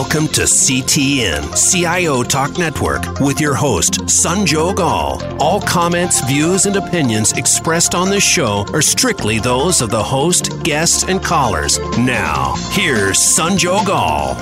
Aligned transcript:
Welcome 0.00 0.28
to 0.28 0.44
CTN, 0.44 1.52
CIO 1.54 2.22
Talk 2.22 2.56
Network, 2.56 3.20
with 3.20 3.38
your 3.38 3.52
host, 3.54 4.00
Sanjog 4.06 4.78
Aul. 4.78 5.22
All 5.38 5.60
comments, 5.60 6.24
views, 6.26 6.64
and 6.64 6.76
opinions 6.76 7.32
expressed 7.32 7.94
on 7.94 8.08
this 8.08 8.24
show 8.24 8.64
are 8.72 8.80
strictly 8.80 9.40
those 9.40 9.82
of 9.82 9.90
the 9.90 10.02
host, 10.02 10.62
guests, 10.62 11.02
and 11.02 11.22
callers. 11.22 11.78
Now, 11.98 12.54
here's 12.70 13.18
Sanjog 13.18 13.88
Aul. 13.88 14.32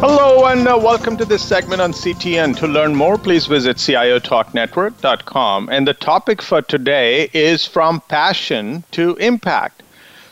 Hello, 0.00 0.44
and 0.44 0.68
uh, 0.68 0.78
welcome 0.78 1.16
to 1.16 1.24
this 1.24 1.42
segment 1.42 1.80
on 1.80 1.94
CTN. 1.94 2.54
To 2.58 2.66
learn 2.66 2.94
more, 2.94 3.16
please 3.16 3.46
visit 3.46 3.78
CIOTalkNetwork.com. 3.78 5.70
And 5.72 5.88
the 5.88 5.94
topic 5.94 6.42
for 6.42 6.60
today 6.60 7.30
is 7.32 7.64
From 7.64 8.02
Passion 8.02 8.84
to 8.90 9.16
Impact. 9.16 9.82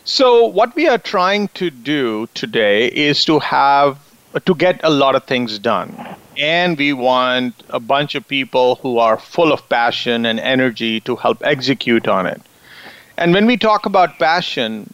So, 0.04 0.44
what 0.44 0.76
we 0.76 0.86
are 0.86 0.98
trying 0.98 1.48
to 1.54 1.70
do 1.70 2.28
today 2.34 2.88
is 2.88 3.24
to 3.24 3.38
have 3.38 3.98
to 4.44 4.54
get 4.54 4.80
a 4.82 4.90
lot 4.90 5.14
of 5.14 5.24
things 5.24 5.58
done. 5.58 5.96
And 6.36 6.76
we 6.76 6.92
want 6.92 7.54
a 7.70 7.80
bunch 7.80 8.14
of 8.14 8.28
people 8.28 8.76
who 8.76 8.98
are 8.98 9.18
full 9.18 9.52
of 9.52 9.68
passion 9.68 10.26
and 10.26 10.38
energy 10.38 11.00
to 11.00 11.16
help 11.16 11.42
execute 11.44 12.06
on 12.06 12.26
it. 12.26 12.42
And 13.16 13.32
when 13.32 13.46
we 13.46 13.56
talk 13.56 13.86
about 13.86 14.18
passion, 14.18 14.92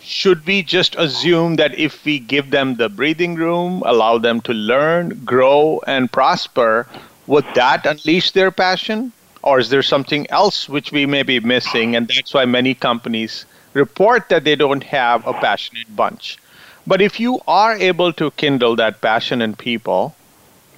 should 0.00 0.46
we 0.46 0.62
just 0.62 0.94
assume 0.96 1.56
that 1.56 1.78
if 1.78 2.04
we 2.04 2.18
give 2.18 2.50
them 2.50 2.76
the 2.76 2.88
breathing 2.88 3.34
room, 3.34 3.82
allow 3.84 4.18
them 4.18 4.40
to 4.42 4.52
learn, 4.52 5.20
grow, 5.24 5.80
and 5.86 6.10
prosper, 6.10 6.86
would 7.26 7.46
that 7.54 7.84
unleash 7.86 8.30
their 8.30 8.50
passion? 8.50 9.12
Or 9.42 9.58
is 9.58 9.68
there 9.68 9.82
something 9.82 10.30
else 10.30 10.68
which 10.68 10.92
we 10.92 11.04
may 11.04 11.22
be 11.22 11.40
missing? 11.40 11.96
And 11.96 12.08
that's 12.08 12.32
why 12.32 12.46
many 12.46 12.74
companies 12.74 13.44
report 13.74 14.28
that 14.30 14.44
they 14.44 14.56
don't 14.56 14.84
have 14.84 15.26
a 15.26 15.34
passionate 15.34 15.94
bunch. 15.94 16.38
But 16.86 17.00
if 17.00 17.18
you 17.18 17.40
are 17.48 17.74
able 17.74 18.12
to 18.14 18.30
kindle 18.32 18.76
that 18.76 19.00
passion 19.00 19.40
in 19.40 19.56
people, 19.56 20.14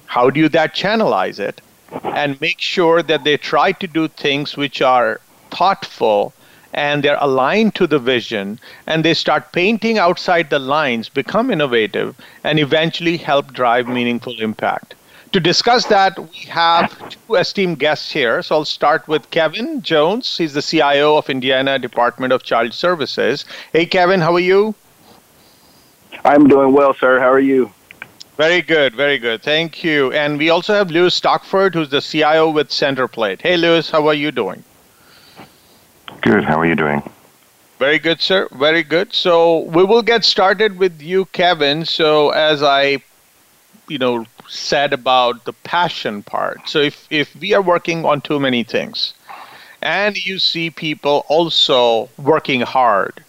how 0.05 0.29
do 0.29 0.39
you 0.39 0.47
that 0.49 0.73
channelize 0.73 1.37
it 1.37 1.59
and 2.03 2.39
make 2.39 2.61
sure 2.61 3.03
that 3.03 3.25
they 3.25 3.35
try 3.35 3.73
to 3.73 3.87
do 3.87 4.07
things 4.07 4.55
which 4.55 4.81
are 4.81 5.19
thoughtful 5.51 6.33
and 6.73 7.03
they're 7.03 7.17
aligned 7.19 7.75
to 7.75 7.87
the 7.87 7.99
vision 7.99 8.59
and 8.85 9.03
they 9.03 9.13
start 9.13 9.51
painting 9.51 9.97
outside 9.97 10.49
the 10.49 10.59
lines, 10.59 11.09
become 11.09 11.51
innovative, 11.51 12.15
and 12.43 12.57
eventually 12.57 13.17
help 13.17 13.51
drive 13.51 13.87
meaningful 13.87 14.39
impact. 14.39 14.93
To 15.33 15.41
discuss 15.41 15.87
that, 15.87 16.17
we 16.17 16.37
have 16.49 17.09
two 17.09 17.35
esteemed 17.35 17.79
guests 17.79 18.11
here. 18.11 18.41
So 18.41 18.55
I'll 18.55 18.65
start 18.65 19.07
with 19.09 19.29
Kevin 19.29 19.81
Jones. 19.81 20.37
He's 20.37 20.53
the 20.53 20.61
CIO 20.61 21.17
of 21.17 21.29
Indiana 21.29 21.77
Department 21.77 22.31
of 22.31 22.43
Child 22.43 22.73
Services. 22.73 23.43
Hey, 23.73 23.85
Kevin, 23.85 24.21
how 24.21 24.33
are 24.35 24.39
you? 24.39 24.73
I'm 26.25 26.47
doing 26.47 26.73
well, 26.73 26.93
sir. 26.93 27.19
How 27.19 27.31
are 27.31 27.39
you? 27.39 27.71
Very 28.37 28.61
good, 28.61 28.95
very 28.95 29.17
good. 29.17 29.41
Thank 29.41 29.83
you. 29.83 30.11
And 30.13 30.37
we 30.37 30.49
also 30.49 30.73
have 30.75 30.91
Lewis 30.91 31.15
Stockford, 31.15 31.73
who's 31.73 31.89
the 31.89 32.01
CIO 32.01 32.51
with 32.51 32.69
Centerplate. 32.69 33.41
Hey, 33.41 33.57
Lewis, 33.57 33.89
how 33.89 34.07
are 34.07 34.13
you 34.13 34.31
doing? 34.31 34.63
Good. 36.21 36.43
How 36.43 36.59
are 36.59 36.65
you 36.65 36.75
doing? 36.75 37.01
Very 37.79 37.99
good, 37.99 38.21
sir. 38.21 38.47
Very 38.51 38.83
good. 38.83 39.13
So 39.13 39.59
we 39.59 39.83
will 39.83 40.01
get 40.01 40.23
started 40.23 40.77
with 40.77 41.01
you, 41.01 41.25
Kevin. 41.25 41.85
So 41.85 42.29
as 42.29 42.61
I, 42.61 43.01
you 43.87 43.97
know, 43.97 44.25
said 44.47 44.93
about 44.93 45.45
the 45.45 45.53
passion 45.53 46.23
part. 46.23 46.67
So 46.69 46.79
if, 46.79 47.07
if 47.09 47.35
we 47.35 47.53
are 47.53 47.61
working 47.61 48.05
on 48.05 48.21
too 48.21 48.39
many 48.39 48.63
things 48.63 49.13
and 49.81 50.15
you 50.25 50.39
see 50.39 50.69
people 50.69 51.25
also 51.27 52.09
working 52.17 52.61
hard, 52.61 53.23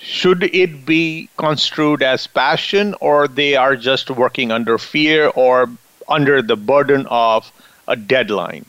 should 0.00 0.42
it 0.54 0.86
be 0.86 1.28
construed 1.36 2.02
as 2.02 2.26
passion 2.26 2.94
or 3.00 3.28
they 3.28 3.54
are 3.54 3.76
just 3.76 4.10
working 4.10 4.50
under 4.50 4.78
fear 4.78 5.28
or 5.28 5.68
under 6.08 6.42
the 6.42 6.56
burden 6.56 7.06
of 7.08 7.52
a 7.86 7.96
deadline? 7.96 8.64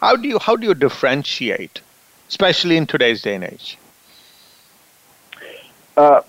How 0.00 0.16
do 0.16 0.28
you 0.28 0.38
how 0.38 0.56
do 0.56 0.66
you 0.66 0.74
differentiate, 0.74 1.80
especially 2.28 2.76
in 2.76 2.86
today's 2.86 3.22
day 3.22 3.34
and 3.34 3.44
age? 3.44 3.78
Uh, 5.96 6.20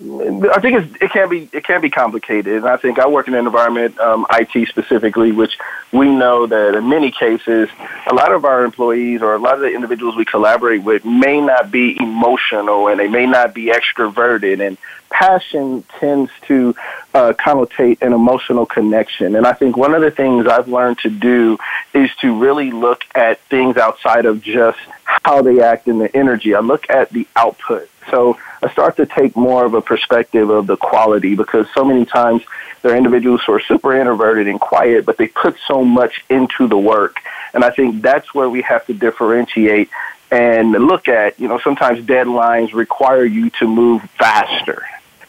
I 0.53 0.61
think 0.61 1.01
it 1.01 1.09
can 1.09 1.27
be 1.27 1.49
it 1.51 1.63
can 1.63 1.81
be 1.81 1.89
complicated, 1.89 2.57
and 2.57 2.67
I 2.67 2.77
think 2.77 2.99
I 2.99 3.07
work 3.07 3.27
in 3.27 3.33
an 3.33 3.47
environment, 3.47 3.99
um, 3.99 4.27
IT 4.31 4.67
specifically, 4.67 5.31
which 5.31 5.57
we 5.91 6.07
know 6.07 6.45
that 6.45 6.75
in 6.75 6.87
many 6.87 7.09
cases, 7.09 7.67
a 8.05 8.13
lot 8.13 8.31
of 8.31 8.45
our 8.45 8.63
employees 8.63 9.23
or 9.23 9.33
a 9.33 9.39
lot 9.39 9.55
of 9.55 9.61
the 9.61 9.73
individuals 9.73 10.15
we 10.15 10.23
collaborate 10.23 10.83
with 10.83 11.03
may 11.03 11.41
not 11.41 11.71
be 11.71 11.97
emotional 11.97 12.89
and 12.89 12.99
they 12.99 13.07
may 13.07 13.25
not 13.25 13.55
be 13.55 13.71
extroverted, 13.73 14.65
and 14.65 14.77
passion 15.15 15.81
tends 15.97 16.29
to 16.45 16.75
uh, 17.13 17.31
connotate 17.33 18.01
an 18.01 18.11
emotional 18.11 18.65
connection. 18.65 19.37
And 19.37 19.47
I 19.47 19.53
think 19.53 19.77
one 19.77 19.93
of 19.93 20.01
the 20.01 20.11
things 20.11 20.45
I've 20.45 20.67
learned 20.67 20.99
to 20.99 21.09
do 21.09 21.57
is 21.93 22.09
to 22.19 22.37
really 22.37 22.71
look 22.71 23.03
at 23.15 23.39
things 23.43 23.77
outside 23.77 24.25
of 24.25 24.41
just 24.41 24.77
how 25.05 25.41
they 25.41 25.61
act 25.61 25.87
in 25.87 25.99
the 25.99 26.13
energy. 26.13 26.53
I 26.53 26.59
look 26.59 26.89
at 26.89 27.11
the 27.11 27.25
output. 27.37 27.89
So 28.11 28.37
I 28.61 28.69
start 28.71 28.97
to 28.97 29.05
take 29.05 29.37
more 29.37 29.65
of 29.65 29.73
a 29.73 29.81
perspective 29.81 30.49
of 30.49 30.67
the 30.67 30.75
quality 30.75 31.35
because 31.35 31.65
so 31.73 31.85
many 31.85 32.05
times 32.05 32.43
there 32.81 32.91
are 32.91 32.97
individuals 32.97 33.41
who 33.45 33.53
are 33.53 33.61
super 33.61 33.95
introverted 33.95 34.49
and 34.49 34.59
quiet, 34.59 35.05
but 35.05 35.17
they 35.17 35.27
put 35.27 35.55
so 35.65 35.85
much 35.85 36.25
into 36.29 36.67
the 36.67 36.77
work. 36.77 37.21
And 37.53 37.63
I 37.63 37.69
think 37.69 38.01
that's 38.01 38.33
where 38.33 38.49
we 38.49 38.63
have 38.63 38.85
to 38.87 38.93
differentiate 38.93 39.89
and 40.29 40.71
look 40.71 41.07
at, 41.07 41.39
you 41.39 41.47
know, 41.47 41.59
sometimes 41.59 42.05
deadlines 42.05 42.73
require 42.73 43.23
you 43.23 43.49
to 43.51 43.67
move 43.67 44.01
faster 44.19 44.85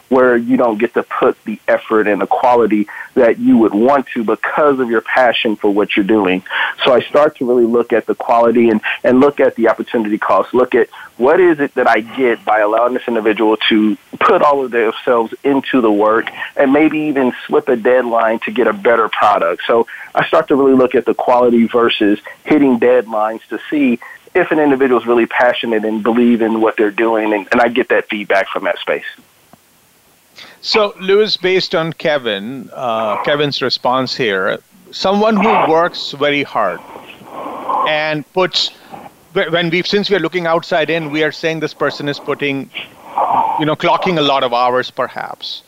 where 0.09 0.37
you 0.37 0.57
don't 0.57 0.77
get 0.77 0.93
to 0.93 1.03
put 1.03 1.41
the 1.43 1.59
effort 1.67 2.07
and 2.07 2.21
the 2.21 2.27
quality 2.27 2.87
that 3.15 3.39
you 3.39 3.57
would 3.57 3.73
want 3.73 4.07
to 4.07 4.23
because 4.23 4.79
of 4.79 4.89
your 4.89 5.01
passion 5.01 5.55
for 5.55 5.69
what 5.69 5.95
you're 5.95 6.05
doing. 6.05 6.43
So 6.83 6.93
I 6.93 7.01
start 7.01 7.37
to 7.37 7.47
really 7.47 7.65
look 7.65 7.91
at 7.91 8.05
the 8.05 8.15
quality 8.15 8.69
and, 8.69 8.81
and 9.03 9.19
look 9.19 9.39
at 9.39 9.55
the 9.55 9.69
opportunity 9.69 10.17
cost. 10.17 10.53
Look 10.53 10.75
at 10.75 10.89
what 11.17 11.39
is 11.39 11.59
it 11.59 11.73
that 11.75 11.87
I 11.87 12.01
get 12.01 12.45
by 12.45 12.59
allowing 12.59 12.93
this 12.93 13.07
individual 13.07 13.57
to 13.69 13.97
put 14.19 14.41
all 14.41 14.63
of 14.63 14.71
themselves 14.71 15.33
into 15.43 15.81
the 15.81 15.91
work 15.91 16.29
and 16.55 16.71
maybe 16.71 16.99
even 17.01 17.33
slip 17.45 17.67
a 17.69 17.75
deadline 17.75 18.39
to 18.39 18.51
get 18.51 18.67
a 18.67 18.73
better 18.73 19.09
product. 19.09 19.63
So 19.65 19.87
I 20.13 20.25
start 20.27 20.47
to 20.49 20.55
really 20.55 20.75
look 20.75 20.95
at 20.95 21.05
the 21.05 21.13
quality 21.13 21.67
versus 21.67 22.19
hitting 22.43 22.79
deadlines 22.79 23.41
to 23.49 23.59
see 23.69 23.99
if 24.35 24.51
an 24.51 24.59
individual 24.59 25.01
is 25.01 25.07
really 25.07 25.25
passionate 25.25 25.83
and 25.83 26.03
believe 26.03 26.41
in 26.41 26.61
what 26.61 26.77
they're 26.77 26.91
doing 26.91 27.33
and, 27.33 27.47
and 27.51 27.61
I 27.61 27.69
get 27.69 27.89
that 27.89 28.07
feedback 28.09 28.47
from 28.49 28.65
that 28.65 28.77
space. 28.79 29.05
So, 30.61 30.93
Lewis, 30.99 31.37
based 31.37 31.75
on 31.75 31.93
Kevin, 31.93 32.69
uh, 32.73 33.23
Kevin's 33.23 33.61
response 33.61 34.15
here, 34.15 34.59
someone 34.91 35.37
who 35.37 35.71
works 35.71 36.11
very 36.11 36.43
hard 36.43 36.79
and 37.87 38.25
puts 38.33 38.71
when 39.33 39.69
we 39.69 39.83
since 39.83 40.09
we 40.09 40.15
are 40.15 40.19
looking 40.19 40.47
outside 40.47 40.89
in, 40.89 41.11
we 41.11 41.23
are 41.23 41.31
saying 41.31 41.59
this 41.59 41.73
person 41.73 42.09
is 42.09 42.19
putting, 42.19 42.69
you 43.59 43.65
know, 43.65 43.75
clocking 43.75 44.17
a 44.17 44.21
lot 44.21 44.43
of 44.43 44.53
hours 44.53 44.89
perhaps, 44.89 45.63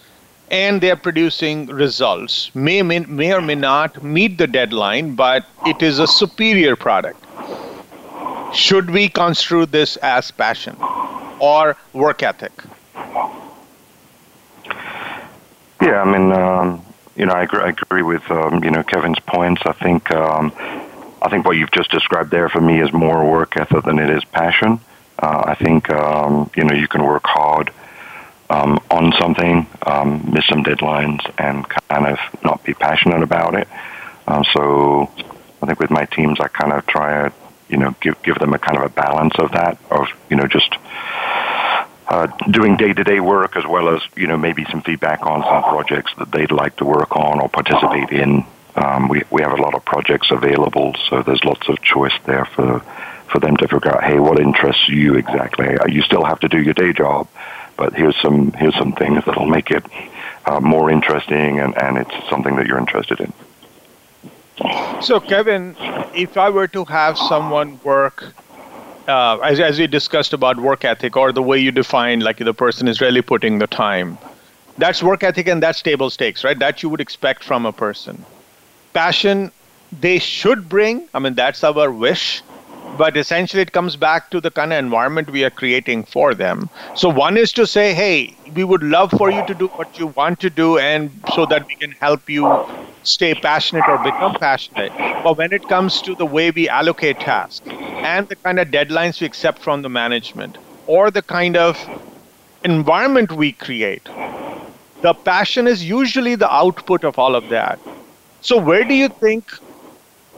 and 0.50 0.82
they 0.82 0.90
are 0.90 0.96
producing 0.96 1.68
results. 1.68 2.50
May 2.56 2.82
may, 2.82 3.00
may 3.00 3.34
or 3.34 3.42
may 3.42 3.56
not 3.56 4.04
meet 4.04 4.38
the 4.38 4.48
deadline, 4.48 5.16
but 5.16 5.46
it 5.66 5.82
is 5.84 6.00
a 6.00 6.08
superior 6.08 6.76
product. 6.76 7.24
Should 8.54 8.90
we 8.90 9.10
construe 9.10 9.68
this 9.68 9.98
as 9.98 10.32
passion 10.32 10.76
or 11.40 11.78
work 11.94 12.24
ethic? 12.24 12.52
Yeah, 15.82 16.02
I 16.02 16.06
mean, 16.12 16.32
um, 16.32 16.86
you 17.16 17.26
know, 17.26 17.34
I 17.34 17.44
agree, 17.44 17.62
I 17.62 17.70
agree 17.70 18.02
with 18.04 18.30
um, 18.32 18.64
you 18.64 18.72
know 18.72 18.84
Kevin's 18.84 19.20
points. 19.20 19.62
I 19.66 19.74
think 19.74 20.12
um, 20.12 20.52
I 21.22 21.30
think 21.30 21.46
what 21.46 21.58
you've 21.58 21.72
just 21.72 21.92
described 21.92 22.32
there 22.32 22.50
for 22.50 22.62
me 22.62 22.82
is 22.82 22.92
more 22.92 23.30
work 23.30 23.56
ethic 23.58 23.84
than 23.86 24.00
it 24.00 24.10
is 24.10 24.24
passion. 24.26 24.80
Uh, 25.18 25.44
I 25.48 25.56
think 25.56 25.90
um, 25.90 26.50
you 26.56 26.64
know 26.64 26.76
you 26.76 26.88
can 26.88 27.04
work 27.04 27.24
hard 27.26 27.72
um, 28.50 28.80
on 28.90 29.14
something, 29.20 29.68
um, 29.86 30.30
miss 30.34 30.46
some 30.48 30.64
deadlines, 30.64 31.22
and 31.38 31.68
kind 31.90 32.08
of 32.08 32.20
not 32.44 32.64
be 32.64 32.74
passionate 32.74 33.22
about 33.24 33.56
it. 33.56 33.68
Um, 34.28 34.44
so 34.54 35.10
I 35.62 35.66
think 35.66 35.80
with 35.80 35.92
my 35.92 36.06
teams, 36.06 36.40
I 36.40 36.48
kind 36.50 36.74
of 36.74 36.86
try 36.88 37.30
to 37.30 37.36
you 37.70 37.78
know 37.78 37.96
give 38.02 38.22
give 38.24 38.38
them 38.40 38.54
a 38.54 38.60
kind 38.60 38.78
of 38.78 38.84
a 38.84 38.90
balance 38.90 39.36
of 39.40 39.52
that, 39.52 39.78
of 39.92 40.08
you 40.30 40.36
know 40.36 40.46
just 40.48 40.74
uh, 42.10 42.28
doing 42.50 42.76
day-to-day 42.76 43.20
work 43.20 43.56
as 43.56 43.66
well 43.68 43.96
as 43.96 44.02
you 44.16 44.28
know 44.28 44.38
maybe 44.38 44.66
some 44.72 44.82
feedback 44.82 45.22
on 45.26 45.44
some 45.44 45.64
projects 45.64 46.12
that 46.18 46.32
they'd 46.32 46.52
like 46.52 46.76
to 46.78 46.86
work 46.86 47.16
on 47.16 47.40
or 47.40 47.48
participate 47.50 48.10
in. 48.10 48.44
Um, 48.76 49.08
we 49.08 49.24
we 49.30 49.42
have 49.42 49.52
a 49.52 49.62
lot 49.62 49.76
of 49.76 49.86
projects 49.86 50.32
available, 50.32 50.96
so 51.10 51.22
there's 51.22 51.44
lots 51.44 51.70
of 51.70 51.82
choice 51.82 52.18
there 52.26 52.46
for 52.46 52.82
for 53.28 53.40
them 53.40 53.56
to 53.58 53.68
figure 53.68 53.96
out, 53.96 54.04
hey, 54.04 54.20
what 54.20 54.40
interests 54.40 54.90
you 54.90 55.14
exactly? 55.16 55.78
Uh, 55.78 55.86
you 55.88 56.02
still 56.02 56.24
have 56.24 56.40
to 56.40 56.48
do 56.48 56.60
your 56.60 56.74
day 56.74 56.94
job, 56.94 57.28
but 57.78 57.94
here's 57.94 58.20
some 58.22 58.52
here's 58.54 58.76
some 58.76 58.94
things 58.94 59.24
that'll 59.26 59.46
make 59.46 59.70
it 59.70 59.86
uh, 60.46 60.60
more 60.60 60.90
interesting, 60.90 61.60
and, 61.60 61.78
and 61.78 61.98
it's 61.98 62.30
something 62.30 62.56
that 62.56 62.66
you're 62.66 62.80
interested 62.80 63.20
in. 63.20 63.32
So, 65.02 65.20
Kevin, 65.20 65.76
if 66.14 66.38
I 66.38 66.50
were 66.50 66.68
to 66.70 66.86
have 66.86 67.18
someone 67.18 67.80
work 67.84 68.34
uh, 69.10 69.40
as, 69.40 69.60
as 69.60 69.80
we 69.80 69.88
discussed 69.88 70.34
about 70.34 70.60
work 70.60 70.86
ethic 70.86 71.18
or 71.18 71.34
the 71.34 71.44
way 71.44 71.60
you 71.60 71.72
define 71.72 72.22
like 72.22 72.38
the 72.38 72.54
person 72.54 72.88
is 72.88 73.02
really 73.02 73.22
putting 73.22 73.60
the 73.60 73.68
time 73.68 74.20
That's 74.78 75.04
work 75.04 75.24
ethic 75.24 75.48
and 75.48 75.62
that's 75.64 75.82
table 75.84 76.10
stakes, 76.10 76.44
right? 76.44 76.60
That 76.60 76.84
you 76.84 76.90
would 76.90 77.02
expect 77.02 77.44
from 77.44 77.66
a 77.66 77.74
person. 77.74 78.26
Passion, 78.94 79.52
they 79.92 80.20
should 80.20 80.70
bring. 80.70 81.08
I 81.14 81.20
mean, 81.20 81.36
that's 81.36 81.64
our 81.64 81.92
wish 81.92 82.44
but 82.92 83.18
essentially 83.18 83.62
it 83.62 83.72
comes 83.74 83.96
back 83.98 84.30
to 84.32 84.42
the 84.42 84.52
kind 84.52 84.74
of 84.74 84.80
environment 84.80 85.30
we 85.32 85.44
are 85.44 85.52
creating 85.52 86.06
for 86.06 86.34
them 86.34 86.70
so 86.94 87.10
one 87.10 87.38
is 87.38 87.52
to 87.54 87.66
say 87.68 87.94
hey 87.94 88.38
we 88.54 88.64
would 88.64 88.84
love 88.84 89.12
for 89.12 89.30
you 89.30 89.42
to 89.44 89.56
do 89.56 89.68
what 89.76 89.98
you 89.98 90.08
want 90.08 90.40
to 90.40 90.50
do 90.50 90.78
and 90.78 91.22
so 91.28 91.46
that 91.46 91.64
we 91.70 91.76
can 91.76 91.92
help 92.00 92.30
you 92.30 92.60
stay 93.04 93.34
passionate 93.36 93.88
or 93.88 93.98
become 93.98 94.36
passionate 94.36 94.94
but 95.24 95.38
when 95.38 95.52
it 95.52 95.68
comes 95.68 96.02
to 96.02 96.16
the 96.16 96.26
way 96.26 96.52
we 96.52 96.68
allocate 96.70 97.20
tasks 97.20 97.70
and 98.02 98.28
the 98.30 98.36
kind 98.38 98.60
of 98.60 98.68
deadlines 98.70 99.20
we 99.22 99.28
accept 99.28 99.62
from 99.62 99.82
the 99.82 99.90
management 99.90 100.58
or 100.86 101.12
the 101.12 101.24
kind 101.24 101.58
of 101.58 101.90
environment 102.64 103.32
we 103.32 103.54
create 103.54 104.10
the 105.02 105.14
passion 105.26 105.68
is 105.68 105.88
usually 105.88 106.36
the 106.36 106.52
output 106.54 107.04
of 107.04 107.18
all 107.18 107.36
of 107.36 107.48
that 107.50 107.80
so 108.42 108.58
where 108.58 108.86
do 108.86 108.94
you 108.96 109.10
think 109.22 109.46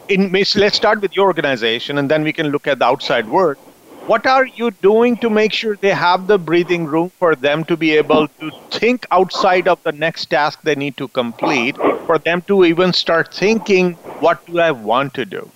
in, 0.07 0.31
let's 0.55 0.75
start 0.75 1.01
with 1.01 1.15
your 1.15 1.27
organization 1.27 1.97
and 1.97 2.09
then 2.09 2.23
we 2.23 2.33
can 2.33 2.47
look 2.47 2.67
at 2.67 2.79
the 2.79 2.85
outside 2.85 3.27
world. 3.27 3.57
What 4.05 4.25
are 4.25 4.45
you 4.45 4.71
doing 4.81 5.17
to 5.19 5.29
make 5.29 5.53
sure 5.53 5.77
they 5.81 5.93
have 5.93 6.27
the 6.27 6.37
breathing 6.39 6.85
room 6.85 7.11
for 7.19 7.35
them 7.35 7.63
to 7.65 7.77
be 7.77 7.91
able 7.97 8.27
to 8.39 8.51
think 8.71 9.05
outside 9.11 9.67
of 9.67 9.79
the 9.83 9.91
next 9.93 10.25
task 10.27 10.59
they 10.63 10.75
need 10.75 10.97
to 10.97 11.07
complete, 11.09 11.77
for 12.05 12.19
them 12.25 12.41
to 12.47 12.65
even 12.65 12.93
start 12.93 13.33
thinking, 13.33 13.99
what 14.19 14.39
do 14.45 14.59
I 14.59 14.71
want 14.71 15.13
to 15.15 15.25
do? 15.25 15.53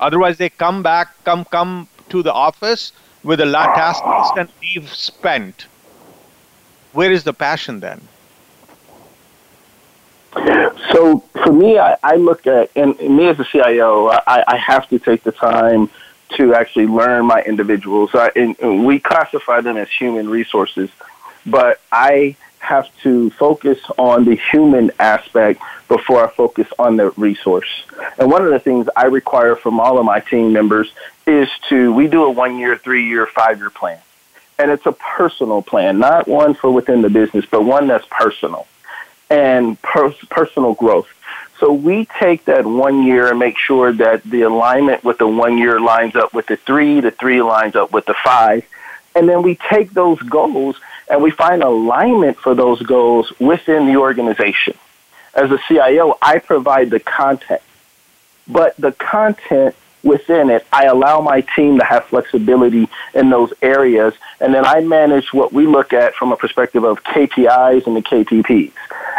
Otherwise, 0.00 0.38
they 0.38 0.48
come 0.48 0.82
back, 0.82 1.08
come 1.24 1.44
come 1.44 1.88
to 2.08 2.22
the 2.22 2.32
office 2.32 2.92
with 3.22 3.40
a 3.40 3.46
lot 3.46 3.74
task 3.74 4.04
list 4.06 4.32
and 4.36 4.48
leave 4.62 4.92
spent. 4.92 5.66
Where 6.92 7.12
is 7.12 7.24
the 7.24 7.32
passion 7.32 7.80
then? 7.80 8.00
So 10.92 11.20
for 11.42 11.52
me, 11.52 11.78
I, 11.78 11.96
I 12.02 12.16
look 12.16 12.46
at, 12.46 12.70
and 12.76 12.98
me 12.98 13.28
as 13.28 13.38
a 13.38 13.44
CIO, 13.44 14.08
I, 14.08 14.44
I 14.46 14.56
have 14.56 14.88
to 14.90 14.98
take 14.98 15.22
the 15.22 15.32
time 15.32 15.90
to 16.36 16.54
actually 16.54 16.86
learn 16.86 17.26
my 17.26 17.42
individuals. 17.42 18.10
I, 18.14 18.30
and, 18.36 18.84
we 18.86 19.00
classify 19.00 19.60
them 19.60 19.76
as 19.76 19.88
human 19.90 20.28
resources, 20.28 20.90
but 21.46 21.80
I 21.90 22.36
have 22.58 22.88
to 23.02 23.30
focus 23.30 23.78
on 23.96 24.24
the 24.24 24.36
human 24.36 24.90
aspect 24.98 25.60
before 25.88 26.26
I 26.26 26.30
focus 26.30 26.68
on 26.78 26.96
the 26.96 27.10
resource. 27.12 27.68
And 28.18 28.30
one 28.30 28.44
of 28.44 28.50
the 28.50 28.58
things 28.58 28.88
I 28.96 29.06
require 29.06 29.56
from 29.56 29.80
all 29.80 29.98
of 29.98 30.04
my 30.04 30.20
team 30.20 30.52
members 30.52 30.92
is 31.26 31.48
to, 31.68 31.92
we 31.92 32.08
do 32.08 32.24
a 32.24 32.30
one 32.30 32.58
year, 32.58 32.76
three 32.76 33.08
year, 33.08 33.26
five 33.26 33.58
year 33.58 33.70
plan. 33.70 34.00
And 34.58 34.70
it's 34.70 34.86
a 34.86 34.92
personal 34.92 35.62
plan, 35.62 35.98
not 35.98 36.26
one 36.26 36.54
for 36.54 36.70
within 36.70 37.02
the 37.02 37.08
business, 37.08 37.46
but 37.50 37.62
one 37.64 37.86
that's 37.86 38.06
personal 38.10 38.66
and 39.30 39.80
per- 39.82 40.14
personal 40.30 40.74
growth. 40.74 41.08
So 41.60 41.72
we 41.72 42.06
take 42.06 42.44
that 42.44 42.64
one 42.64 43.04
year 43.04 43.28
and 43.28 43.38
make 43.38 43.58
sure 43.58 43.92
that 43.92 44.22
the 44.22 44.42
alignment 44.42 45.04
with 45.04 45.18
the 45.18 45.26
one 45.26 45.58
year 45.58 45.80
lines 45.80 46.14
up 46.14 46.32
with 46.32 46.46
the 46.46 46.56
three, 46.56 47.00
the 47.00 47.10
three 47.10 47.42
lines 47.42 47.74
up 47.74 47.92
with 47.92 48.06
the 48.06 48.14
five. 48.14 48.66
And 49.14 49.28
then 49.28 49.42
we 49.42 49.56
take 49.56 49.92
those 49.92 50.20
goals 50.20 50.76
and 51.10 51.22
we 51.22 51.30
find 51.30 51.62
alignment 51.62 52.38
for 52.38 52.54
those 52.54 52.82
goals 52.82 53.32
within 53.38 53.86
the 53.86 53.96
organization. 53.96 54.76
As 55.34 55.50
a 55.50 55.58
CIO, 55.68 56.16
I 56.20 56.38
provide 56.38 56.90
the 56.90 57.00
content, 57.00 57.62
but 58.46 58.76
the 58.76 58.92
content 58.92 59.74
within 60.02 60.50
it, 60.50 60.66
I 60.72 60.86
allow 60.86 61.20
my 61.20 61.40
team 61.40 61.78
to 61.78 61.84
have 61.84 62.04
flexibility 62.06 62.88
in 63.14 63.30
those 63.30 63.52
areas, 63.62 64.14
and 64.40 64.54
then 64.54 64.64
I 64.64 64.80
manage 64.80 65.32
what 65.32 65.52
we 65.52 65.66
look 65.66 65.92
at 65.92 66.14
from 66.14 66.32
a 66.32 66.36
perspective 66.36 66.84
of 66.84 67.02
KPIs 67.04 67.86
and 67.86 67.96
the 67.96 68.02
KPPs. 68.02 68.72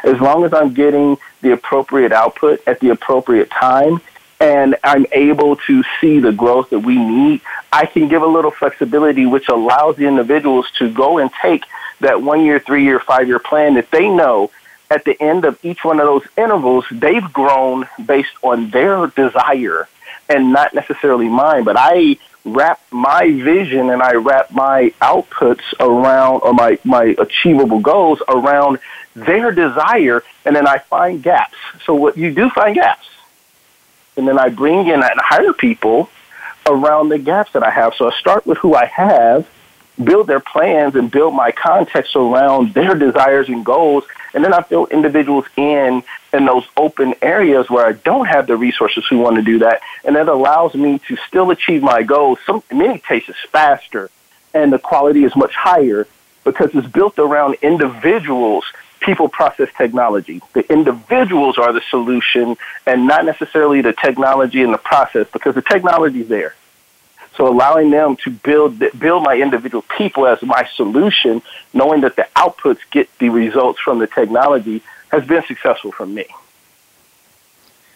As 0.03 0.19
long 0.21 0.45
as 0.45 0.53
I'm 0.53 0.74
getting 0.74 1.18
the 1.42 1.51
appropriate 1.51 2.12
output 2.12 2.62
at 2.68 2.80
the 2.80 2.89
appropriate 2.89 3.50
time, 3.50 4.01
and 4.39 4.77
I'm 4.83 5.06
able 5.12 5.57
to 5.68 5.83
see 6.00 6.19
the 6.19 6.31
growth 6.31 6.69
that 6.69 6.80
we 6.80 6.97
need, 6.97 7.41
I 7.71 7.86
can 7.86 8.07
give 8.07 8.21
a 8.21 8.27
little 8.27 8.51
flexibility, 8.51 9.25
which 9.25 9.50
allows 9.50 9.97
the 9.97 10.06
individuals 10.06 10.69
to 10.80 10.89
go 10.91 11.18
and 11.18 11.30
take 11.41 11.63
that 12.00 12.21
one 12.21 12.45
year, 12.45 12.59
three 12.59 12.83
year, 12.83 13.00
five 13.00 13.27
year 13.27 13.39
plan 13.39 13.74
that 13.74 13.91
they 13.91 14.07
know 14.09 14.51
at 14.89 15.06
the 15.06 15.21
end 15.21 15.45
of 15.45 15.59
each 15.63 15.83
one 15.83 16.00
of 16.00 16.06
those 16.06 16.25
intervals, 16.38 16.86
they've 16.91 17.33
grown 17.33 17.88
based 18.03 18.33
on 18.41 18.69
their 18.71 19.07
desire 19.07 19.88
and 20.27 20.51
not 20.51 20.74
necessarily 20.74 21.27
mine, 21.27 21.63
but 21.63 21.75
I 21.77 22.18
wrap 22.45 22.81
my 22.89 23.31
vision 23.31 23.89
and 23.89 24.01
I 24.01 24.13
wrap 24.13 24.51
my 24.51 24.94
outputs 25.01 25.74
around 25.80 26.42
or 26.42 26.53
my, 26.53 26.80
my 26.83 27.15
achievable 27.19 27.80
goals 27.80 28.21
around 28.27 28.80
their 29.13 29.51
desire 29.51 30.24
and 30.45 30.56
then 30.56 30.68
I 30.68 30.80
find 30.80 31.21
gaps. 31.21 31.57
So 31.85 31.94
what 31.94 32.18
you 32.18 32.33
do 32.33 32.50
find 32.50 32.75
gaps. 32.75 33.07
And 34.19 34.27
then 34.27 34.38
I 34.38 34.50
bring 34.50 34.88
in 34.88 35.01
and 35.01 35.13
hire 35.18 35.54
people 35.54 36.10
around 36.68 37.10
the 37.10 37.18
gaps 37.18 37.54
that 37.54 37.63
I 37.63 37.71
have. 37.71 37.95
So 37.95 38.12
I 38.12 38.16
start 38.19 38.45
with 38.45 38.60
who 38.60 38.75
I 38.75 38.86
have, 38.86 39.50
build 40.04 40.27
their 40.27 40.39
plans 40.39 40.95
and 40.95 41.10
build 41.10 41.33
my 41.33 41.51
context 41.51 42.16
around 42.16 42.75
their 42.75 42.94
desires 42.94 43.50
and 43.50 43.66
goals 43.66 44.04
and 44.33 44.44
then 44.44 44.54
I 44.54 44.62
fill 44.62 44.86
individuals 44.88 45.45
in 45.56 46.04
in 46.33 46.45
those 46.45 46.66
open 46.77 47.16
areas 47.21 47.69
where 47.69 47.86
I 47.86 47.94
don't 47.94 48.27
have 48.27 48.48
the 48.48 48.56
resources 48.56 49.06
who 49.10 49.18
want 49.18 49.38
to 49.38 49.42
do 49.42 49.60
that. 49.60 49.81
And 50.04 50.16
that 50.16 50.27
allows 50.27 50.75
me 50.75 51.00
to 51.07 51.18
still 51.27 51.50
achieve 51.50 51.81
my 51.81 52.04
goals, 52.04 52.39
some, 52.45 52.62
in 52.69 52.77
many 52.77 53.00
cases 53.00 53.36
faster, 53.51 54.12
and 54.54 54.71
the 54.71 54.80
quality 54.80 55.24
is 55.24 55.36
much 55.36 55.54
higher 55.54 56.07
because 56.44 56.69
it's 56.74 56.88
built 56.88 57.18
around 57.18 57.56
individuals, 57.62 58.66
people, 58.99 59.29
process, 59.29 59.69
technology. 59.77 60.41
The 60.53 60.71
individuals 60.71 61.57
are 61.57 61.73
the 61.73 61.81
solution 61.89 62.57
and 62.85 63.07
not 63.07 63.25
necessarily 63.25 63.81
the 63.81 63.93
technology 63.93 64.61
and 64.61 64.73
the 64.73 64.77
process 64.77 65.27
because 65.31 65.55
the 65.55 65.61
technology 65.61 66.21
is 66.21 66.27
there. 66.27 66.55
So 67.35 67.47
allowing 67.47 67.89
them 67.89 68.17
to 68.17 68.31
build 68.31 68.83
build 68.99 69.23
my 69.23 69.35
individual 69.35 69.83
people 69.97 70.27
as 70.27 70.41
my 70.41 70.67
solution, 70.75 71.41
knowing 71.73 72.01
that 72.01 72.17
the 72.17 72.27
outputs 72.35 72.79
get 72.91 73.07
the 73.19 73.29
results 73.29 73.79
from 73.79 73.99
the 73.99 74.07
technology, 74.07 74.81
has 75.09 75.25
been 75.25 75.43
successful 75.43 75.91
for 75.91 76.05
me. 76.05 76.25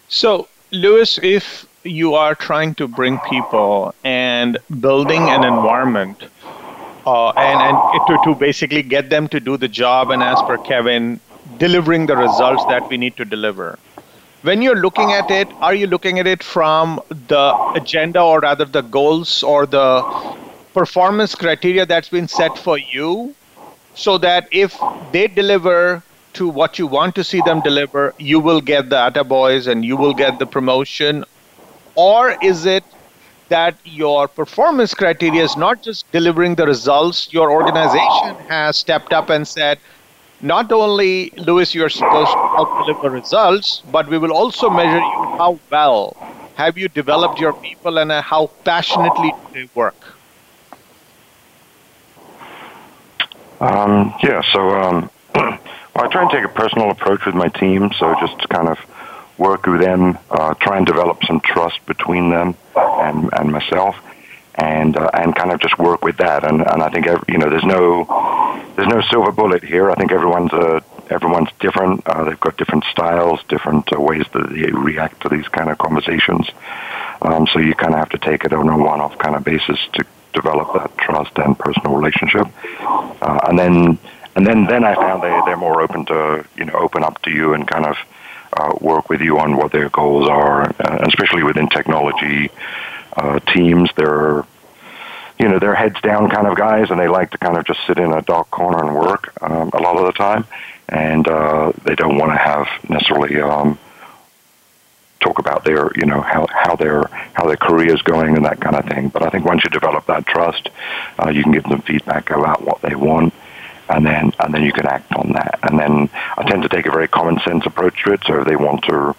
So, 0.08 0.48
Lewis, 0.70 1.18
if 1.22 1.66
you 1.84 2.14
are 2.14 2.34
trying 2.34 2.74
to 2.76 2.88
bring 2.88 3.18
people 3.20 3.94
and 4.02 4.58
building 4.80 5.28
an 5.28 5.44
environment 5.44 6.24
uh, 7.06 7.30
and, 7.30 7.60
and 7.60 8.06
to, 8.06 8.18
to 8.24 8.34
basically 8.34 8.82
get 8.82 9.10
them 9.10 9.28
to 9.28 9.40
do 9.40 9.56
the 9.56 9.68
job 9.68 10.10
and 10.10 10.22
as 10.22 10.40
per 10.42 10.58
kevin 10.58 11.20
delivering 11.58 12.06
the 12.06 12.16
results 12.16 12.64
that 12.66 12.88
we 12.88 12.96
need 12.96 13.16
to 13.16 13.24
deliver 13.24 13.78
when 14.42 14.60
you're 14.60 14.76
looking 14.76 15.12
at 15.12 15.30
it, 15.30 15.48
are 15.62 15.74
you 15.74 15.86
looking 15.86 16.18
at 16.18 16.26
it 16.26 16.42
from 16.42 17.00
the 17.28 17.54
agenda 17.74 18.20
or 18.22 18.40
rather 18.40 18.66
the 18.66 18.82
goals 18.82 19.42
or 19.42 19.66
the 19.66 20.02
performance 20.74 21.34
criteria 21.34 21.86
that's 21.86 22.08
been 22.10 22.28
set 22.28 22.58
for 22.58 22.76
you 22.78 23.34
so 23.94 24.18
that 24.18 24.48
if 24.52 24.78
they 25.12 25.26
deliver 25.28 26.02
to 26.34 26.48
what 26.48 26.78
you 26.78 26.86
want 26.86 27.14
to 27.14 27.24
see 27.24 27.40
them 27.40 27.60
deliver, 27.60 28.14
you 28.18 28.38
will 28.40 28.60
get 28.60 28.90
the 28.90 28.96
attaboys 28.96 29.66
and 29.66 29.84
you 29.84 29.96
will 29.96 30.12
get 30.14 30.38
the 30.38 30.46
promotion? 30.46 31.24
Or 31.94 32.36
is 32.42 32.66
it 32.66 32.84
that 33.48 33.76
your 33.84 34.28
performance 34.28 34.94
criteria 34.94 35.42
is 35.42 35.56
not 35.56 35.82
just 35.82 36.10
delivering 36.12 36.54
the 36.54 36.66
results, 36.66 37.32
your 37.32 37.50
organization 37.50 38.34
has 38.48 38.76
stepped 38.76 39.12
up 39.12 39.30
and 39.30 39.46
said, 39.46 39.78
not 40.40 40.72
only, 40.72 41.30
Lewis, 41.36 41.74
you're 41.74 41.88
supposed 41.88 42.32
to 42.32 42.38
help 42.38 42.86
deliver 42.86 43.10
results, 43.10 43.82
but 43.90 44.08
we 44.08 44.18
will 44.18 44.32
also 44.32 44.68
measure 44.68 44.98
you 44.98 45.36
how 45.38 45.58
well 45.70 46.16
have 46.56 46.76
you 46.78 46.88
developed 46.88 47.40
your 47.40 47.52
people 47.52 47.98
and 47.98 48.12
uh, 48.12 48.22
how 48.22 48.46
passionately 48.64 49.30
do 49.30 49.54
they 49.54 49.68
work. 49.74 49.96
Um, 53.60 54.14
yeah, 54.22 54.42
so 54.52 54.68
um, 54.70 55.10
well, 55.34 55.58
I 55.96 56.08
try 56.08 56.22
and 56.22 56.30
take 56.30 56.44
a 56.44 56.48
personal 56.48 56.90
approach 56.90 57.24
with 57.24 57.34
my 57.34 57.48
team, 57.48 57.90
so 57.98 58.14
just 58.20 58.48
kind 58.48 58.68
of 58.68 58.78
work 59.38 59.66
with 59.66 59.80
them, 59.80 60.18
uh, 60.30 60.54
try 60.54 60.76
and 60.76 60.86
develop 60.86 61.24
some 61.24 61.40
trust 61.40 61.84
between 61.86 62.30
them 62.30 62.54
and, 62.76 63.30
and 63.32 63.52
myself 63.52 63.96
and 64.56 64.96
uh, 64.96 65.10
and 65.14 65.34
kind 65.34 65.50
of 65.50 65.60
just 65.60 65.78
work 65.78 66.04
with 66.04 66.16
that. 66.18 66.44
And 66.44 66.60
and 66.60 66.82
I 66.82 66.88
think 66.90 67.06
every, 67.06 67.24
you 67.28 67.38
know 67.38 67.50
there's 67.50 67.64
no 67.64 68.04
there's 68.76 68.88
no 68.88 69.00
silver 69.10 69.32
bullet 69.32 69.64
here. 69.64 69.90
I 69.90 69.94
think 69.94 70.12
everyone's 70.12 70.52
uh, 70.52 70.80
everyone's 71.10 71.50
different. 71.60 72.06
Uh, 72.06 72.24
they've 72.24 72.40
got 72.40 72.56
different 72.56 72.84
styles, 72.84 73.40
different 73.48 73.92
uh, 73.92 74.00
ways 74.00 74.24
that 74.32 74.50
they 74.50 74.70
react 74.70 75.22
to 75.22 75.28
these 75.28 75.48
kind 75.48 75.70
of 75.70 75.78
conversations. 75.78 76.48
Um, 77.22 77.46
so 77.52 77.58
you 77.58 77.74
kind 77.74 77.94
of 77.94 78.00
have 78.00 78.10
to 78.10 78.18
take 78.18 78.44
it 78.44 78.52
on 78.52 78.68
a 78.68 78.76
one-off 78.76 79.18
kind 79.18 79.34
of 79.34 79.44
basis 79.44 79.78
to 79.94 80.04
develop 80.32 80.72
that 80.74 80.96
trust 80.98 81.32
and 81.38 81.58
personal 81.58 81.94
relationship. 81.94 82.46
Uh, 82.80 83.40
and 83.48 83.58
then 83.58 83.98
and 84.36 84.46
then 84.46 84.66
then 84.66 84.84
I 84.84 84.94
found 84.94 85.22
they 85.22 85.40
they're 85.46 85.56
more 85.56 85.80
open 85.80 86.04
to 86.06 86.44
you 86.56 86.64
know 86.64 86.74
open 86.74 87.02
up 87.02 87.20
to 87.22 87.30
you 87.30 87.54
and 87.54 87.66
kind 87.66 87.86
of 87.86 87.96
uh, 88.56 88.74
work 88.80 89.08
with 89.08 89.20
you 89.20 89.38
on 89.38 89.56
what 89.56 89.72
their 89.72 89.88
goals 89.88 90.28
are, 90.28 90.62
uh, 90.62 90.98
especially 91.06 91.42
within 91.42 91.68
technology 91.68 92.50
uh, 93.16 93.38
teams. 93.40 93.90
There 93.96 94.14
are 94.14 94.46
you 95.38 95.48
know, 95.48 95.58
they're 95.58 95.74
heads 95.74 96.00
down 96.00 96.30
kind 96.30 96.46
of 96.46 96.56
guys, 96.56 96.90
and 96.90 96.98
they 96.98 97.08
like 97.08 97.30
to 97.32 97.38
kind 97.38 97.56
of 97.58 97.64
just 97.64 97.80
sit 97.86 97.98
in 97.98 98.12
a 98.12 98.22
dark 98.22 98.50
corner 98.50 98.84
and 98.84 98.94
work 98.94 99.32
um, 99.42 99.70
a 99.72 99.80
lot 99.82 99.96
of 99.96 100.06
the 100.06 100.12
time, 100.12 100.46
and 100.88 101.26
uh, 101.26 101.72
they 101.84 101.94
don't 101.96 102.16
want 102.16 102.30
to 102.30 102.36
have 102.36 102.68
necessarily 102.88 103.40
um, 103.40 103.78
talk 105.20 105.38
about 105.38 105.64
their, 105.64 105.90
you 105.96 106.06
know, 106.06 106.20
how 106.20 106.46
how 106.48 106.76
their 106.76 107.04
how 107.32 107.46
their 107.46 107.56
career 107.56 107.92
is 107.92 108.02
going 108.02 108.36
and 108.36 108.44
that 108.44 108.60
kind 108.60 108.76
of 108.76 108.84
thing. 108.84 109.08
But 109.08 109.22
I 109.24 109.30
think 109.30 109.44
once 109.44 109.64
you 109.64 109.70
develop 109.70 110.06
that 110.06 110.26
trust, 110.26 110.68
uh, 111.18 111.30
you 111.30 111.42
can 111.42 111.52
give 111.52 111.64
them 111.64 111.82
feedback 111.82 112.30
about 112.30 112.62
what 112.62 112.80
they 112.82 112.94
want, 112.94 113.34
and 113.88 114.04
then 114.06 114.32
and 114.38 114.54
then 114.54 114.62
you 114.62 114.72
can 114.72 114.86
act 114.86 115.12
on 115.14 115.32
that. 115.32 115.58
And 115.62 115.78
then 115.78 116.10
I 116.36 116.44
tend 116.44 116.62
to 116.62 116.68
take 116.68 116.86
a 116.86 116.90
very 116.90 117.08
common 117.08 117.38
sense 117.40 117.66
approach 117.66 118.02
to 118.04 118.12
it. 118.12 118.20
So 118.26 118.40
if 118.40 118.46
they 118.46 118.56
want 118.56 118.84
to 118.84 119.14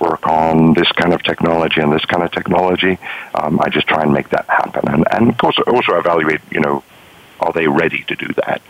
work 0.00 0.26
on 0.26 0.74
this 0.74 0.90
kind 0.92 1.12
of 1.14 1.22
technology 1.22 1.80
and 1.80 1.92
this 1.92 2.04
kind 2.04 2.24
of 2.24 2.32
technology, 2.32 2.98
um, 3.34 3.60
I 3.60 3.68
just 3.68 3.86
try 3.86 4.02
and 4.02 4.12
make 4.12 4.30
that 4.30 4.46
happen. 4.48 4.88
And 4.88 5.04
and 5.10 5.40
also 5.40 5.62
also 5.62 5.98
evaluate, 5.98 6.40
you 6.50 6.60
know, 6.60 6.82
are 7.40 7.52
they 7.52 7.68
ready 7.68 8.02
to 8.04 8.16
do 8.16 8.28
that? 8.44 8.60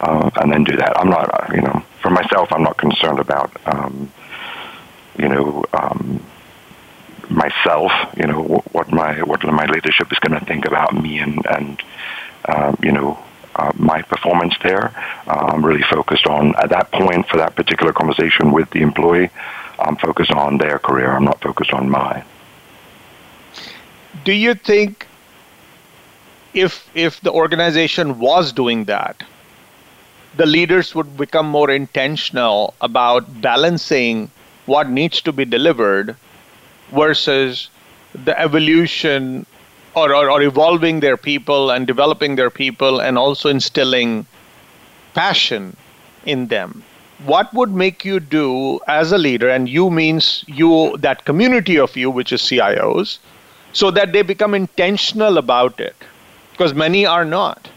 Uh, 0.00 0.30
and 0.36 0.52
then 0.52 0.64
do 0.64 0.76
that. 0.76 0.98
I'm 0.98 1.08
not, 1.08 1.50
you 1.54 1.62
know, 1.62 1.82
for 2.02 2.10
myself, 2.10 2.52
I'm 2.52 2.62
not 2.62 2.76
concerned 2.76 3.20
about. 3.20 3.50
Um, 3.66 4.12
you 5.16 5.28
know, 5.28 5.64
um, 5.72 6.20
myself, 7.30 7.92
you 8.16 8.26
know, 8.26 8.42
what 8.72 8.90
my 8.90 9.22
what 9.22 9.42
my 9.44 9.66
leadership 9.66 10.12
is 10.12 10.18
going 10.18 10.38
to 10.38 10.44
think 10.44 10.66
about 10.66 10.94
me 10.94 11.18
and 11.18 11.44
and 11.46 11.82
um, 12.46 12.76
you 12.82 12.92
know 12.92 13.18
uh, 13.56 13.72
my 13.76 14.02
performance 14.02 14.54
there. 14.62 14.92
I'm 15.26 15.64
really 15.64 15.82
focused 15.82 16.26
on 16.26 16.54
at 16.56 16.70
that 16.70 16.90
point 16.92 17.28
for 17.28 17.36
that 17.38 17.54
particular 17.56 17.92
conversation 17.92 18.52
with 18.52 18.70
the 18.70 18.80
employee. 18.80 19.30
I'm 19.78 19.96
focused 19.96 20.32
on 20.32 20.58
their 20.58 20.78
career. 20.78 21.10
I'm 21.12 21.24
not 21.24 21.40
focused 21.40 21.72
on 21.72 21.88
mine. 21.90 22.24
Do 24.24 24.32
you 24.32 24.54
think 24.54 25.06
if 26.54 26.88
if 26.94 27.20
the 27.20 27.32
organization 27.32 28.18
was 28.18 28.52
doing 28.52 28.84
that, 28.84 29.22
the 30.36 30.46
leaders 30.46 30.94
would 30.94 31.16
become 31.16 31.46
more 31.46 31.70
intentional 31.70 32.74
about 32.80 33.40
balancing 33.40 34.30
what 34.66 34.88
needs 34.88 35.20
to 35.22 35.32
be 35.32 35.44
delivered 35.44 36.16
versus 36.90 37.68
the 38.14 38.38
evolution 38.38 39.46
or, 39.94 40.14
or, 40.14 40.30
or, 40.30 40.42
evolving 40.42 41.00
their 41.00 41.16
people 41.16 41.70
and 41.70 41.86
developing 41.86 42.36
their 42.36 42.50
people 42.50 43.00
and 43.00 43.16
also 43.16 43.48
instilling 43.48 44.26
passion 45.14 45.76
in 46.26 46.48
them. 46.48 46.82
What 47.24 47.52
would 47.54 47.72
make 47.72 48.04
you 48.04 48.18
do 48.18 48.80
as 48.88 49.12
a 49.12 49.18
leader 49.18 49.48
and 49.48 49.68
you 49.68 49.90
means 49.90 50.44
you 50.48 50.96
that 50.98 51.24
community 51.24 51.78
of 51.78 51.96
you 51.96 52.10
which 52.10 52.32
is 52.32 52.42
cios 52.42 53.18
so 53.72 53.90
that 53.92 54.12
they 54.12 54.22
become 54.22 54.54
intentional 54.54 55.38
about 55.38 55.78
it? 55.80 55.96
Because 56.52 56.74
many 56.74 57.06
are 57.06 57.24
not 57.24 57.68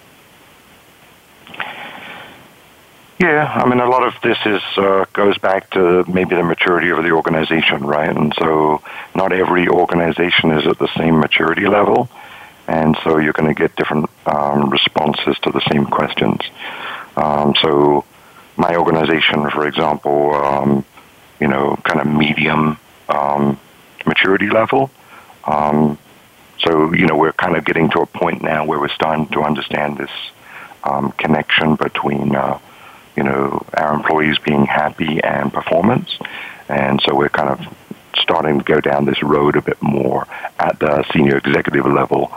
Yeah, 3.19 3.51
I 3.51 3.67
mean, 3.67 3.79
a 3.79 3.89
lot 3.89 4.03
of 4.03 4.13
this 4.21 4.37
is 4.45 4.61
uh, 4.77 5.05
goes 5.13 5.39
back 5.39 5.71
to 5.71 6.05
maybe 6.07 6.35
the 6.35 6.43
maturity 6.43 6.89
of 6.89 7.01
the 7.01 7.09
organization, 7.11 7.83
right? 7.83 8.15
And 8.15 8.31
so, 8.37 8.83
not 9.15 9.33
every 9.33 9.67
organization 9.67 10.51
is 10.51 10.67
at 10.67 10.77
the 10.77 10.87
same 10.95 11.19
maturity 11.19 11.67
level, 11.67 12.09
and 12.67 12.95
so 13.03 13.17
you're 13.17 13.33
going 13.33 13.53
to 13.53 13.59
get 13.59 13.75
different 13.75 14.07
um, 14.27 14.69
responses 14.69 15.35
to 15.39 15.51
the 15.51 15.61
same 15.71 15.85
questions. 15.85 16.41
Um, 17.15 17.55
so, 17.59 18.05
my 18.55 18.75
organization, 18.75 19.49
for 19.49 19.67
example, 19.67 20.35
um, 20.35 20.85
you 21.39 21.47
know, 21.47 21.75
kind 21.83 21.99
of 21.99 22.05
medium 22.05 22.77
um, 23.09 23.59
maturity 24.05 24.51
level. 24.51 24.91
Um, 25.43 25.97
so, 26.59 26.93
you 26.93 27.07
know, 27.07 27.17
we're 27.17 27.33
kind 27.33 27.55
of 27.57 27.65
getting 27.65 27.89
to 27.91 28.01
a 28.01 28.05
point 28.05 28.43
now 28.43 28.65
where 28.65 28.79
we're 28.79 28.89
starting 28.89 29.27
to 29.29 29.41
understand 29.41 29.97
this 29.97 30.11
um, 30.83 31.13
connection 31.13 31.75
between 31.75 32.35
uh, 32.35 32.59
you 33.17 33.23
know, 33.23 33.65
our 33.73 33.93
employees 33.93 34.37
being 34.37 34.65
happy 34.65 35.19
and 35.21 35.51
performance. 35.51 36.17
And 36.69 37.01
so 37.01 37.15
we're 37.15 37.29
kind 37.29 37.49
of 37.49 37.59
starting 38.15 38.59
to 38.59 38.63
go 38.63 38.79
down 38.79 39.05
this 39.05 39.21
road 39.23 39.55
a 39.55 39.61
bit 39.61 39.81
more 39.81 40.27
at 40.59 40.79
the 40.79 41.03
senior 41.13 41.37
executive 41.37 41.85
level. 41.85 42.31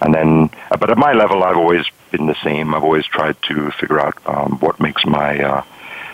And 0.00 0.14
then, 0.14 0.50
but 0.70 0.90
at 0.90 0.98
my 0.98 1.12
level, 1.12 1.44
I've 1.44 1.56
always 1.56 1.84
been 2.10 2.26
the 2.26 2.36
same. 2.42 2.74
I've 2.74 2.82
always 2.82 3.06
tried 3.06 3.40
to 3.42 3.70
figure 3.72 4.00
out 4.00 4.16
um, 4.26 4.58
what 4.58 4.80
makes 4.80 5.04
my 5.04 5.40
uh, 5.40 5.64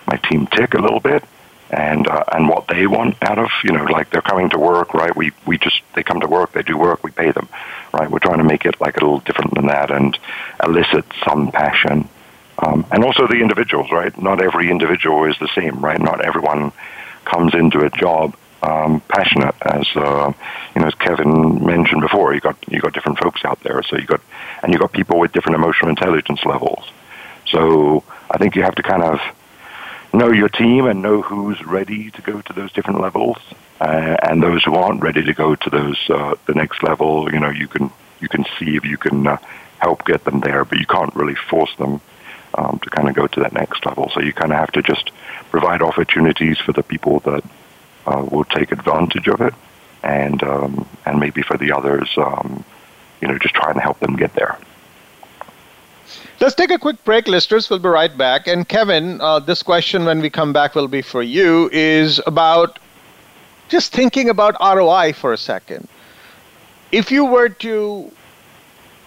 my 0.06 0.16
team 0.16 0.46
tick 0.46 0.74
a 0.74 0.80
little 0.80 1.00
bit, 1.00 1.24
and 1.70 2.06
uh, 2.06 2.24
and 2.32 2.48
what 2.48 2.68
they 2.68 2.86
want 2.86 3.16
out 3.22 3.38
of 3.38 3.48
you 3.64 3.72
know, 3.72 3.84
like 3.84 4.10
they're 4.10 4.20
coming 4.20 4.50
to 4.50 4.58
work, 4.58 4.92
right? 4.92 5.14
We 5.16 5.32
we 5.46 5.56
just 5.56 5.80
they 5.94 6.02
come 6.02 6.20
to 6.20 6.28
work, 6.28 6.52
they 6.52 6.62
do 6.62 6.76
work, 6.76 7.02
we 7.02 7.12
pay 7.12 7.30
them, 7.30 7.48
right? 7.94 8.10
We're 8.10 8.18
trying 8.18 8.38
to 8.38 8.44
make 8.44 8.66
it 8.66 8.78
like 8.78 8.98
a 8.98 9.00
little 9.00 9.20
different 9.20 9.54
than 9.54 9.68
that 9.68 9.90
and 9.90 10.18
elicit 10.62 11.06
some 11.24 11.50
passion 11.50 12.10
um, 12.58 12.86
and 12.90 13.04
also 13.04 13.26
the 13.26 13.40
individuals, 13.40 13.90
right? 13.92 14.16
Not 14.20 14.42
every 14.42 14.70
individual 14.70 15.24
is 15.24 15.38
the 15.38 15.48
same, 15.54 15.78
right? 15.78 16.00
Not 16.00 16.24
everyone 16.24 16.72
comes 17.24 17.54
into 17.54 17.80
a 17.80 17.90
job 17.90 18.36
um, 18.62 19.00
passionate, 19.08 19.54
as 19.62 19.86
uh, 19.94 20.32
you 20.74 20.80
know, 20.80 20.88
as 20.88 20.94
Kevin 20.94 21.64
mentioned 21.64 22.00
before. 22.00 22.34
You 22.34 22.40
got 22.40 22.56
you 22.68 22.80
got 22.80 22.92
different 22.92 23.18
folks 23.18 23.44
out 23.44 23.60
there, 23.62 23.82
so 23.84 23.96
you 23.96 24.06
got 24.06 24.20
and 24.62 24.72
you 24.72 24.78
got 24.78 24.92
people 24.92 25.18
with 25.18 25.32
different 25.32 25.56
emotional 25.56 25.90
intelligence 25.90 26.44
levels. 26.44 26.84
So 27.46 28.02
I 28.30 28.38
think 28.38 28.56
you 28.56 28.62
have 28.62 28.74
to 28.74 28.82
kind 28.82 29.02
of 29.02 29.20
know 30.12 30.32
your 30.32 30.48
team 30.48 30.86
and 30.86 31.02
know 31.02 31.22
who's 31.22 31.62
ready 31.64 32.10
to 32.10 32.22
go 32.22 32.40
to 32.40 32.52
those 32.52 32.72
different 32.72 33.00
levels, 33.00 33.38
uh, 33.80 34.16
and 34.22 34.42
those 34.42 34.64
who 34.64 34.74
aren't 34.74 35.02
ready 35.02 35.22
to 35.22 35.32
go 35.32 35.54
to 35.54 35.70
those 35.70 35.98
uh, 36.10 36.34
the 36.46 36.54
next 36.54 36.82
level. 36.82 37.32
You 37.32 37.38
know, 37.38 37.50
you 37.50 37.68
can 37.68 37.90
you 38.20 38.28
can 38.28 38.44
see 38.58 38.74
if 38.74 38.84
you 38.84 38.96
can 38.96 39.26
uh, 39.28 39.36
help 39.78 40.04
get 40.04 40.24
them 40.24 40.40
there, 40.40 40.64
but 40.64 40.78
you 40.78 40.86
can't 40.86 41.14
really 41.14 41.36
force 41.36 41.74
them 41.76 42.00
um, 42.58 42.78
to 42.82 42.90
kind 42.90 43.08
of 43.08 43.14
go 43.14 43.26
to 43.26 43.40
that 43.40 43.52
next 43.52 43.86
level. 43.86 44.10
So 44.12 44.20
you 44.20 44.32
kind 44.32 44.52
of 44.52 44.58
have 44.58 44.72
to 44.72 44.82
just 44.82 45.10
provide 45.50 45.80
opportunities 45.80 46.58
for 46.58 46.72
the 46.72 46.82
people 46.82 47.20
that 47.20 47.44
uh, 48.06 48.26
will 48.30 48.44
take 48.44 48.72
advantage 48.72 49.28
of 49.28 49.40
it, 49.40 49.54
and 50.02 50.42
um, 50.42 50.88
and 51.06 51.20
maybe 51.20 51.42
for 51.42 51.56
the 51.56 51.72
others, 51.72 52.10
um, 52.16 52.64
you 53.20 53.28
know, 53.28 53.38
just 53.38 53.54
trying 53.54 53.74
to 53.74 53.80
help 53.80 54.00
them 54.00 54.16
get 54.16 54.34
there. 54.34 54.58
Let's 56.40 56.54
take 56.54 56.70
a 56.70 56.78
quick 56.78 57.02
break, 57.04 57.28
listeners. 57.28 57.68
We'll 57.68 57.80
be 57.80 57.88
right 57.88 58.16
back. 58.16 58.46
And 58.46 58.68
Kevin, 58.68 59.20
uh, 59.20 59.40
this 59.40 59.62
question 59.62 60.04
when 60.04 60.20
we 60.20 60.30
come 60.30 60.52
back 60.52 60.74
will 60.74 60.88
be 60.88 61.02
for 61.02 61.22
you 61.22 61.68
is 61.72 62.20
about 62.26 62.78
just 63.68 63.92
thinking 63.92 64.30
about 64.30 64.54
ROI 64.60 65.12
for 65.12 65.32
a 65.32 65.36
second. 65.36 65.88
If 66.92 67.10
you 67.10 67.24
were 67.26 67.50
to 67.66 68.10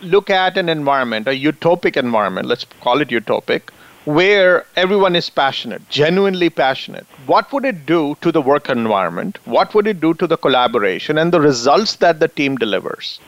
look 0.01 0.29
at 0.29 0.57
an 0.57 0.69
environment, 0.69 1.27
a 1.27 1.31
utopic 1.31 1.97
environment, 1.97 2.47
let's 2.47 2.65
call 2.81 3.01
it 3.01 3.09
utopic, 3.09 3.69
where 4.05 4.65
everyone 4.75 5.15
is 5.15 5.29
passionate, 5.29 5.87
genuinely 5.89 6.49
passionate, 6.49 7.05
what 7.27 7.51
would 7.53 7.65
it 7.65 7.85
do 7.85 8.17
to 8.21 8.31
the 8.31 8.41
work 8.41 8.69
environment? 8.69 9.37
What 9.45 9.75
would 9.75 9.85
it 9.85 9.99
do 10.01 10.13
to 10.15 10.25
the 10.25 10.37
collaboration 10.37 11.17
and 11.17 11.31
the 11.31 11.41
results 11.41 11.97
that 11.97 12.19
the 12.19 12.27
team 12.27 12.57
delivers 12.57 13.19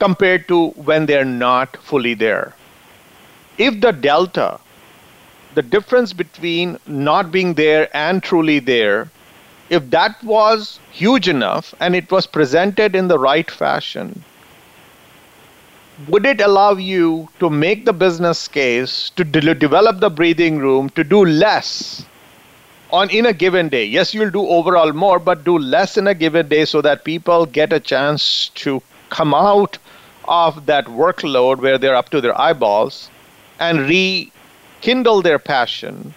compared 0.00 0.48
to 0.48 0.70
when 0.70 1.06
they're 1.06 1.24
not 1.24 1.76
fully 1.76 2.14
there? 2.14 2.54
If 3.58 3.80
the 3.80 3.92
delta, 3.92 4.58
the 5.54 5.62
difference 5.62 6.12
between 6.12 6.78
not 6.86 7.30
being 7.30 7.54
there 7.54 7.88
and 7.96 8.22
truly 8.22 8.58
there, 8.58 9.08
if 9.68 9.90
that 9.90 10.22
was 10.24 10.80
huge 10.90 11.28
enough 11.28 11.72
and 11.78 11.94
it 11.94 12.10
was 12.10 12.26
presented 12.26 12.96
in 12.96 13.06
the 13.06 13.18
right 13.18 13.48
fashion, 13.48 14.24
would 16.08 16.24
it 16.24 16.40
allow 16.40 16.72
you 16.72 17.28
to 17.38 17.50
make 17.50 17.84
the 17.84 17.92
business 17.92 18.48
case 18.48 19.10
to 19.10 19.24
de- 19.24 19.54
develop 19.54 20.00
the 20.00 20.08
breathing 20.10 20.58
room 20.58 20.88
to 20.90 21.04
do 21.04 21.24
less 21.24 22.04
on 22.90 23.10
in 23.10 23.26
a 23.26 23.32
given 23.32 23.68
day? 23.68 23.84
Yes 23.84 24.14
you'll 24.14 24.30
do 24.30 24.46
overall 24.46 24.92
more 24.92 25.18
but 25.18 25.44
do 25.44 25.58
less 25.58 25.96
in 25.96 26.06
a 26.06 26.14
given 26.14 26.48
day 26.48 26.64
so 26.64 26.80
that 26.80 27.04
people 27.04 27.44
get 27.44 27.72
a 27.72 27.80
chance 27.80 28.48
to 28.54 28.82
come 29.10 29.34
out 29.34 29.78
of 30.26 30.66
that 30.66 30.86
workload 30.86 31.58
where 31.58 31.76
they're 31.76 31.96
up 31.96 32.08
to 32.10 32.20
their 32.20 32.40
eyeballs 32.40 33.10
and 33.58 33.80
rekindle 33.80 35.22
their 35.22 35.38
passion 35.38 36.14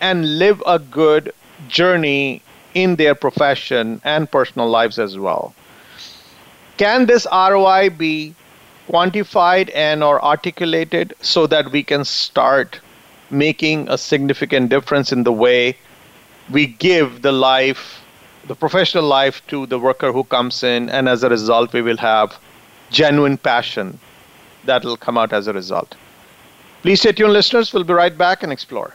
and 0.00 0.38
live 0.38 0.62
a 0.66 0.78
good 0.78 1.32
journey 1.68 2.42
in 2.74 2.96
their 2.96 3.14
profession 3.14 4.00
and 4.04 4.30
personal 4.30 4.68
lives 4.68 4.98
as 4.98 5.18
well. 5.18 5.54
Can 6.76 7.06
this 7.06 7.26
roi 7.32 7.88
be 7.88 8.34
quantified 8.88 9.70
and 9.74 10.02
or 10.02 10.22
articulated 10.24 11.14
so 11.20 11.46
that 11.46 11.70
we 11.72 11.82
can 11.82 12.04
start 12.04 12.80
making 13.30 13.88
a 13.88 13.98
significant 13.98 14.68
difference 14.70 15.12
in 15.12 15.24
the 15.24 15.32
way 15.32 15.76
we 16.50 16.66
give 16.66 17.22
the 17.22 17.32
life 17.32 18.02
the 18.46 18.54
professional 18.54 19.02
life 19.02 19.44
to 19.48 19.66
the 19.66 19.78
worker 19.78 20.12
who 20.12 20.22
comes 20.22 20.62
in. 20.62 20.88
And 20.88 21.08
as 21.08 21.24
a 21.24 21.28
result 21.28 21.72
we 21.72 21.82
will 21.82 21.96
have 21.96 22.38
genuine 22.90 23.36
passion 23.36 23.98
that 24.64 24.84
will 24.84 24.96
come 24.96 25.18
out 25.18 25.32
as 25.32 25.48
a 25.48 25.52
result. 25.52 25.96
Please 26.82 27.00
stay 27.00 27.12
tuned 27.12 27.32
listeners. 27.32 27.72
We'll 27.72 27.84
be 27.84 27.94
right 27.94 28.16
back 28.16 28.44
and 28.44 28.52
explore 28.52 28.94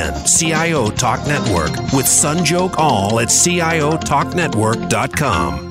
CIO 0.25 0.89
Talk 0.89 1.25
Network 1.27 1.71
with 1.93 2.05
Sanjog 2.05 2.75
Aul 2.77 3.19
at 3.19 3.27
CIOTalkNetwork.com. 3.29 5.67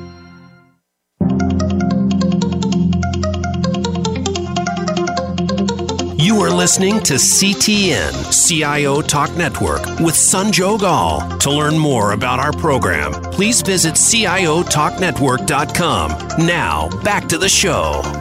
You 6.18 6.40
are 6.42 6.50
listening 6.50 7.00
to 7.00 7.14
CTN 7.14 8.12
CIO 8.30 9.02
Talk 9.02 9.36
Network 9.36 9.82
with 10.00 10.14
Sanjog 10.14 10.82
Aul. 10.82 11.38
To 11.38 11.50
learn 11.50 11.76
more 11.78 12.12
about 12.12 12.38
our 12.38 12.52
program, 12.52 13.12
please 13.32 13.62
visit 13.62 13.94
CIOTalkNetwork.com. 13.94 16.46
Now, 16.46 16.88
back 17.02 17.26
to 17.28 17.38
the 17.38 17.48
show. 17.48 18.19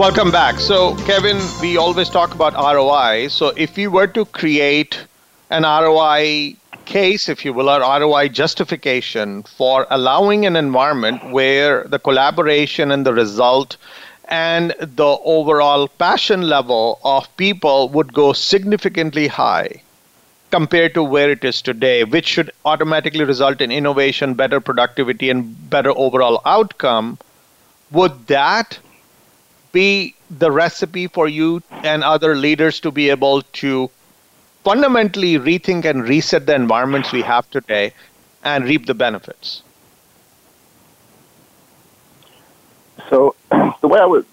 Welcome 0.00 0.32
back. 0.32 0.60
So, 0.60 0.96
Kevin, 1.04 1.54
we 1.60 1.76
always 1.76 2.10
talk 2.10 2.34
about 2.34 2.54
ROI. 2.54 3.28
So, 3.28 3.52
if 3.56 3.76
we 3.76 3.86
were 3.86 4.06
to 4.08 4.24
create 4.24 5.06
an 5.50 5.64
ROI 5.64 6.56
case, 6.86 7.28
if 7.28 7.44
you 7.44 7.52
will, 7.52 7.68
or 7.68 7.80
ROI 7.80 8.28
justification 8.30 9.42
for 9.44 9.86
allowing 9.90 10.46
an 10.46 10.56
environment 10.56 11.22
where 11.22 11.84
the 11.84 11.98
collaboration 11.98 12.90
and 12.90 13.06
the 13.06 13.12
result 13.14 13.76
and 14.24 14.74
the 14.80 15.18
overall 15.24 15.86
passion 15.88 16.42
level 16.48 16.98
of 17.04 17.36
people 17.36 17.88
would 17.90 18.12
go 18.14 18.32
significantly 18.32 19.28
high 19.28 19.84
compared 20.50 20.94
to 20.94 21.02
where 21.04 21.30
it 21.30 21.44
is 21.44 21.62
today, 21.62 22.04
which 22.04 22.26
should 22.26 22.50
automatically 22.64 23.24
result 23.24 23.60
in 23.60 23.70
innovation, 23.70 24.34
better 24.34 24.60
productivity, 24.60 25.30
and 25.30 25.70
better 25.70 25.90
overall 25.96 26.40
outcome, 26.46 27.18
would 27.90 28.26
that 28.28 28.78
be 29.72 30.14
the 30.30 30.50
recipe 30.50 31.06
for 31.06 31.28
you 31.28 31.62
and 31.70 32.04
other 32.04 32.34
leaders 32.34 32.80
to 32.80 32.90
be 32.90 33.10
able 33.10 33.42
to 33.42 33.90
fundamentally 34.64 35.38
rethink 35.38 35.84
and 35.84 36.08
reset 36.08 36.46
the 36.46 36.54
environments 36.54 37.12
we 37.12 37.22
have 37.22 37.50
today 37.50 37.92
and 38.44 38.64
reap 38.64 38.86
the 38.86 38.94
benefits? 38.94 39.62
So, 43.08 43.34
the 43.80 43.88
way 43.88 44.00
I 44.00 44.06
would 44.06 44.26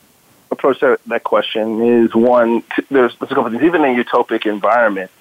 approach 0.51 0.79
that, 0.81 0.99
that 1.07 1.23
question 1.23 1.81
is 1.81 2.13
one, 2.15 2.63
there's, 2.89 3.15
there's 3.17 3.31
a 3.31 3.35
couple 3.35 3.49
things. 3.49 3.63
Even 3.63 3.83
in 3.83 3.99
a 3.99 4.03
utopic 4.03 4.45
environment, 4.45 5.11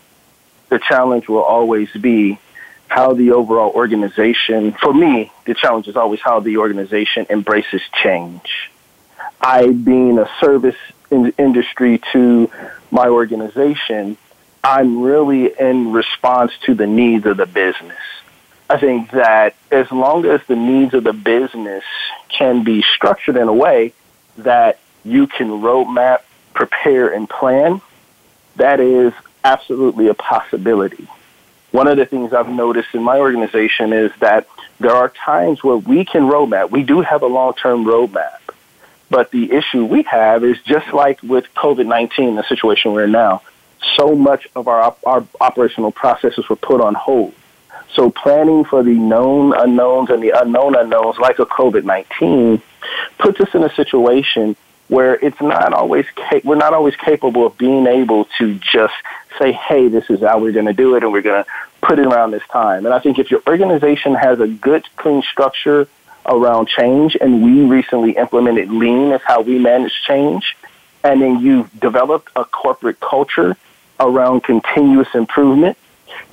the 0.68 0.78
challenge 0.78 1.28
will 1.28 1.42
always 1.42 1.90
be 1.92 2.38
how 2.88 3.14
the 3.14 3.32
overall 3.32 3.72
organization, 3.72 4.72
for 4.72 4.94
me, 4.94 5.32
the 5.44 5.54
challenge 5.54 5.88
is 5.88 5.96
always 5.96 6.20
how 6.20 6.40
the 6.40 6.58
organization 6.58 7.26
embraces 7.30 7.82
change. 8.02 8.70
I, 9.40 9.70
being 9.70 10.18
a 10.18 10.28
service 10.40 10.76
in 11.10 11.32
industry 11.38 12.00
to 12.12 12.50
my 12.90 13.08
organization, 13.08 14.16
I'm 14.64 15.00
really 15.00 15.52
in 15.58 15.92
response 15.92 16.52
to 16.64 16.74
the 16.74 16.86
needs 16.86 17.26
of 17.26 17.36
the 17.36 17.46
business. 17.46 17.98
I 18.68 18.78
think 18.78 19.12
that 19.12 19.54
as 19.70 19.90
long 19.92 20.26
as 20.26 20.40
the 20.48 20.56
needs 20.56 20.92
of 20.94 21.04
the 21.04 21.12
business 21.12 21.84
can 22.28 22.64
be 22.64 22.82
structured 22.82 23.36
in 23.36 23.46
a 23.46 23.52
way 23.52 23.92
that 24.38 24.80
you 25.04 25.28
can 25.28 25.48
roadmap, 25.48 26.22
prepare, 26.52 27.08
and 27.08 27.30
plan, 27.30 27.80
that 28.56 28.80
is 28.80 29.12
absolutely 29.44 30.08
a 30.08 30.14
possibility. 30.14 31.06
One 31.70 31.86
of 31.86 31.96
the 31.96 32.06
things 32.06 32.32
I've 32.32 32.48
noticed 32.48 32.88
in 32.94 33.02
my 33.02 33.18
organization 33.18 33.92
is 33.92 34.10
that 34.18 34.48
there 34.80 34.94
are 34.94 35.10
times 35.10 35.62
where 35.62 35.76
we 35.76 36.04
can 36.04 36.22
roadmap. 36.22 36.70
We 36.70 36.82
do 36.82 37.02
have 37.02 37.22
a 37.22 37.26
long 37.26 37.54
term 37.54 37.84
roadmap. 37.84 38.38
But 39.08 39.30
the 39.30 39.52
issue 39.52 39.84
we 39.84 40.02
have 40.02 40.44
is 40.44 40.60
just 40.62 40.92
like 40.92 41.22
with 41.22 41.46
COVID 41.54 41.86
19, 41.86 42.34
the 42.34 42.42
situation 42.44 42.92
we're 42.92 43.04
in 43.04 43.12
now, 43.12 43.42
so 43.96 44.14
much 44.14 44.48
of 44.56 44.68
our, 44.68 44.96
our 45.04 45.26
operational 45.40 45.92
processes 45.92 46.48
were 46.48 46.56
put 46.56 46.80
on 46.80 46.94
hold. 46.94 47.34
So 47.94 48.10
planning 48.10 48.64
for 48.64 48.82
the 48.82 48.94
known 48.94 49.54
unknowns 49.56 50.10
and 50.10 50.22
the 50.22 50.32
unknown 50.40 50.74
unknowns, 50.74 51.18
like 51.18 51.38
a 51.38 51.46
COVID 51.46 51.84
19, 51.84 52.60
puts 53.18 53.40
us 53.40 53.54
in 53.54 53.62
a 53.62 53.74
situation 53.74 54.56
where 54.88 55.14
it's 55.14 55.40
not 55.40 55.72
always 55.72 56.06
ca- 56.14 56.42
we're 56.44 56.56
not 56.56 56.72
always 56.72 56.94
capable 56.96 57.46
of 57.46 57.56
being 57.58 57.86
able 57.86 58.26
to 58.38 58.54
just 58.54 58.94
say, 59.38 59.52
"Hey, 59.52 59.88
this 59.88 60.08
is 60.10 60.20
how 60.20 60.38
we're 60.38 60.52
going 60.52 60.66
to 60.66 60.72
do 60.72 60.94
it, 60.94 61.02
and 61.02 61.12
we're 61.12 61.22
going 61.22 61.42
to 61.44 61.50
put 61.80 61.98
it 61.98 62.06
around 62.06 62.30
this 62.30 62.46
time." 62.50 62.86
And 62.86 62.94
I 62.94 62.98
think 62.98 63.18
if 63.18 63.30
your 63.30 63.42
organization 63.46 64.14
has 64.14 64.40
a 64.40 64.46
good, 64.46 64.84
clean 64.96 65.22
structure 65.22 65.88
around 66.26 66.68
change, 66.68 67.16
and 67.20 67.42
we 67.42 67.62
recently 67.64 68.12
implemented 68.12 68.70
Lean 68.70 69.12
as 69.12 69.20
how 69.22 69.40
we 69.42 69.58
manage 69.58 69.92
change, 70.06 70.56
and 71.04 71.22
then 71.22 71.40
you've 71.40 71.70
developed 71.78 72.30
a 72.36 72.44
corporate 72.44 73.00
culture 73.00 73.56
around 73.98 74.42
continuous 74.42 75.08
improvement, 75.14 75.76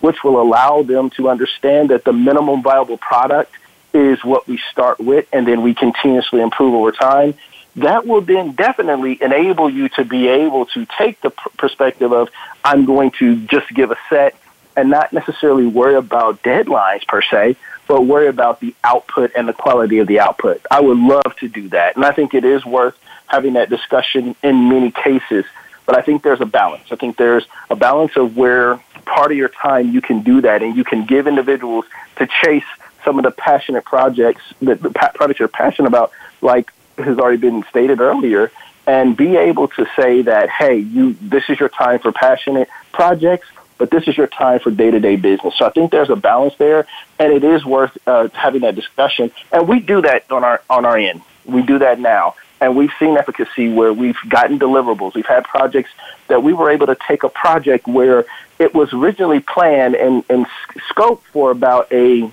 which 0.01 0.23
will 0.23 0.41
allow 0.41 0.84
them 0.84 1.10
to 1.12 1.29
understand 1.29 1.89
that 1.89 2.03
the 2.03 2.13
minimum 2.13 2.62
viable 2.62 2.97
product 2.97 3.53
is 3.93 4.23
what 4.23 4.47
we 4.47 4.60
start 4.71 4.99
with, 4.99 5.27
and 5.32 5.47
then 5.47 5.62
we 5.62 5.73
continuously 5.73 6.41
improve 6.41 6.73
over 6.73 6.91
time. 6.91 7.36
That 7.75 8.06
will 8.06 8.21
then 8.21 8.51
definitely 8.51 9.17
enable 9.21 9.69
you 9.69 9.89
to 9.89 10.06
be 10.06 10.27
able 10.27 10.65
to 10.67 10.86
take 10.97 11.21
the 11.21 11.32
pr- 11.32 11.49
perspective 11.58 12.12
of 12.12 12.29
I'm 12.63 12.86
going 12.86 13.12
to 13.19 13.36
just 13.47 13.69
give 13.69 13.91
a 13.91 13.97
set 14.10 14.36
and 14.75 14.89
not 14.89 15.13
necessarily 15.13 15.67
worry 15.67 15.95
about 15.95 16.41
deadlines 16.43 17.06
per 17.08 17.21
se, 17.21 17.56
but 17.88 18.06
worry 18.06 18.28
about 18.28 18.60
the 18.60 18.76
output 18.84 19.32
and 19.36 19.48
the 19.48 19.54
quality 19.54 20.00
of 20.00 20.08
the 20.08 20.19
output. 20.19 20.62
I 20.69 20.82
would 20.82 20.98
love 20.98 21.36
to 21.39 21.48
do 21.48 21.69
that. 21.69 21.96
And 21.96 22.06
I 22.06 22.12
think 22.12 22.34
it 22.34 22.46
is 22.46 22.65
worth 22.65 22.98
having 23.28 23.54
that 23.54 23.69
discussion 23.69 24.36
in 24.43 24.69
many 24.69 24.91
cases. 24.91 25.46
But 25.86 25.98
I 25.98 26.02
think 26.02 26.24
there's 26.24 26.41
a 26.41 26.46
balance. 26.46 26.91
I 26.91 26.96
think 26.96 27.17
there's 27.17 27.46
a 27.69 27.76
balance 27.76 28.15
of 28.15 28.38
where 28.38 28.78
part 29.06 29.32
of 29.32 29.38
your 29.38 29.50
time 29.50 29.91
you 29.91 30.02
can 30.02 30.24
do 30.24 30.41
that 30.41 30.63
and 30.63 30.78
you 30.78 30.84
can 30.84 31.06
give 31.06 31.28
individuals 31.28 31.86
to 32.17 32.28
chase 32.41 32.63
some 33.04 33.17
of 33.19 33.24
the 33.24 33.32
passionate 33.32 33.84
projects 33.84 34.41
that 34.62 34.82
the 34.82 34.89
projects 34.89 35.39
you're 35.39 35.50
passionate 35.50 35.89
about, 35.89 36.12
like 36.41 36.72
has 36.98 37.17
already 37.19 37.38
been 37.38 37.65
stated 37.69 38.00
earlier, 38.00 38.52
and 38.88 39.17
be 39.17 39.36
able 39.36 39.67
to 39.69 39.86
say 39.96 40.22
that, 40.22 40.50
hey, 40.50 40.78
you 40.78 41.17
this 41.22 41.43
is 41.50 41.60
your 41.60 41.69
time 41.69 42.00
for 42.00 42.12
passionate 42.12 42.69
projects, 42.93 43.48
but 43.84 43.91
this 43.91 44.08
is 44.08 44.15
your 44.15 44.28
time 44.28 44.62
for 44.62 44.72
day 44.72 44.91
to 44.91 45.00
day 45.02 45.17
business. 45.17 45.56
So 45.58 45.65
I 45.65 45.69
think 45.69 45.91
there's 45.91 46.10
a 46.10 46.15
balance 46.15 46.56
there, 46.56 46.88
and 47.19 47.34
it 47.34 47.43
is 47.43 47.65
worth 47.65 47.98
uh, 48.08 48.30
having 48.32 48.62
that 48.62 48.76
discussion. 48.76 49.30
And 49.52 49.67
we 49.67 49.82
do 49.82 50.02
that 50.04 50.32
on 50.32 50.46
our 50.46 50.62
on 50.69 50.86
our 50.86 50.98
end. 50.98 51.22
We 51.43 51.63
do 51.63 51.80
that 51.80 52.00
now, 52.00 52.36
and 52.62 52.78
we've 52.78 52.93
seen 52.98 53.17
efficacy 53.17 53.67
where 53.67 53.91
we've 53.91 54.15
gotten 54.30 54.58
deliverables. 54.58 55.15
We've 55.15 55.26
had 55.26 55.43
projects 55.43 55.89
that 56.30 56.41
we 56.41 56.54
were 56.54 56.69
able 56.69 56.88
to 56.88 56.96
take 57.08 57.24
a 57.24 57.30
project 57.30 57.86
where 57.86 58.24
it 58.58 58.74
was 58.74 58.93
originally 58.93 59.41
planned 59.41 59.96
and, 59.96 60.24
and 60.30 60.46
scoped 60.89 61.24
for 61.34 61.52
about 61.52 61.91
a 61.91 62.32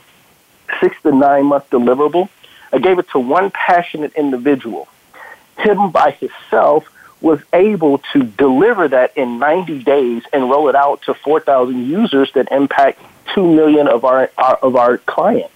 six 0.80 0.94
to 1.02 1.10
nine 1.10 1.46
month 1.46 1.68
deliverable 1.70 2.28
I 2.72 2.78
gave 2.78 2.98
it 2.98 3.08
to 3.10 3.18
one 3.18 3.50
passionate 3.50 4.12
individual. 4.14 4.88
Him 5.58 5.90
by 5.90 6.12
himself 6.12 6.88
was 7.20 7.40
able 7.52 7.98
to 8.12 8.22
deliver 8.22 8.88
that 8.88 9.16
in 9.16 9.38
90 9.38 9.82
days 9.82 10.22
and 10.32 10.48
roll 10.48 10.68
it 10.68 10.74
out 10.74 11.02
to 11.02 11.14
4,000 11.14 11.86
users 11.86 12.32
that 12.32 12.50
impact 12.50 13.00
2 13.34 13.54
million 13.54 13.88
of 13.88 14.04
our, 14.04 14.30
our, 14.38 14.56
of 14.56 14.76
our 14.76 14.98
clients. 14.98 15.52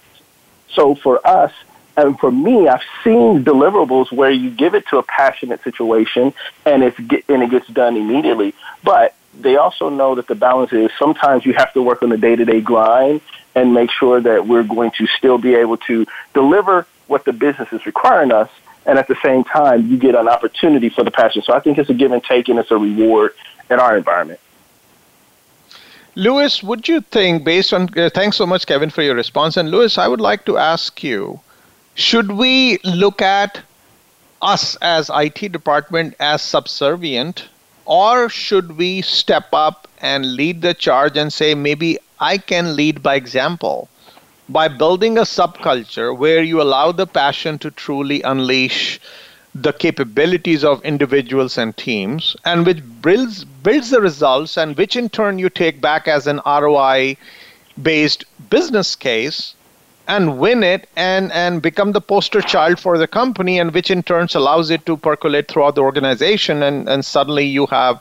So 0.73 0.95
for 0.95 1.25
us, 1.25 1.51
and 1.97 2.19
for 2.19 2.31
me, 2.31 2.67
I've 2.67 2.83
seen 3.03 3.43
deliverables 3.43 4.11
where 4.11 4.29
you 4.29 4.49
give 4.49 4.75
it 4.75 4.87
to 4.89 4.97
a 4.97 5.03
passionate 5.03 5.63
situation 5.63 6.33
and 6.65 6.83
it's 6.83 6.97
and 6.99 7.41
it 7.41 7.49
gets 7.49 7.67
done 7.67 7.95
immediately. 7.95 8.53
But 8.83 9.15
they 9.39 9.55
also 9.55 9.89
know 9.89 10.15
that 10.15 10.27
the 10.27 10.35
balance 10.35 10.73
is 10.73 10.91
sometimes 10.99 11.45
you 11.45 11.53
have 11.53 11.73
to 11.73 11.81
work 11.81 12.03
on 12.03 12.09
the 12.09 12.17
day 12.17 12.35
to 12.35 12.45
day 12.45 12.61
grind 12.61 13.21
and 13.53 13.73
make 13.73 13.91
sure 13.91 14.19
that 14.19 14.45
we're 14.45 14.63
going 14.63 14.91
to 14.91 15.07
still 15.07 15.37
be 15.37 15.55
able 15.55 15.77
to 15.77 16.05
deliver 16.33 16.85
what 17.07 17.23
the 17.23 17.33
business 17.33 17.71
is 17.71 17.85
requiring 17.85 18.31
us, 18.31 18.49
and 18.85 18.99
at 18.99 19.07
the 19.07 19.15
same 19.23 19.43
time, 19.43 19.87
you 19.87 19.97
get 19.97 20.15
an 20.15 20.27
opportunity 20.27 20.89
for 20.89 21.03
the 21.03 21.11
passion. 21.11 21.41
So 21.41 21.53
I 21.53 21.59
think 21.59 21.77
it's 21.77 21.89
a 21.89 21.93
give 21.93 22.11
and 22.11 22.23
take, 22.23 22.49
and 22.49 22.59
it's 22.59 22.71
a 22.71 22.77
reward 22.77 23.33
in 23.69 23.79
our 23.79 23.97
environment. 23.97 24.39
Lewis, 26.15 26.63
would 26.63 26.87
you 26.87 27.01
think, 27.01 27.43
based 27.43 27.73
on, 27.73 27.89
uh, 27.97 28.09
thanks 28.09 28.37
so 28.37 28.45
much, 28.45 28.65
Kevin, 28.65 28.89
for 28.89 29.01
your 29.01 29.15
response. 29.15 29.57
And 29.57 29.69
Lewis, 29.69 29.97
I 29.97 30.07
would 30.07 30.21
like 30.21 30.45
to 30.45 30.57
ask 30.57 31.03
you, 31.03 31.41
should 31.95 32.31
we 32.31 32.77
look 32.83 33.21
at 33.21 33.61
us 34.41 34.77
as 34.81 35.09
IT 35.13 35.51
department 35.51 36.15
as 36.19 36.41
subservient 36.41 37.49
or 37.85 38.29
should 38.29 38.77
we 38.77 39.01
step 39.01 39.47
up 39.53 39.87
and 40.01 40.35
lead 40.35 40.61
the 40.61 40.73
charge 40.73 41.17
and 41.17 41.31
say, 41.31 41.53
maybe 41.53 41.97
I 42.19 42.37
can 42.37 42.75
lead 42.75 43.03
by 43.03 43.15
example? 43.15 43.89
By 44.47 44.67
building 44.67 45.17
a 45.17 45.21
subculture 45.21 46.15
where 46.15 46.43
you 46.43 46.61
allow 46.61 46.91
the 46.91 47.07
passion 47.07 47.57
to 47.59 47.71
truly 47.71 48.21
unleash 48.21 48.99
the 49.55 49.73
capabilities 49.73 50.63
of 50.63 50.85
individuals 50.85 51.57
and 51.57 51.75
teams, 51.75 52.35
and 52.45 52.63
which 52.63 52.83
builds, 53.01 53.43
builds 53.43 53.89
the 53.89 54.01
results, 54.01 54.55
and 54.55 54.77
which 54.77 54.95
in 54.95 55.09
turn 55.09 55.39
you 55.39 55.49
take 55.49 55.81
back 55.81 56.07
as 56.07 56.27
an 56.27 56.41
ROI 56.45 57.17
based 57.81 58.25
business 58.51 58.95
case 58.95 59.55
and 60.07 60.37
win 60.37 60.61
it 60.61 60.87
and, 60.95 61.31
and 61.31 61.63
become 61.63 61.93
the 61.93 62.01
poster 62.01 62.41
child 62.41 62.79
for 62.79 62.99
the 62.99 63.07
company, 63.07 63.57
and 63.57 63.73
which 63.73 63.89
in 63.89 64.03
turn 64.03 64.27
allows 64.35 64.69
it 64.69 64.85
to 64.85 64.95
percolate 64.95 65.47
throughout 65.47 65.73
the 65.73 65.81
organization. 65.81 66.61
And, 66.61 66.87
and 66.87 67.03
suddenly 67.03 67.45
you 67.45 67.65
have 67.67 67.99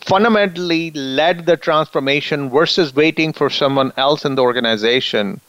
fundamentally 0.00 0.90
led 0.90 1.46
the 1.46 1.56
transformation 1.56 2.50
versus 2.50 2.94
waiting 2.94 3.32
for 3.32 3.48
someone 3.48 3.92
else 3.96 4.26
in 4.26 4.34
the 4.34 4.42
organization 4.42 5.40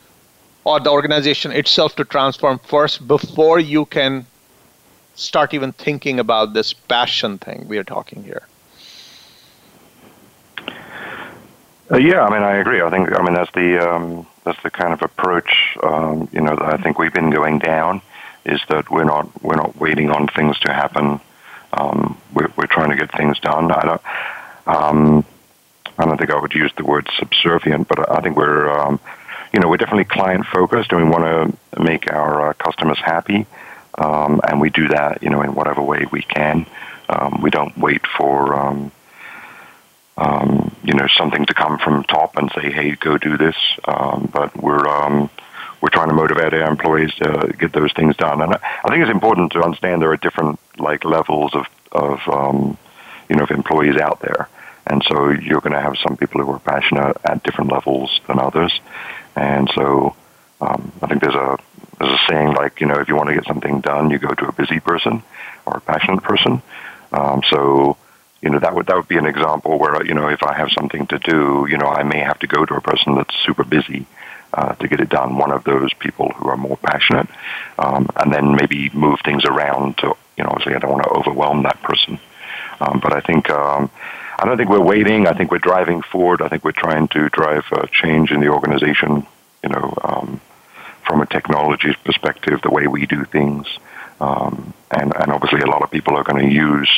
or 0.69 0.79
the 0.79 0.91
organization 0.91 1.51
itself 1.51 1.95
to 1.95 2.03
transform 2.05 2.59
first 2.59 3.07
before 3.07 3.59
you 3.59 3.85
can 3.85 4.25
start 5.15 5.53
even 5.53 5.71
thinking 5.73 6.19
about 6.19 6.53
this 6.53 6.73
passion 6.73 7.37
thing 7.39 7.65
we 7.67 7.77
are 7.77 7.83
talking 7.83 8.23
here. 8.23 8.43
Uh, 11.91 11.97
yeah, 11.97 12.21
I 12.23 12.29
mean, 12.29 12.43
I 12.43 12.57
agree. 12.57 12.81
I 12.81 12.89
think, 12.91 13.11
I 13.17 13.23
mean, 13.23 13.33
that's 13.33 13.51
the 13.53 13.69
um, 13.89 14.27
that's 14.43 14.61
the 14.61 14.69
kind 14.69 14.93
of 14.93 15.01
approach, 15.01 15.51
um, 15.81 16.29
you 16.31 16.41
know, 16.41 16.55
that 16.55 16.73
I 16.75 16.77
think 16.77 16.99
we've 16.99 17.13
been 17.13 17.31
going 17.31 17.57
down. 17.57 18.01
Is 18.45 18.61
that 18.69 18.89
we're 18.91 19.09
not 19.13 19.25
we're 19.43 19.61
not 19.63 19.75
waiting 19.75 20.09
on 20.11 20.27
things 20.27 20.59
to 20.59 20.71
happen. 20.71 21.19
Um, 21.73 22.17
we're, 22.33 22.51
we're 22.55 22.67
trying 22.67 22.91
to 22.91 22.95
get 22.95 23.11
things 23.17 23.39
done. 23.39 23.71
I 23.71 23.83
don't. 23.89 24.01
Um, 24.67 25.25
I 25.97 26.05
don't 26.05 26.17
think 26.17 26.31
I 26.31 26.39
would 26.39 26.53
use 26.53 26.71
the 26.77 26.85
word 26.85 27.09
subservient, 27.17 27.87
but 27.89 28.09
I 28.09 28.21
think 28.21 28.37
we're, 28.37 28.69
um, 28.69 28.99
you 29.53 29.59
know, 29.59 29.67
we're 29.67 29.77
definitely 29.77 30.05
client 30.05 30.45
focused, 30.45 30.91
and 30.91 31.03
we 31.03 31.09
want 31.09 31.57
to 31.73 31.81
make 31.81 32.11
our 32.11 32.49
uh, 32.49 32.53
customers 32.53 32.99
happy, 32.99 33.45
um, 33.97 34.41
and 34.47 34.61
we 34.61 34.69
do 34.69 34.87
that, 34.89 35.23
you 35.23 35.29
know, 35.29 35.41
in 35.41 35.55
whatever 35.55 35.81
way 35.81 36.05
we 36.11 36.21
can. 36.21 36.65
Um, 37.09 37.41
we 37.41 37.49
don't 37.49 37.75
wait 37.77 38.01
for 38.17 38.53
um, 38.53 38.91
um, 40.19 40.75
you 40.83 40.93
know, 40.93 41.07
something 41.17 41.45
to 41.45 41.53
come 41.53 41.79
from 41.79 42.03
top 42.03 42.37
and 42.37 42.51
say, 42.53 42.71
"Hey, 42.71 42.95
go 42.95 43.17
do 43.17 43.37
this." 43.37 43.55
Um, 43.85 44.29
but 44.31 44.55
we're 44.61 44.85
um, 44.87 45.29
we're 45.81 45.89
trying 45.89 46.09
to 46.09 46.13
motivate 46.13 46.53
our 46.53 46.69
employees 46.69 47.13
to 47.15 47.53
get 47.57 47.71
those 47.71 47.93
things 47.93 48.15
done. 48.17 48.41
And 48.41 48.53
I, 48.53 48.89
think 48.89 49.01
it's 49.01 49.11
important 49.11 49.53
to 49.53 49.63
understand 49.63 50.01
there 50.01 50.11
are 50.11 50.17
different 50.17 50.59
like 50.77 51.05
levels 51.05 51.55
of 51.55 51.65
of 51.91 52.19
um, 52.27 52.77
you 53.29 53.37
know 53.37 53.43
of 53.43 53.51
employees 53.51 53.95
out 53.95 54.19
there, 54.19 54.49
and 54.87 55.01
so 55.07 55.29
you're 55.29 55.61
going 55.61 55.73
to 55.73 55.81
have 55.81 55.97
some 55.97 56.17
people 56.17 56.43
who 56.43 56.51
are 56.51 56.59
passionate 56.59 57.15
at 57.23 57.43
different 57.43 57.71
levels 57.71 58.19
than 58.27 58.39
others, 58.39 58.77
and 59.39 59.71
so 59.73 60.15
um, 60.59 60.91
I 61.01 61.07
think 61.07 61.21
there's 61.21 61.35
a 61.35 61.57
there's 61.97 62.11
a 62.11 62.19
saying 62.29 62.53
like 62.53 62.81
you 62.81 62.87
know 62.87 62.99
if 62.99 63.07
you 63.07 63.15
want 63.15 63.29
to 63.29 63.35
get 63.35 63.45
something 63.45 63.79
done, 63.79 64.09
you 64.09 64.19
go 64.19 64.33
to 64.33 64.47
a 64.47 64.51
busy 64.51 64.79
person 64.79 65.23
or 65.65 65.77
a 65.77 65.81
passionate 65.81 66.23
person. 66.23 66.61
Um, 67.13 67.41
so 67.49 67.97
you 68.41 68.49
know 68.49 68.59
that 68.59 68.75
would 68.75 68.87
that 68.87 68.97
would 68.97 69.07
be 69.07 69.17
an 69.17 69.25
example 69.25 69.79
where 69.79 70.05
you 70.05 70.13
know 70.13 70.27
if 70.27 70.43
I 70.43 70.53
have 70.55 70.69
something 70.71 71.07
to 71.07 71.19
do, 71.19 71.67
you 71.69 71.77
know 71.77 71.87
I 71.87 72.03
may 72.03 72.19
have 72.19 72.39
to 72.39 72.47
go 72.47 72.65
to 72.65 72.75
a 72.75 72.81
person 72.81 73.15
that's 73.15 73.33
super 73.45 73.63
busy 73.63 74.05
uh, 74.53 74.75
to 74.75 74.87
get 74.89 74.99
it 74.99 75.09
done. 75.09 75.37
One 75.37 75.51
of 75.51 75.63
those 75.63 75.93
people 75.93 76.31
who 76.33 76.49
are 76.49 76.57
more 76.57 76.77
passionate, 76.77 77.29
um, 77.77 78.09
and 78.17 78.33
then 78.33 78.55
maybe 78.55 78.89
move 78.89 79.19
things 79.23 79.45
around 79.45 79.97
to 79.99 80.15
you 80.37 80.43
know 80.43 80.49
obviously 80.49 80.75
I 80.75 80.79
don't 80.79 80.91
want 80.91 81.03
to 81.03 81.11
overwhelm 81.11 81.63
that 81.63 81.81
person, 81.81 82.19
um, 82.81 82.99
but 83.01 83.13
I 83.13 83.21
think. 83.21 83.49
Um, 83.49 83.89
I 84.39 84.45
don't 84.45 84.55
think 84.55 84.69
we're 84.69 84.79
waiting. 84.79 85.27
I 85.27 85.33
think 85.33 85.51
we're 85.51 85.57
driving 85.57 86.01
forward. 86.01 86.41
I 86.41 86.47
think 86.47 86.63
we're 86.63 86.71
trying 86.71 87.09
to 87.09 87.27
drive 87.27 87.65
a 87.73 87.87
change 87.87 88.31
in 88.31 88.39
the 88.39 88.47
organization, 88.47 89.27
you 89.61 89.69
know, 89.69 89.93
um, 90.01 90.39
from 91.05 91.21
a 91.21 91.25
technology 91.25 91.93
perspective, 92.05 92.61
the 92.61 92.69
way 92.69 92.87
we 92.87 93.05
do 93.05 93.25
things. 93.25 93.67
Um, 94.21 94.73
and, 94.91 95.13
and 95.13 95.31
obviously, 95.33 95.59
a 95.59 95.67
lot 95.67 95.83
of 95.83 95.91
people 95.91 96.15
are 96.15 96.23
going 96.23 96.47
to 96.47 96.53
use 96.53 96.89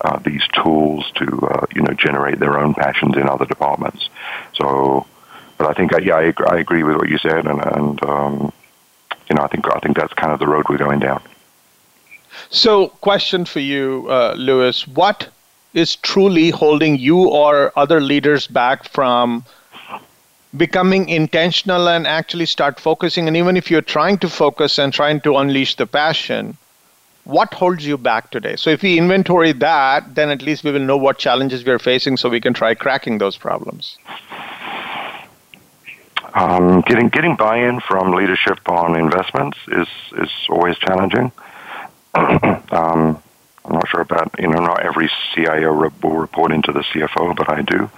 uh, 0.00 0.18
these 0.18 0.42
tools 0.48 1.08
to 1.16 1.24
uh, 1.46 1.66
you 1.72 1.82
know 1.82 1.92
generate 1.94 2.40
their 2.40 2.58
own 2.58 2.74
passions 2.74 3.16
in 3.16 3.28
other 3.28 3.46
departments. 3.46 4.08
So, 4.54 5.06
but 5.56 5.68
I 5.68 5.74
think 5.74 5.92
uh, 5.92 6.00
yeah, 6.02 6.16
I, 6.16 6.32
I 6.48 6.58
agree 6.58 6.82
with 6.82 6.96
what 6.96 7.08
you 7.08 7.18
said, 7.18 7.46
and, 7.46 7.60
and 7.60 8.02
um, 8.02 8.52
you 9.30 9.36
know 9.36 9.42
I 9.42 9.46
think 9.46 9.66
I 9.72 9.78
think 9.78 9.96
that's 9.96 10.14
kind 10.14 10.32
of 10.32 10.40
the 10.40 10.48
road 10.48 10.66
we're 10.68 10.78
going 10.78 10.98
down. 10.98 11.22
So, 12.50 12.88
question 12.88 13.44
for 13.44 13.60
you, 13.60 14.06
uh, 14.08 14.34
Lewis: 14.36 14.86
What 14.86 15.28
is 15.74 15.96
truly 15.96 16.50
holding 16.50 16.98
you 16.98 17.28
or 17.28 17.72
other 17.76 18.00
leaders 18.00 18.46
back 18.46 18.84
from 18.84 19.44
becoming 20.56 21.08
intentional 21.08 21.88
and 21.88 22.06
actually 22.06 22.46
start 22.46 22.80
focusing? 22.80 23.28
And 23.28 23.36
even 23.36 23.56
if 23.56 23.70
you're 23.70 23.82
trying 23.82 24.18
to 24.18 24.28
focus 24.28 24.78
and 24.78 24.92
trying 24.92 25.20
to 25.22 25.36
unleash 25.36 25.76
the 25.76 25.86
passion, 25.86 26.56
what 27.24 27.52
holds 27.52 27.86
you 27.86 27.98
back 27.98 28.30
today? 28.30 28.56
So 28.56 28.70
if 28.70 28.82
we 28.82 28.98
inventory 28.98 29.52
that, 29.52 30.14
then 30.14 30.30
at 30.30 30.40
least 30.40 30.64
we 30.64 30.72
will 30.72 30.80
know 30.80 30.96
what 30.96 31.18
challenges 31.18 31.62
we 31.64 31.72
are 31.72 31.78
facing 31.78 32.16
so 32.16 32.30
we 32.30 32.40
can 32.40 32.54
try 32.54 32.74
cracking 32.74 33.18
those 33.18 33.36
problems. 33.36 33.98
Um, 36.34 36.82
getting 36.82 37.08
getting 37.08 37.36
buy-in 37.36 37.80
from 37.80 38.12
leadership 38.12 38.58
on 38.66 38.98
investments 38.98 39.58
is 39.68 39.88
is 40.18 40.30
always 40.48 40.78
challenging. 40.78 41.32
um, 42.14 43.22
I'm 43.68 43.74
not 43.74 43.88
sure 43.88 44.00
about 44.00 44.34
you 44.38 44.48
know 44.48 44.60
not 44.60 44.84
every 44.84 45.10
CIO 45.34 45.72
will 46.02 46.16
report 46.16 46.52
into 46.52 46.72
the 46.72 46.80
CFO, 46.80 47.36
but 47.36 47.50
I 47.50 47.62
do, 47.62 47.90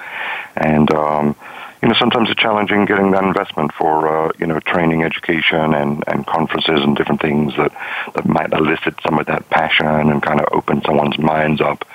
and 0.56 0.92
um, 0.92 1.37
you 1.83 1.88
know, 1.88 1.94
sometimes 1.98 2.28
it's 2.28 2.40
challenging 2.40 2.85
getting 2.85 3.11
that 3.12 3.24
investment 3.24 3.72
for, 3.72 4.06
uh, 4.06 4.33
you 4.38 4.46
know, 4.46 4.61
training, 4.61 5.02
education, 5.02 5.74
and, 5.74 6.04
and 6.06 6.26
conferences 6.26 6.83
and 6.83 6.94
different 6.94 7.22
things 7.22 7.56
that, 7.56 7.72
that 8.14 8.26
might 8.26 8.52
elicit 8.52 8.94
some 9.02 9.18
of 9.18 9.26
that 9.26 9.48
passion 9.48 9.87
and 9.87 10.22
kind 10.22 10.40
of 10.40 10.48
open 10.52 10.83
someone's 10.83 11.18
minds 11.18 11.62
up. 11.62 11.87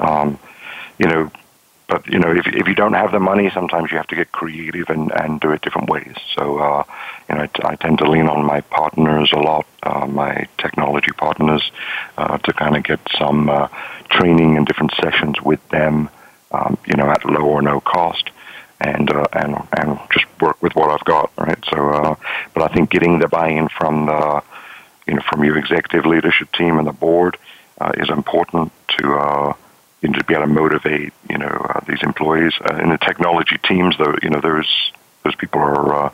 Um, 0.00 0.38
you 0.98 1.06
know, 1.06 1.30
but 1.92 2.06
you 2.06 2.18
know, 2.18 2.32
if 2.34 2.46
if 2.46 2.66
you 2.66 2.74
don't 2.74 2.94
have 2.94 3.12
the 3.12 3.20
money, 3.20 3.50
sometimes 3.50 3.90
you 3.90 3.98
have 3.98 4.06
to 4.06 4.16
get 4.16 4.32
creative 4.32 4.88
and, 4.88 5.12
and 5.20 5.38
do 5.40 5.50
it 5.50 5.60
different 5.60 5.90
ways. 5.90 6.16
So, 6.34 6.58
uh, 6.58 6.84
you 7.28 7.34
know, 7.34 7.42
I, 7.42 7.72
I 7.72 7.76
tend 7.76 7.98
to 7.98 8.10
lean 8.10 8.28
on 8.28 8.46
my 8.46 8.62
partners 8.62 9.30
a 9.34 9.38
lot, 9.38 9.66
uh, 9.82 10.06
my 10.06 10.46
technology 10.56 11.12
partners, 11.12 11.70
uh, 12.16 12.38
to 12.38 12.52
kind 12.54 12.78
of 12.78 12.82
get 12.84 13.00
some 13.18 13.50
uh, 13.50 13.68
training 14.08 14.56
and 14.56 14.66
different 14.66 14.92
sessions 15.02 15.42
with 15.42 15.60
them, 15.68 16.08
um, 16.52 16.78
you 16.86 16.96
know, 16.96 17.10
at 17.10 17.26
low 17.26 17.44
or 17.44 17.60
no 17.60 17.78
cost 17.80 18.30
and 18.80 19.12
uh, 19.12 19.26
and 19.34 19.56
and 19.78 19.98
just 20.14 20.24
work 20.40 20.62
with 20.62 20.74
what 20.74 20.88
I've 20.88 21.04
got, 21.04 21.30
right? 21.36 21.62
So, 21.70 21.90
uh, 21.90 22.14
but 22.54 22.62
I 22.62 22.74
think 22.74 22.88
getting 22.88 23.18
the 23.18 23.28
buy-in 23.28 23.68
from 23.68 24.06
the 24.06 24.42
you 25.06 25.14
know 25.16 25.22
from 25.30 25.44
your 25.44 25.58
executive 25.58 26.06
leadership 26.06 26.50
team 26.52 26.78
and 26.78 26.86
the 26.86 26.92
board 26.92 27.36
uh, 27.82 27.92
is 27.98 28.08
important 28.08 28.72
to 28.96 29.12
uh, 29.12 29.52
you 30.02 30.10
know 30.10 30.18
to 30.18 30.24
be 30.24 30.34
able 30.34 30.46
to 30.46 30.52
motivate 30.52 31.12
you 31.30 31.38
know 31.38 31.46
uh, 31.46 31.80
these 31.86 32.02
employees. 32.02 32.52
Uh, 32.60 32.76
in 32.76 32.90
the 32.90 32.98
technology 32.98 33.58
teams, 33.58 33.96
though, 33.98 34.14
you 34.22 34.30
know 34.30 34.40
those 34.40 34.92
those 35.24 35.34
people 35.36 35.60
are 35.60 36.06
uh, 36.06 36.10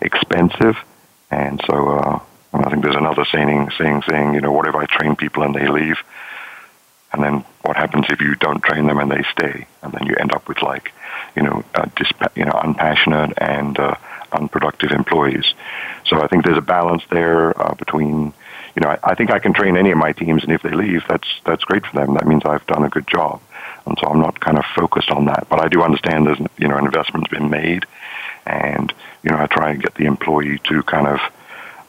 expensive, 0.00 0.76
and 1.30 1.60
so 1.66 1.88
uh, 1.88 2.20
and 2.52 2.64
I 2.64 2.70
think 2.70 2.82
there's 2.82 2.96
another 2.96 3.24
saying 3.24 3.70
saying 3.78 4.02
saying 4.08 4.34
you 4.34 4.40
know 4.40 4.52
what 4.52 4.68
if 4.68 4.74
I 4.74 4.86
train 4.86 5.16
people 5.16 5.42
and 5.42 5.54
they 5.54 5.68
leave, 5.68 5.98
and 7.12 7.22
then 7.22 7.44
what 7.62 7.76
happens 7.76 8.06
if 8.08 8.20
you 8.20 8.34
don't 8.36 8.62
train 8.62 8.86
them 8.86 8.98
and 8.98 9.10
they 9.10 9.24
stay, 9.32 9.66
and 9.82 9.92
then 9.92 10.06
you 10.06 10.14
end 10.16 10.32
up 10.32 10.48
with 10.48 10.62
like 10.62 10.92
you 11.36 11.42
know, 11.42 11.64
uh, 11.74 11.86
dispa- 11.96 12.36
you 12.36 12.44
know, 12.44 12.58
unpassionate 12.62 13.32
and 13.38 13.78
uh, 13.78 13.94
unproductive 14.32 14.90
employees. 14.92 15.54
So 16.06 16.22
I 16.22 16.28
think 16.28 16.44
there's 16.44 16.58
a 16.58 16.62
balance 16.62 17.02
there 17.10 17.58
uh, 17.60 17.74
between, 17.74 18.32
you 18.74 18.80
know, 18.82 18.88
I, 18.88 18.98
I 19.02 19.14
think 19.14 19.30
I 19.30 19.38
can 19.38 19.52
train 19.52 19.76
any 19.76 19.90
of 19.90 19.98
my 19.98 20.12
teams, 20.12 20.42
and 20.42 20.52
if 20.52 20.62
they 20.62 20.70
leave, 20.70 21.02
that's 21.08 21.28
that's 21.44 21.64
great 21.64 21.86
for 21.86 21.96
them. 21.96 22.14
That 22.14 22.26
means 22.26 22.42
I've 22.44 22.66
done 22.66 22.84
a 22.84 22.88
good 22.88 23.06
job, 23.06 23.40
and 23.86 23.96
so 24.00 24.08
I'm 24.08 24.20
not 24.20 24.40
kind 24.40 24.58
of 24.58 24.64
focused 24.74 25.10
on 25.10 25.26
that. 25.26 25.46
But 25.48 25.60
I 25.60 25.68
do 25.68 25.82
understand 25.82 26.26
there's 26.26 26.40
you 26.58 26.68
know 26.68 26.76
an 26.76 26.84
investment's 26.84 27.28
been 27.28 27.50
made, 27.50 27.86
and 28.46 28.92
you 29.22 29.30
know 29.30 29.38
I 29.38 29.46
try 29.46 29.70
and 29.70 29.82
get 29.82 29.94
the 29.94 30.06
employee 30.06 30.60
to 30.64 30.82
kind 30.82 31.06
of 31.06 31.20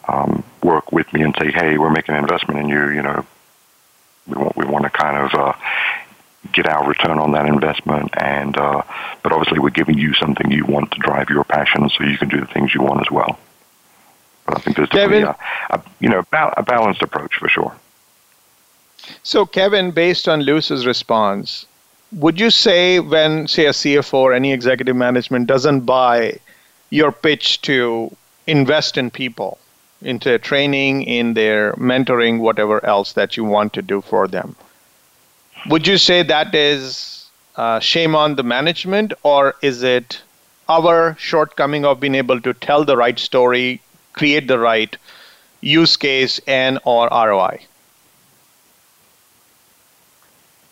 um, 0.07 0.43
work 0.63 0.91
with 0.91 1.11
me 1.13 1.21
and 1.21 1.35
say, 1.39 1.51
hey, 1.51 1.77
we're 1.77 1.89
making 1.89 2.15
an 2.15 2.21
investment 2.21 2.59
in 2.59 2.69
you. 2.69 2.89
You 2.89 3.01
know, 3.01 3.25
we 4.27 4.35
want 4.35 4.57
we 4.57 4.65
want 4.65 4.83
to 4.83 4.89
kind 4.91 5.17
of 5.17 5.33
uh, 5.33 5.53
get 6.53 6.67
our 6.67 6.87
return 6.87 7.19
on 7.19 7.31
that 7.31 7.45
investment. 7.45 8.13
And 8.17 8.55
uh, 8.57 8.83
but 9.23 9.31
obviously, 9.31 9.59
we're 9.59 9.69
giving 9.71 9.97
you 9.97 10.13
something 10.13 10.51
you 10.51 10.65
want 10.65 10.91
to 10.91 10.99
drive 10.99 11.29
your 11.29 11.43
passion, 11.43 11.89
so 11.89 12.03
you 12.03 12.17
can 12.17 12.29
do 12.29 12.39
the 12.39 12.47
things 12.47 12.73
you 12.73 12.81
want 12.81 13.01
as 13.01 13.11
well. 13.11 13.39
But 14.45 14.57
I 14.57 14.61
think 14.61 14.77
there's 14.77 14.89
definitely 14.89 15.23
a, 15.23 15.35
a, 15.69 15.81
you 15.99 16.09
know 16.09 16.23
a 16.31 16.63
balanced 16.63 17.01
approach 17.01 17.35
for 17.35 17.47
sure. 17.47 17.75
So, 19.23 19.45
Kevin, 19.45 19.91
based 19.91 20.27
on 20.27 20.41
Lewis's 20.41 20.85
response, 20.85 21.65
would 22.11 22.39
you 22.39 22.49
say 22.49 22.99
when, 22.99 23.47
say, 23.47 23.65
a 23.65 23.71
CFO 23.71 24.13
or 24.13 24.33
any 24.33 24.51
executive 24.51 24.95
management 24.95 25.47
doesn't 25.47 25.81
buy 25.81 26.39
your 26.89 27.11
pitch 27.11 27.61
to 27.63 28.15
invest 28.47 28.97
in 28.97 29.11
people, 29.11 29.57
into 30.01 30.39
training, 30.39 31.03
in 31.03 31.33
their 31.33 31.73
mentoring, 31.73 32.39
whatever 32.39 32.83
else 32.85 33.13
that 33.13 33.37
you 33.37 33.43
want 33.43 33.73
to 33.73 33.81
do 33.81 34.01
for 34.01 34.27
them, 34.27 34.55
would 35.67 35.87
you 35.87 35.97
say 35.97 36.21
that 36.23 36.53
is 36.53 37.27
uh, 37.55 37.79
shame 37.79 38.15
on 38.15 38.35
the 38.35 38.43
management, 38.43 39.13
or 39.23 39.55
is 39.61 39.83
it 39.83 40.21
our 40.69 41.15
shortcoming 41.19 41.85
of 41.85 41.99
being 41.99 42.15
able 42.15 42.39
to 42.41 42.53
tell 42.53 42.85
the 42.85 42.97
right 42.97 43.19
story, 43.19 43.81
create 44.13 44.47
the 44.47 44.59
right 44.59 44.97
use 45.65 45.97
case 45.97 46.39
and 46.47 46.79
or 46.85 47.09
ROI? 47.09 47.65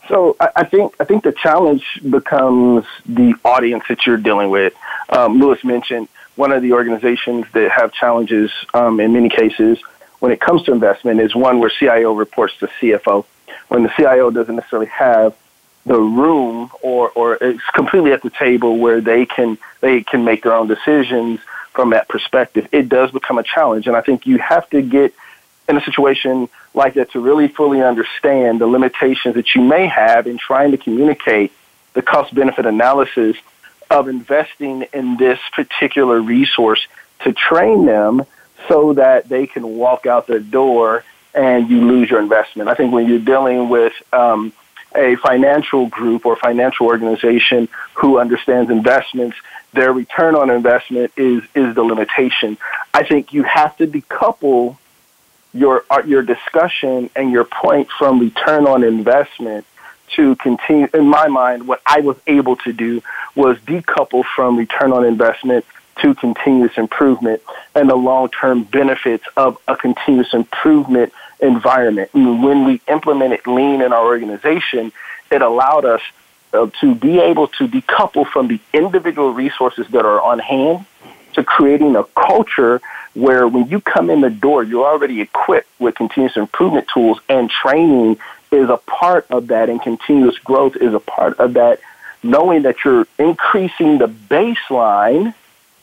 So 0.07 0.35
I, 0.39 0.65
think 0.65 0.95
I 0.99 1.05
think 1.05 1.23
the 1.23 1.31
challenge 1.31 1.85
becomes 2.07 2.85
the 3.05 3.35
audience 3.45 3.85
that 3.87 4.05
you're 4.05 4.17
dealing 4.17 4.49
with. 4.49 4.73
Um, 5.09 5.39
Lewis 5.39 5.63
mentioned 5.63 6.09
one 6.35 6.51
of 6.51 6.61
the 6.61 6.73
organizations 6.73 7.45
that 7.53 7.71
have 7.71 7.93
challenges 7.93 8.51
um, 8.73 8.99
in 8.99 9.13
many 9.13 9.29
cases 9.29 9.79
when 10.19 10.31
it 10.31 10.41
comes 10.41 10.63
to 10.63 10.73
investment 10.73 11.19
is 11.21 11.33
one 11.35 11.59
where 11.59 11.69
CIO 11.69 12.13
reports 12.13 12.57
to 12.59 12.67
CFO. 12.67 13.25
When 13.69 13.83
the 13.83 13.91
CIO 13.95 14.29
doesn't 14.29 14.55
necessarily 14.55 14.87
have 14.87 15.35
the 15.85 15.99
room 15.99 16.69
or, 16.81 17.09
or 17.11 17.37
it's 17.41 17.63
completely 17.73 18.11
at 18.11 18.21
the 18.21 18.29
table 18.29 18.77
where 18.77 19.01
they 19.01 19.25
can 19.25 19.57
they 19.81 20.01
can 20.03 20.23
make 20.23 20.43
their 20.43 20.53
own 20.53 20.67
decisions 20.67 21.39
from 21.73 21.91
that 21.91 22.07
perspective, 22.07 22.67
it 22.71 22.87
does 22.89 23.11
become 23.11 23.37
a 23.37 23.43
challenge. 23.43 23.87
And 23.87 23.95
I 23.95 24.01
think 24.01 24.25
you 24.25 24.37
have 24.37 24.69
to 24.69 24.81
get 24.81 25.13
in 25.67 25.77
a 25.77 25.81
situation 25.83 26.49
like 26.73 26.95
that 26.95 27.11
to 27.11 27.19
really 27.19 27.47
fully 27.47 27.81
understand 27.81 28.59
the 28.59 28.67
limitations 28.67 29.35
that 29.35 29.55
you 29.55 29.61
may 29.61 29.87
have 29.87 30.27
in 30.27 30.37
trying 30.37 30.71
to 30.71 30.77
communicate 30.77 31.51
the 31.93 32.01
cost 32.01 32.33
benefit 32.33 32.65
analysis 32.65 33.37
of 33.89 34.07
investing 34.07 34.85
in 34.93 35.17
this 35.17 35.39
particular 35.53 36.19
resource 36.19 36.85
to 37.23 37.33
train 37.33 37.85
them 37.85 38.25
so 38.67 38.93
that 38.93 39.29
they 39.29 39.45
can 39.47 39.77
walk 39.77 40.05
out 40.05 40.27
the 40.27 40.39
door 40.39 41.03
and 41.33 41.69
you 41.69 41.81
lose 41.81 42.09
your 42.09 42.19
investment. 42.19 42.69
I 42.69 42.75
think 42.75 42.93
when 42.93 43.07
you're 43.07 43.19
dealing 43.19 43.69
with 43.69 43.93
um, 44.11 44.53
a 44.95 45.15
financial 45.17 45.87
group 45.87 46.25
or 46.25 46.35
financial 46.35 46.87
organization 46.87 47.67
who 47.95 48.19
understands 48.19 48.69
investments, 48.69 49.37
their 49.73 49.91
return 49.91 50.35
on 50.35 50.49
investment 50.49 51.11
is 51.17 51.43
is 51.55 51.75
the 51.75 51.83
limitation. 51.83 52.57
I 52.93 53.03
think 53.03 53.33
you 53.33 53.43
have 53.43 53.75
to 53.77 53.87
decouple 53.87 54.77
your 55.53 55.83
uh, 55.89 56.03
your 56.05 56.21
discussion 56.21 57.09
and 57.15 57.31
your 57.31 57.43
point 57.43 57.89
from 57.97 58.19
return 58.19 58.67
on 58.67 58.83
investment 58.83 59.65
to 60.15 60.35
continue. 60.35 60.87
In 60.93 61.07
my 61.07 61.27
mind, 61.27 61.67
what 61.67 61.81
I 61.85 62.01
was 62.01 62.17
able 62.27 62.55
to 62.57 62.73
do 62.73 63.01
was 63.35 63.57
decouple 63.59 64.23
from 64.35 64.57
return 64.57 64.91
on 64.93 65.05
investment 65.05 65.65
to 66.01 66.15
continuous 66.15 66.77
improvement 66.77 67.41
and 67.75 67.89
the 67.89 67.95
long 67.95 68.29
term 68.29 68.63
benefits 68.63 69.25
of 69.37 69.57
a 69.67 69.75
continuous 69.75 70.33
improvement 70.33 71.13
environment. 71.39 72.09
And 72.13 72.43
when 72.43 72.65
we 72.65 72.81
implemented 72.87 73.45
lean 73.45 73.81
in 73.81 73.93
our 73.93 74.05
organization, 74.05 74.91
it 75.31 75.41
allowed 75.41 75.85
us 75.85 76.01
uh, 76.53 76.69
to 76.81 76.95
be 76.95 77.19
able 77.19 77.47
to 77.47 77.67
decouple 77.67 78.27
from 78.27 78.47
the 78.47 78.59
individual 78.73 79.33
resources 79.33 79.87
that 79.89 80.05
are 80.05 80.21
on 80.21 80.39
hand 80.39 80.85
to 81.33 81.43
creating 81.43 81.95
a 81.95 82.03
culture 82.03 82.81
where 83.13 83.47
when 83.47 83.67
you 83.69 83.81
come 83.81 84.09
in 84.09 84.21
the 84.21 84.29
door, 84.29 84.63
you're 84.63 84.85
already 84.85 85.21
equipped 85.21 85.69
with 85.79 85.95
continuous 85.95 86.37
improvement 86.37 86.87
tools 86.93 87.19
and 87.29 87.49
training 87.49 88.17
is 88.51 88.69
a 88.69 88.77
part 88.77 89.25
of 89.29 89.47
that 89.47 89.69
and 89.69 89.81
continuous 89.81 90.37
growth 90.39 90.75
is 90.75 90.93
a 90.93 90.99
part 90.99 91.39
of 91.39 91.53
that, 91.53 91.79
knowing 92.21 92.63
that 92.63 92.75
you're 92.83 93.07
increasing 93.17 93.97
the 93.97 94.07
baseline 94.07 95.33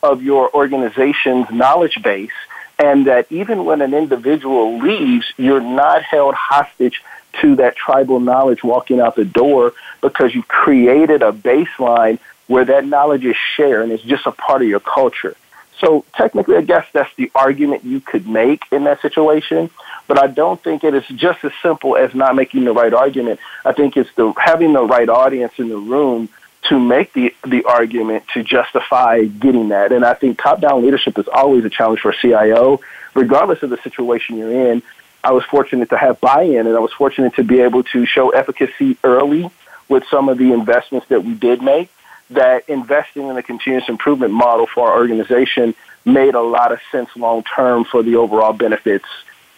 of 0.02 0.22
your 0.22 0.54
organization's 0.54 1.50
knowledge 1.50 2.00
base 2.02 2.30
and 2.78 3.06
that 3.06 3.30
even 3.30 3.64
when 3.64 3.82
an 3.82 3.92
individual 3.92 4.78
leaves, 4.78 5.30
you're 5.36 5.60
not 5.60 6.02
held 6.02 6.34
hostage 6.34 7.02
to 7.40 7.56
that 7.56 7.76
tribal 7.76 8.20
knowledge 8.20 8.62
walking 8.62 9.00
out 9.00 9.16
the 9.16 9.24
door 9.24 9.72
because 10.00 10.34
you've 10.34 10.48
created 10.48 11.22
a 11.22 11.32
baseline 11.32 12.18
where 12.46 12.64
that 12.64 12.84
knowledge 12.84 13.24
is 13.24 13.36
shared 13.36 13.84
and 13.84 13.92
it's 13.92 14.02
just 14.02 14.26
a 14.26 14.32
part 14.32 14.62
of 14.62 14.68
your 14.68 14.80
culture. 14.80 15.36
So 15.78 16.04
technically, 16.14 16.56
I 16.56 16.60
guess 16.62 16.86
that's 16.92 17.14
the 17.16 17.30
argument 17.34 17.84
you 17.84 18.00
could 18.00 18.28
make 18.28 18.62
in 18.70 18.84
that 18.84 19.00
situation. 19.00 19.70
But 20.06 20.18
I 20.22 20.26
don't 20.26 20.62
think 20.62 20.84
it 20.84 20.94
is 20.94 21.06
just 21.06 21.44
as 21.44 21.52
simple 21.62 21.96
as 21.96 22.14
not 22.14 22.36
making 22.36 22.64
the 22.64 22.72
right 22.72 22.92
argument. 22.92 23.40
I 23.64 23.72
think 23.72 23.96
it's 23.96 24.12
the 24.14 24.32
having 24.32 24.72
the 24.72 24.84
right 24.84 25.08
audience 25.08 25.52
in 25.58 25.68
the 25.68 25.78
room 25.78 26.28
to 26.68 26.78
make 26.78 27.12
the, 27.12 27.34
the 27.46 27.64
argument 27.64 28.24
to 28.34 28.42
justify 28.42 29.24
getting 29.24 29.68
that. 29.68 29.92
And 29.92 30.04
I 30.04 30.14
think 30.14 30.38
top 30.38 30.60
down 30.60 30.82
leadership 30.82 31.18
is 31.18 31.28
always 31.28 31.64
a 31.64 31.70
challenge 31.70 32.00
for 32.00 32.10
a 32.10 32.16
CIO, 32.16 32.80
regardless 33.14 33.62
of 33.62 33.70
the 33.70 33.78
situation 33.78 34.36
you're 34.36 34.70
in. 34.70 34.82
I 35.22 35.32
was 35.32 35.44
fortunate 35.44 35.90
to 35.90 35.96
have 35.96 36.20
buy 36.20 36.42
in 36.42 36.66
and 36.66 36.76
I 36.76 36.80
was 36.80 36.92
fortunate 36.92 37.34
to 37.34 37.44
be 37.44 37.60
able 37.60 37.82
to 37.84 38.06
show 38.06 38.30
efficacy 38.30 38.96
early 39.04 39.50
with 39.88 40.04
some 40.10 40.28
of 40.28 40.38
the 40.38 40.52
investments 40.52 41.08
that 41.08 41.24
we 41.24 41.34
did 41.34 41.62
make. 41.62 41.90
That 42.30 42.68
investing 42.68 43.26
in 43.26 43.36
a 43.36 43.42
continuous 43.42 43.88
improvement 43.88 44.32
model 44.32 44.66
for 44.66 44.88
our 44.88 44.98
organization 44.98 45.74
made 46.04 46.34
a 46.34 46.40
lot 46.40 46.70
of 46.72 46.78
sense 46.92 47.10
long 47.16 47.42
term 47.42 47.84
for 47.84 48.04
the 48.04 48.16
overall 48.16 48.52
benefits. 48.52 49.06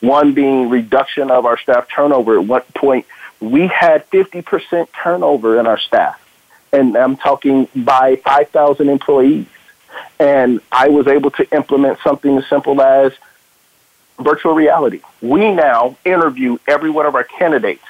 One 0.01 0.33
being 0.33 0.71
reduction 0.71 1.31
of 1.31 1.45
our 1.45 1.59
staff 1.59 1.87
turnover. 1.95 2.39
At 2.41 2.47
one 2.47 2.63
point, 2.75 3.07
we 3.41 3.67
had 3.67 4.09
50% 4.11 4.89
turnover 5.03 5.61
in 5.61 5.67
our 5.67 5.79
staff 5.79 6.19
and 6.73 6.97
I'm 6.97 7.17
talking 7.17 7.69
by 7.77 8.17
5,000 8.17 8.89
employees. 8.89 9.47
And 10.19 10.61
I 10.71 10.89
was 10.89 11.07
able 11.07 11.31
to 11.33 11.47
implement 11.55 11.99
something 12.03 12.39
as 12.39 12.49
simple 12.49 12.81
as 12.81 13.13
virtual 14.23 14.55
reality. 14.55 15.01
We 15.21 15.53
now 15.53 15.97
interview 16.05 16.59
every 16.67 16.91
one 16.91 17.07
of 17.07 17.15
our 17.15 17.25
candidates 17.25 17.85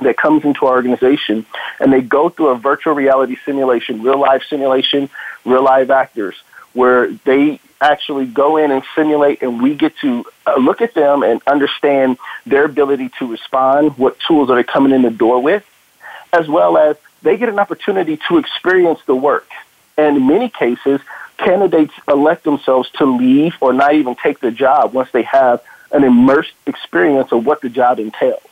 that 0.00 0.16
comes 0.16 0.44
into 0.44 0.66
our 0.66 0.74
organization 0.74 1.44
and 1.78 1.92
they 1.92 2.00
go 2.00 2.28
through 2.28 2.48
a 2.48 2.58
virtual 2.58 2.94
reality 2.94 3.36
simulation, 3.44 4.02
real 4.02 4.18
life 4.18 4.42
simulation, 4.48 5.10
real 5.44 5.62
live 5.62 5.90
actors, 5.90 6.34
where 6.72 7.10
they 7.24 7.60
actually 7.80 8.26
go 8.26 8.56
in 8.56 8.70
and 8.70 8.82
simulate 8.94 9.42
and 9.42 9.62
we 9.62 9.74
get 9.74 9.96
to 9.98 10.24
uh, 10.46 10.56
look 10.56 10.80
at 10.80 10.94
them 10.94 11.22
and 11.22 11.40
understand 11.46 12.18
their 12.46 12.64
ability 12.64 13.10
to 13.18 13.26
respond, 13.26 13.96
what 13.96 14.18
tools 14.20 14.50
are 14.50 14.56
they 14.56 14.62
coming 14.62 14.92
in 14.92 15.02
the 15.02 15.10
door 15.10 15.42
with, 15.42 15.64
as 16.32 16.48
well 16.48 16.76
as 16.76 16.96
they 17.22 17.36
get 17.36 17.48
an 17.48 17.58
opportunity 17.58 18.18
to 18.28 18.38
experience 18.38 19.00
the 19.06 19.14
work. 19.14 19.48
And 19.96 20.16
in 20.16 20.26
many 20.26 20.48
cases, 20.48 21.00
candidates 21.44 21.94
elect 22.08 22.44
themselves 22.44 22.90
to 22.98 23.04
leave 23.04 23.54
or 23.60 23.72
not 23.72 23.94
even 23.94 24.14
take 24.14 24.40
the 24.40 24.50
job 24.50 24.92
once 24.92 25.10
they 25.12 25.22
have 25.22 25.62
an 25.92 26.04
immersed 26.04 26.52
experience 26.66 27.32
of 27.32 27.44
what 27.44 27.60
the 27.60 27.68
job 27.68 27.98
entails. 27.98 28.42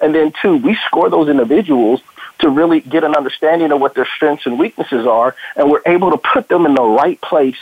And 0.00 0.14
then, 0.14 0.32
two, 0.40 0.56
we 0.56 0.76
score 0.86 1.10
those 1.10 1.28
individuals 1.28 2.00
to 2.38 2.48
really 2.48 2.80
get 2.80 3.04
an 3.04 3.14
understanding 3.14 3.70
of 3.70 3.80
what 3.80 3.94
their 3.94 4.06
strengths 4.06 4.46
and 4.46 4.58
weaknesses 4.58 5.06
are, 5.06 5.36
and 5.56 5.70
we're 5.70 5.82
able 5.86 6.10
to 6.10 6.16
put 6.16 6.48
them 6.48 6.64
in 6.66 6.74
the 6.74 6.82
right 6.82 7.20
place 7.20 7.58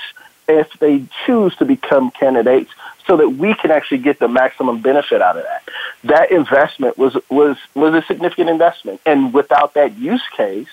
if 0.49 0.73
they 0.79 1.05
choose 1.27 1.55
to 1.57 1.65
become 1.65 2.11
candidates 2.11 2.71
so 3.07 3.17
that 3.17 3.29
we 3.31 3.55
can 3.55 3.71
actually 3.71 3.99
get 3.99 4.19
the 4.19 4.29
maximum 4.29 4.81
benefit 4.81 5.21
out 5.21 5.37
of 5.37 5.43
that. 5.43 5.63
That 6.05 6.31
investment 6.31 6.97
was, 6.97 7.17
was, 7.29 7.57
was 7.75 7.95
a 7.95 8.03
significant 8.07 8.51
investment. 8.51 9.01
And 9.05 9.35
without 9.35 9.75
that 9.75 9.99
use 9.99 10.23
case, 10.37 10.69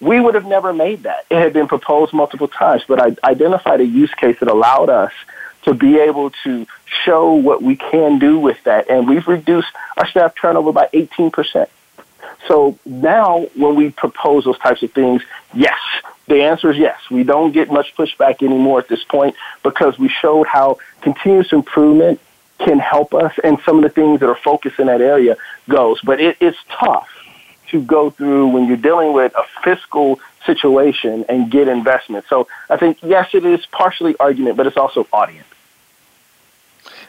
we 0.00 0.20
would 0.20 0.34
have 0.34 0.46
never 0.46 0.72
made 0.72 1.04
that. 1.04 1.26
It 1.30 1.38
had 1.38 1.52
been 1.52 1.68
proposed 1.68 2.12
multiple 2.12 2.48
times, 2.48 2.82
but 2.86 3.00
I 3.00 3.16
identified 3.28 3.80
a 3.80 3.86
use 3.86 4.12
case 4.14 4.38
that 4.40 4.48
allowed 4.48 4.90
us 4.90 5.12
to 5.62 5.74
be 5.74 5.98
able 5.98 6.30
to 6.44 6.66
show 7.04 7.32
what 7.32 7.62
we 7.62 7.76
can 7.76 8.18
do 8.18 8.38
with 8.38 8.62
that. 8.64 8.88
And 8.88 9.08
we've 9.08 9.26
reduced 9.26 9.68
our 9.96 10.06
staff 10.06 10.34
turnover 10.40 10.72
by 10.72 10.88
18%. 10.92 11.68
So 12.46 12.78
now 12.84 13.46
when 13.54 13.74
we 13.74 13.90
propose 13.90 14.44
those 14.44 14.58
types 14.58 14.82
of 14.82 14.92
things, 14.92 15.22
yes, 15.54 15.78
the 16.28 16.42
answer 16.42 16.70
is 16.70 16.78
yes. 16.78 16.98
We 17.10 17.24
don't 17.24 17.52
get 17.52 17.70
much 17.70 17.94
pushback 17.96 18.42
anymore 18.42 18.78
at 18.78 18.88
this 18.88 19.02
point 19.04 19.34
because 19.62 19.98
we 19.98 20.08
showed 20.08 20.46
how 20.46 20.78
continuous 21.00 21.52
improvement 21.52 22.20
can 22.58 22.78
help 22.78 23.14
us 23.14 23.32
and 23.42 23.58
some 23.64 23.76
of 23.76 23.82
the 23.82 23.90
things 23.90 24.20
that 24.20 24.28
are 24.28 24.36
focused 24.36 24.78
in 24.78 24.86
that 24.86 25.00
area 25.00 25.36
goes. 25.68 26.00
But 26.02 26.20
it, 26.20 26.36
it's 26.40 26.58
tough 26.70 27.08
to 27.68 27.80
go 27.82 28.10
through 28.10 28.48
when 28.48 28.66
you're 28.66 28.76
dealing 28.76 29.12
with 29.12 29.32
a 29.36 29.44
fiscal 29.62 30.20
situation 30.44 31.24
and 31.28 31.50
get 31.50 31.68
investment. 31.68 32.24
So 32.28 32.48
I 32.70 32.76
think, 32.76 32.98
yes, 33.02 33.34
it 33.34 33.44
is 33.44 33.66
partially 33.66 34.16
argument, 34.18 34.56
but 34.56 34.66
it's 34.66 34.76
also 34.76 35.06
audience. 35.12 35.46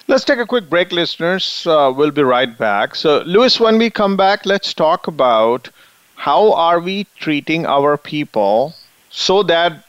Let's 0.07 0.23
take 0.23 0.39
a 0.39 0.45
quick 0.45 0.69
break, 0.69 0.91
listeners. 0.91 1.67
Uh, 1.67 1.93
we'll 1.95 2.11
be 2.11 2.23
right 2.23 2.57
back. 2.57 2.95
So, 2.95 3.23
Lewis, 3.25 3.59
when 3.59 3.77
we 3.77 3.89
come 3.89 4.15
back, 4.15 4.45
let's 4.45 4.73
talk 4.73 5.07
about 5.07 5.69
how 6.15 6.53
are 6.53 6.79
we 6.79 7.07
treating 7.17 7.65
our 7.65 7.97
people 7.97 8.73
so 9.09 9.43
that 9.43 9.83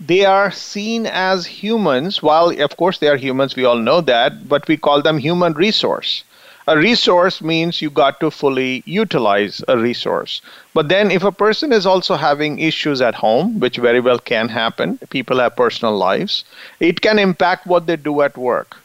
they 0.00 0.24
are 0.24 0.50
seen 0.50 1.06
as 1.06 1.46
humans. 1.46 2.22
While, 2.22 2.58
of 2.60 2.76
course, 2.76 2.98
they 2.98 3.08
are 3.08 3.16
humans, 3.16 3.54
we 3.54 3.64
all 3.64 3.76
know 3.76 4.00
that, 4.00 4.48
but 4.48 4.66
we 4.66 4.76
call 4.76 5.02
them 5.02 5.18
human 5.18 5.52
resource. 5.52 6.24
A 6.66 6.76
resource 6.76 7.42
means 7.42 7.82
you 7.82 7.90
got 7.90 8.20
to 8.20 8.30
fully 8.30 8.82
utilize 8.86 9.62
a 9.68 9.76
resource. 9.78 10.40
But 10.72 10.88
then, 10.88 11.10
if 11.10 11.22
a 11.22 11.32
person 11.32 11.72
is 11.72 11.86
also 11.86 12.16
having 12.16 12.58
issues 12.58 13.00
at 13.02 13.14
home, 13.14 13.60
which 13.60 13.76
very 13.76 14.00
well 14.00 14.18
can 14.18 14.48
happen, 14.48 14.98
people 15.10 15.38
have 15.40 15.56
personal 15.56 15.96
lives, 15.96 16.44
it 16.80 17.00
can 17.02 17.18
impact 17.18 17.66
what 17.66 17.86
they 17.86 17.96
do 17.96 18.22
at 18.22 18.36
work. 18.38 18.76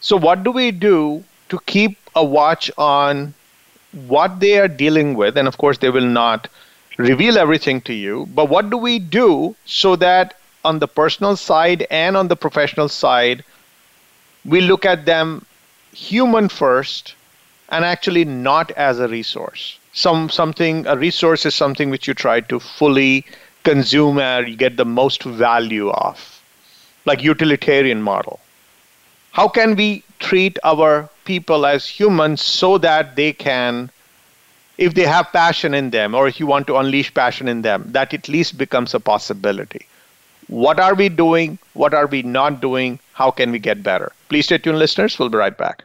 So, 0.00 0.16
what 0.16 0.44
do 0.44 0.50
we 0.50 0.70
do 0.70 1.24
to 1.48 1.58
keep 1.66 1.98
a 2.14 2.24
watch 2.24 2.70
on 2.76 3.34
what 4.06 4.40
they 4.40 4.58
are 4.58 4.68
dealing 4.68 5.14
with? 5.14 5.38
And 5.38 5.48
of 5.48 5.56
course, 5.56 5.78
they 5.78 5.90
will 5.90 6.06
not 6.06 6.48
reveal 6.98 7.38
everything 7.38 7.80
to 7.82 7.94
you, 7.94 8.26
but 8.34 8.48
what 8.48 8.68
do 8.70 8.76
we 8.76 8.98
do 8.98 9.56
so 9.64 9.96
that 9.96 10.38
on 10.64 10.78
the 10.78 10.88
personal 10.88 11.36
side 11.36 11.86
and 11.90 12.16
on 12.16 12.28
the 12.28 12.36
professional 12.36 12.88
side, 12.88 13.42
we 14.44 14.60
look 14.60 14.84
at 14.84 15.06
them 15.06 15.46
human 15.94 16.48
first 16.48 17.14
and 17.68 17.84
actually 17.84 18.24
not 18.24 18.70
as 18.72 19.00
a 19.00 19.08
resource. 19.08 19.78
Some 19.92 20.28
something 20.28 20.86
a 20.86 20.96
resource 20.96 21.46
is 21.46 21.54
something 21.54 21.90
which 21.90 22.08
you 22.08 22.14
try 22.14 22.40
to 22.40 22.58
fully 22.60 23.24
consume 23.62 24.18
and 24.18 24.58
get 24.58 24.76
the 24.76 24.84
most 24.84 25.22
value 25.22 25.90
of, 25.90 26.40
like 27.04 27.22
utilitarian 27.22 28.02
model. 28.02 28.40
How 29.32 29.48
can 29.48 29.74
we 29.76 30.02
treat 30.18 30.58
our 30.64 31.08
people 31.24 31.66
as 31.66 31.86
humans 31.88 32.42
so 32.42 32.78
that 32.78 33.16
they 33.16 33.32
can 33.32 33.90
if 34.76 34.94
they 34.94 35.06
have 35.06 35.32
passion 35.32 35.74
in 35.74 35.90
them 35.90 36.14
or 36.14 36.26
if 36.26 36.40
you 36.40 36.46
want 36.46 36.66
to 36.66 36.76
unleash 36.76 37.12
passion 37.14 37.48
in 37.48 37.62
them 37.62 37.84
that 37.92 38.12
at 38.12 38.28
least 38.28 38.58
becomes 38.58 38.92
a 38.94 39.00
possibility 39.00 39.86
what 40.48 40.80
are 40.80 40.94
we 40.94 41.08
doing? 41.08 41.58
What 41.74 41.94
are 41.94 42.06
we 42.06 42.22
not 42.22 42.60
doing? 42.60 42.98
How 43.12 43.30
can 43.30 43.50
we 43.50 43.58
get 43.58 43.82
better? 43.82 44.12
Please 44.28 44.46
stay 44.46 44.58
tuned 44.58 44.78
listeners. 44.78 45.18
We'll 45.18 45.28
be 45.28 45.38
right 45.38 45.56
back 45.56 45.84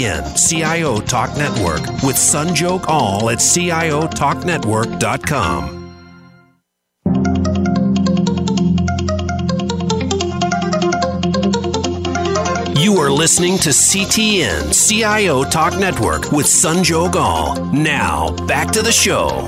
CIO 0.01 0.99
Talk 0.99 1.37
Network, 1.37 1.81
with 2.03 2.15
Sanjog 2.15 2.87
Aul 2.87 3.29
at 3.29 3.37
CIOTalkNetwork.com. 3.37 5.77
You 12.77 12.97
are 12.97 13.11
listening 13.11 13.59
to 13.59 13.69
CTN, 13.69 14.73
CIO 14.73 15.43
Talk 15.43 15.77
Network 15.77 16.31
with 16.31 16.47
Sanjog 16.47 17.15
Aul. 17.15 17.63
Now, 17.65 18.31
back 18.47 18.71
to 18.71 18.81
the 18.81 18.91
show. 18.91 19.47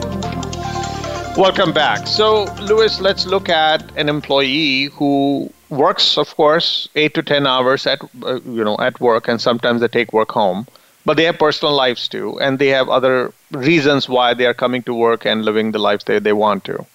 Welcome 1.35 1.73
back. 1.73 2.05
So, 2.05 2.43
Lewis, 2.61 2.99
let's 3.01 3.25
look 3.25 3.49
at 3.49 3.91
an 3.97 4.07
employee 4.07 4.85
who 4.85 5.51
works, 5.69 6.15
of 6.17 6.35
course, 6.35 6.87
eight 6.95 7.15
to 7.15 7.23
ten 7.23 7.47
hours 7.47 7.87
at 7.87 8.01
uh, 8.23 8.39
you 8.45 8.63
know 8.63 8.77
at 8.77 8.99
work, 9.01 9.27
and 9.27 9.41
sometimes 9.41 9.81
they 9.81 9.87
take 9.87 10.13
work 10.13 10.31
home. 10.31 10.67
But 11.05 11.17
they 11.17 11.23
have 11.23 11.39
personal 11.39 11.73
lives 11.73 12.07
too, 12.07 12.39
and 12.39 12.59
they 12.59 12.67
have 12.67 12.87
other 12.87 13.33
reasons 13.51 14.07
why 14.07 14.35
they 14.35 14.45
are 14.45 14.53
coming 14.53 14.83
to 14.83 14.93
work 14.93 15.25
and 15.25 15.43
living 15.43 15.71
the 15.71 15.79
lives 15.79 16.03
they, 16.03 16.19
they 16.19 16.33
want 16.33 16.65
to. 16.65 16.85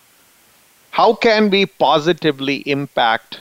How 0.93 1.15
can 1.15 1.51
we 1.51 1.67
positively 1.67 2.59
impact 2.65 3.41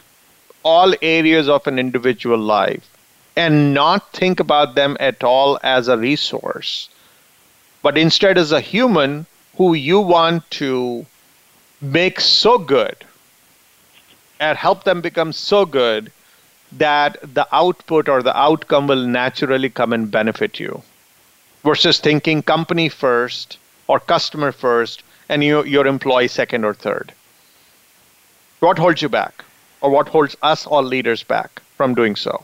all 0.64 0.96
areas 1.04 1.48
of 1.48 1.68
an 1.68 1.78
individual 1.78 2.40
life 2.40 2.90
and 3.36 3.74
not 3.74 4.14
think 4.14 4.40
about 4.40 4.74
them 4.74 4.98
at 5.00 5.24
all 5.24 5.60
as 5.64 5.88
a 5.88 5.98
resource, 5.98 6.90
but 7.84 7.98
instead 7.98 8.38
as 8.38 8.52
a 8.52 8.62
human 8.62 9.28
who 9.58 9.74
you 9.74 10.00
want 10.00 10.50
to 10.52 11.06
make 11.82 12.20
so 12.20 12.58
good 12.58 12.96
and 14.40 14.58
help 14.58 14.84
them 14.84 15.02
become 15.02 15.34
so 15.34 15.66
good 15.66 16.12
that 16.72 17.18
the 17.34 17.48
output 17.52 18.08
or 18.10 18.22
the 18.22 18.38
outcome 18.38 18.88
will 18.88 19.06
naturally 19.06 19.70
come 19.70 19.94
and 19.94 20.12
benefit 20.12 20.60
you 20.60 20.82
versus 21.64 22.00
thinking 22.00 22.44
company 22.44 22.88
first 22.90 23.58
or 23.88 24.00
customer 24.00 24.52
first 24.52 25.04
and 25.30 25.44
you, 25.44 25.64
your 25.64 25.88
employee 25.88 26.28
second 26.28 26.64
or 26.64 26.74
third. 26.74 27.12
What 28.60 28.78
holds 28.78 29.02
you 29.02 29.10
back 29.10 29.44
or 29.82 29.90
what 29.90 30.10
holds 30.10 30.36
us 30.42 30.66
all 30.66 30.84
leaders 30.84 31.24
back 31.24 31.62
from 31.78 31.96
doing 31.96 32.16
so? 32.16 32.44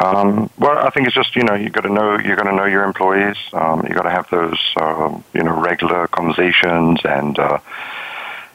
Um, 0.00 0.48
well, 0.58 0.78
I 0.78 0.88
think 0.90 1.06
it's 1.06 1.14
just 1.14 1.36
you 1.36 1.42
know 1.42 1.54
you 1.54 1.68
got 1.68 1.82
to 1.82 1.92
know 1.92 2.18
you 2.18 2.34
got 2.34 2.44
to 2.44 2.56
know 2.56 2.64
your 2.64 2.84
employees. 2.84 3.36
Um, 3.52 3.84
you 3.86 3.94
got 3.94 4.04
to 4.04 4.10
have 4.10 4.28
those 4.30 4.58
um, 4.80 5.22
you 5.34 5.42
know 5.42 5.60
regular 5.60 6.08
conversations 6.08 7.00
and 7.04 7.38
uh, 7.38 7.58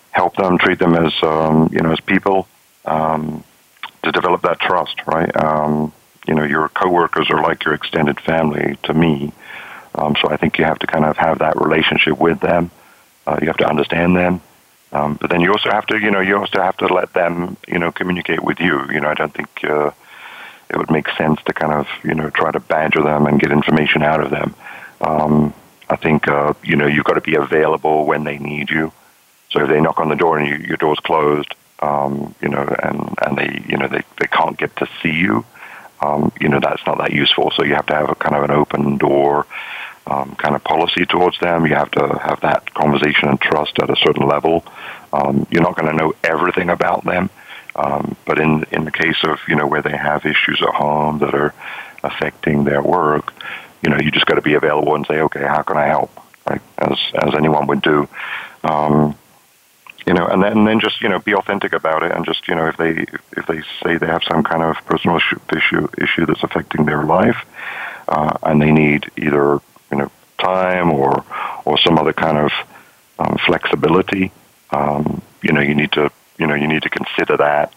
help 0.10 0.36
them, 0.38 0.58
treat 0.58 0.80
them 0.80 0.96
as 0.96 1.14
um, 1.22 1.70
you 1.72 1.82
know 1.82 1.92
as 1.92 2.00
people 2.00 2.48
um, 2.86 3.44
to 4.02 4.12
develop 4.12 4.42
that 4.42 4.60
trust, 4.60 4.96
right? 5.06 5.30
Um, 5.44 5.94
you 6.28 6.34
know, 6.34 6.44
your 6.44 6.70
coworkers 6.70 7.30
are 7.30 7.42
like 7.44 7.64
your 7.64 7.76
extended 7.76 8.20
family 8.20 8.78
to 8.84 8.94
me, 8.96 9.32
um, 9.94 10.16
so 10.20 10.30
I 10.32 10.38
think 10.38 10.58
you 10.58 10.66
have 10.66 10.80
to 10.80 10.88
kind 10.88 11.06
of 11.06 11.16
have 11.18 11.40
that 11.40 11.62
relationship 11.62 12.18
with 12.18 12.40
them. 12.40 12.72
Uh, 13.28 13.38
you 13.40 13.48
have 13.48 13.58
to 13.58 13.70
understand 13.70 14.16
them, 14.16 14.42
um, 14.92 15.16
but 15.22 15.30
then 15.30 15.42
you 15.42 15.52
also 15.52 15.70
have 15.70 15.86
to, 15.88 16.00
you 16.00 16.10
know, 16.10 16.22
you 16.22 16.38
also 16.38 16.62
have 16.62 16.78
to 16.78 16.88
let 16.88 17.14
them, 17.14 17.56
you 17.68 17.78
know, 17.78 17.92
communicate 17.92 18.44
with 18.44 18.60
you. 18.60 18.84
You 18.92 19.00
know, 19.00 19.10
I 19.10 19.14
don't 19.14 19.34
think 19.34 19.64
uh, 19.64 19.92
it 20.70 20.78
would 20.78 20.92
make 20.92 21.08
sense 21.18 21.40
to 21.46 21.54
kind 21.54 21.74
of, 21.74 21.88
you 22.04 22.16
know, 22.16 22.30
try 22.30 22.52
to 22.52 22.60
badger 22.60 23.02
them 23.02 23.28
and 23.28 23.40
get 23.40 23.52
information 23.52 24.02
out 24.04 24.22
of 24.22 24.32
them. 24.32 24.56
Um, 25.02 25.54
I 25.90 25.96
think, 25.96 26.28
uh, 26.28 26.54
you 26.64 26.76
know, 26.76 26.88
you've 26.88 27.06
got 27.06 27.14
to 27.14 27.22
be 27.22 27.36
available 27.36 28.06
when 28.06 28.24
they 28.24 28.38
need 28.38 28.70
you. 28.70 28.92
So 29.52 29.64
if 29.64 29.70
they 29.70 29.80
knock 29.80 30.00
on 30.00 30.10
the 30.10 30.16
door 30.16 30.38
and 30.38 30.48
you, 30.48 30.56
your 30.68 30.78
door's 30.78 31.00
closed, 31.00 31.54
um, 31.80 32.34
you 32.42 32.50
know, 32.50 32.64
and, 32.84 33.16
and 33.22 33.38
they, 33.38 33.64
you 33.70 33.78
know, 33.78 33.88
they, 33.88 34.02
they 34.20 34.28
can't 34.28 34.58
get 34.58 34.76
to 34.78 34.88
see 35.02 35.12
you, 35.12 35.46
um, 36.02 36.32
you 36.40 36.50
know, 36.50 36.60
that's 36.60 36.86
not 36.86 36.98
that 36.98 37.12
useful. 37.12 37.52
So 37.52 37.64
you 37.64 37.76
have 37.76 37.86
to 37.88 37.96
have 37.96 38.10
a 38.10 38.16
kind 38.16 38.36
of 38.36 38.44
an 38.44 38.52
open 38.52 38.98
door 38.98 39.46
um, 40.08 40.36
kind 40.36 40.56
of 40.56 40.64
policy 40.64 41.06
towards 41.06 41.40
them. 41.40 41.66
You 41.66 41.76
have 41.76 41.92
to 41.92 42.20
have 42.20 42.42
that 42.42 42.74
conversation 42.74 43.30
and 43.30 43.40
trust 43.40 43.80
at 43.80 43.90
a 43.90 43.96
certain 43.96 44.28
level. 44.28 44.64
Um, 45.14 45.48
you're 45.50 45.64
not 45.64 45.76
going 45.76 45.92
to 45.92 45.98
know 45.98 46.14
everything 46.24 46.70
about 46.70 47.06
them, 47.06 47.30
um, 47.76 48.16
but 48.26 48.40
in 48.40 48.66
in 48.72 48.86
the 48.86 48.92
case 48.92 49.24
of 49.24 49.40
you 49.48 49.56
know 49.56 49.68
where 49.68 49.82
they 49.82 49.96
have 49.96 50.26
issues 50.26 50.62
at 50.62 50.74
home 50.74 51.20
that 51.20 51.34
are 51.34 51.54
affecting 52.04 52.64
their 52.64 52.82
work, 52.82 53.34
you 53.82 53.90
know, 53.90 53.98
you 54.00 54.12
just 54.12 54.26
got 54.26 54.36
to 54.36 54.42
be 54.42 54.54
available 54.54 54.96
and 54.96 55.06
say, 55.06 55.20
okay, 55.22 55.42
how 55.42 55.62
can 55.62 55.78
I 55.78 55.88
help? 55.88 56.12
Right, 56.50 56.62
as 56.78 56.98
as 57.16 57.36
anyone 57.36 57.68
would 57.68 57.82
do. 57.82 58.08
Um, 58.64 59.18
you 60.06 60.14
know, 60.14 60.28
and 60.28 60.44
then, 60.44 60.52
and 60.52 60.68
then 60.68 60.80
just 60.80 61.02
you 61.02 61.10
know 61.10 61.20
be 61.20 61.34
authentic 61.34 61.74
about 61.74 62.04
it, 62.04 62.12
and 62.12 62.26
just 62.26 62.48
you 62.48 62.56
know 62.56 62.68
if 62.68 62.78
they 62.78 63.06
if 63.36 63.46
they 63.48 63.62
say 63.84 63.98
they 63.98 64.08
have 64.08 64.24
some 64.24 64.44
kind 64.44 64.64
of 64.64 64.76
personal 64.86 65.18
issue 65.18 65.88
issue 65.98 66.26
that's 66.26 66.44
affecting 66.44 66.86
their 66.86 67.04
life, 67.04 67.44
uh, 68.08 68.38
and 68.44 68.62
they 68.62 68.72
need 68.72 69.10
either 69.18 69.60
you 69.92 69.98
know 69.98 70.12
time 70.38 70.92
or 70.92 71.26
or 71.66 71.78
some 71.80 71.98
other 71.98 72.14
kind 72.14 72.38
of 72.38 72.52
um, 73.18 73.38
flexibility, 73.46 74.32
um, 74.72 75.22
you 75.42 75.52
know 75.52 75.62
you 75.62 75.74
need 75.74 75.92
to 75.94 76.12
you 76.38 76.48
know 76.48 76.56
you 76.56 76.68
need 76.68 76.84
to 76.84 76.90
consider 76.90 77.38
that 77.38 77.74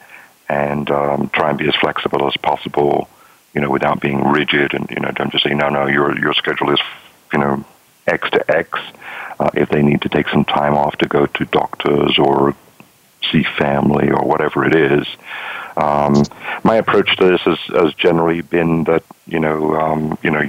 and 0.48 0.90
um, 0.90 1.28
try 1.30 1.50
and 1.50 1.58
be 1.58 1.68
as 1.68 1.74
flexible 1.76 2.26
as 2.26 2.36
possible, 2.38 3.08
you 3.54 3.60
know, 3.60 3.70
without 3.70 4.00
being 4.00 4.24
rigid, 4.24 4.74
and 4.74 4.90
you 4.90 5.00
know 5.00 5.10
don't 5.10 5.30
just 5.30 5.44
say 5.44 5.54
no 5.54 5.68
no 5.68 5.86
your 5.86 6.18
your 6.18 6.34
schedule 6.34 6.72
is 6.72 6.80
you 7.32 7.38
know 7.38 7.64
X 8.06 8.30
to 8.30 8.50
X 8.50 8.78
uh, 9.38 9.50
if 9.54 9.68
they 9.68 9.82
need 9.82 10.02
to 10.02 10.08
take 10.08 10.28
some 10.28 10.44
time 10.44 10.74
off 10.74 10.96
to 10.98 11.08
go 11.08 11.26
to 11.26 11.44
doctors 11.46 12.18
or 12.18 12.54
see 13.30 13.44
family 13.58 14.10
or 14.10 14.24
whatever 14.24 14.64
it 14.64 14.74
is. 14.74 15.06
Um, 15.76 16.24
my 16.64 16.76
approach 16.76 17.16
to 17.16 17.24
this 17.24 17.40
has, 17.42 17.58
has 17.68 17.94
generally 17.94 18.40
been 18.40 18.84
that 18.84 19.04
you 19.26 19.38
know 19.38 19.76
um, 19.76 20.18
you 20.22 20.30
know 20.30 20.42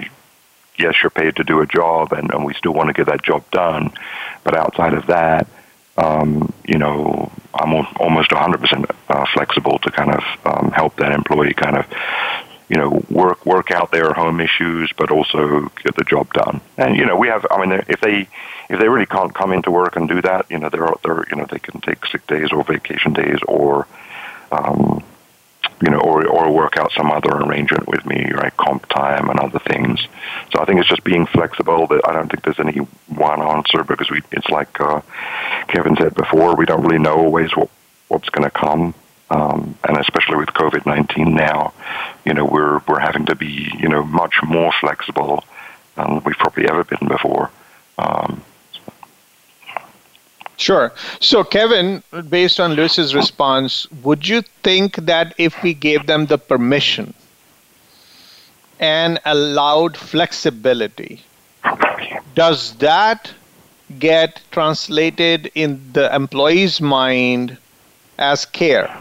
yes 0.78 0.96
you're 1.04 1.10
paid 1.10 1.36
to 1.36 1.44
do 1.44 1.60
a 1.60 1.68
job 1.68 2.14
and, 2.14 2.32
and 2.32 2.46
we 2.46 2.54
still 2.54 2.74
want 2.74 2.88
to 2.88 2.94
get 2.94 3.08
that 3.08 3.22
job 3.22 3.44
done, 3.52 3.92
but 4.44 4.56
outside 4.56 4.94
of 4.94 5.08
that. 5.08 5.48
Um, 6.02 6.54
you 6.66 6.78
know, 6.78 7.32
I'm 7.54 7.74
almost 7.74 8.30
100% 8.30 8.96
uh, 9.10 9.26
flexible 9.34 9.80
to 9.80 9.92
kind 9.92 10.12
of 10.12 10.24
um, 10.46 10.72
help 10.72 10.96
that 10.98 11.12
employee 11.12 11.54
kind 11.54 11.78
of 11.78 11.86
you 12.70 12.78
know, 12.78 13.04
work 13.10 13.46
work 13.46 13.72
out 13.72 13.92
their 13.92 14.14
home 14.14 14.40
issues, 14.40 14.94
but 14.96 15.10
also 15.12 15.72
get 15.84 15.96
the 15.96 16.04
job 16.04 16.32
done. 16.34 16.62
And 16.78 16.96
you 16.96 17.06
know, 17.06 17.18
we 17.18 17.28
have. 17.28 17.46
I 17.50 17.66
mean, 17.66 17.84
if 17.88 18.00
they 18.00 18.28
if 18.70 18.80
they 18.80 18.88
really 18.88 19.08
can't 19.08 19.34
come 19.34 19.52
into 19.52 19.72
work 19.72 19.96
and 19.96 20.08
do 20.08 20.22
that, 20.22 20.46
you 20.52 20.60
know, 20.60 20.70
they're 20.70 20.94
they're 21.04 21.26
you 21.32 21.36
know 21.36 21.48
they 21.50 21.58
can 21.58 21.82
take 21.82 22.06
sick 22.06 22.26
days 22.28 22.52
or 22.52 22.64
vacation 22.64 23.14
days 23.14 23.40
or. 23.48 23.88
Um, 24.52 25.04
you 25.82 25.90
know, 25.90 26.00
or 26.00 26.28
or 26.28 26.52
work 26.52 26.78
out 26.78 26.92
some 26.92 27.12
other 27.12 27.30
arrangement 27.30 27.88
with 27.88 28.06
me, 28.06 28.32
right? 28.32 28.56
Comp 28.58 28.88
time 28.90 29.30
and 29.30 29.40
other 29.40 29.60
things. 29.60 30.08
So 30.52 30.60
I 30.60 30.66
think 30.66 30.80
it's 30.80 30.90
just 30.90 31.04
being 31.04 31.26
flexible. 31.26 31.88
That 31.88 32.02
I 32.08 32.14
don't 32.14 32.30
think 32.30 32.44
there's 32.44 32.60
any 32.60 32.80
one 33.08 33.42
answer 33.42 33.84
because 33.84 34.10
we. 34.12 34.22
It's 34.32 34.50
like 34.50 34.80
uh, 34.80 35.02
Kevin 35.68 35.96
said 35.96 36.16
before, 36.16 36.56
we 36.56 36.66
don't 36.66 36.84
really 36.84 37.00
know 37.00 37.18
always 37.18 37.56
what 37.56 37.70
what's 38.08 38.30
going 38.30 38.50
to 38.50 38.52
come 38.52 38.94
Um, 39.32 39.78
and 39.88 39.98
especially 39.98 40.38
with 40.38 40.50
COVID 40.50 40.86
nineteen 40.86 41.36
now, 41.36 41.74
you 42.26 42.34
know 42.34 42.46
we're 42.46 42.82
we're 42.88 43.00
having 43.00 43.26
to 43.28 43.36
be 43.36 43.72
you 43.78 43.88
know 43.88 44.04
much 44.04 44.36
more 44.44 44.72
flexible 44.82 45.44
than 45.96 46.22
we've 46.24 46.38
probably 46.38 46.68
ever 46.68 46.84
been 46.84 47.08
before. 47.08 47.52
Um, 48.00 48.42
Sure. 50.60 50.92
So, 51.22 51.46
Kevin, 51.46 52.04
based 52.30 52.60
on 52.60 52.74
Lewis's 52.74 53.16
response, 53.16 53.90
would 54.04 54.28
you 54.28 54.42
think 54.62 54.98
that 54.98 55.34
if 55.38 55.64
we 55.64 55.74
gave 55.74 56.06
them 56.06 56.26
the 56.26 56.38
permission 56.38 57.14
and 58.78 59.20
allowed 59.24 59.96
flexibility, 59.96 61.22
does 62.36 62.76
that 62.76 63.32
get 64.00 64.42
translated 64.52 65.50
in 65.56 65.82
the 65.94 66.14
employee's 66.14 66.82
mind 66.82 67.58
as 68.18 68.44
care? 68.44 68.94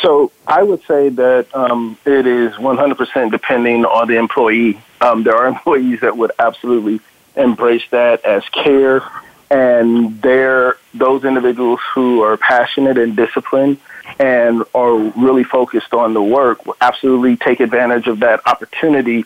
So 0.00 0.32
I 0.46 0.62
would 0.62 0.82
say 0.84 1.10
that 1.10 1.54
um, 1.54 1.98
it 2.06 2.26
is 2.26 2.54
100% 2.54 3.30
depending 3.30 3.84
on 3.84 4.08
the 4.08 4.16
employee. 4.16 4.80
Um, 5.00 5.22
there 5.22 5.36
are 5.36 5.46
employees 5.46 6.00
that 6.00 6.16
would 6.16 6.32
absolutely 6.38 7.00
embrace 7.36 7.84
that 7.90 8.24
as 8.24 8.46
care, 8.50 9.02
and 9.50 10.20
they're 10.20 10.76
those 10.94 11.24
individuals 11.24 11.80
who 11.94 12.22
are 12.22 12.36
passionate 12.36 12.98
and 12.98 13.16
disciplined 13.16 13.78
and 14.18 14.64
are 14.74 14.96
really 14.96 15.44
focused 15.44 15.94
on 15.94 16.14
the 16.14 16.22
work 16.22 16.66
will 16.66 16.76
absolutely 16.80 17.36
take 17.36 17.60
advantage 17.60 18.08
of 18.08 18.20
that 18.20 18.40
opportunity 18.46 19.24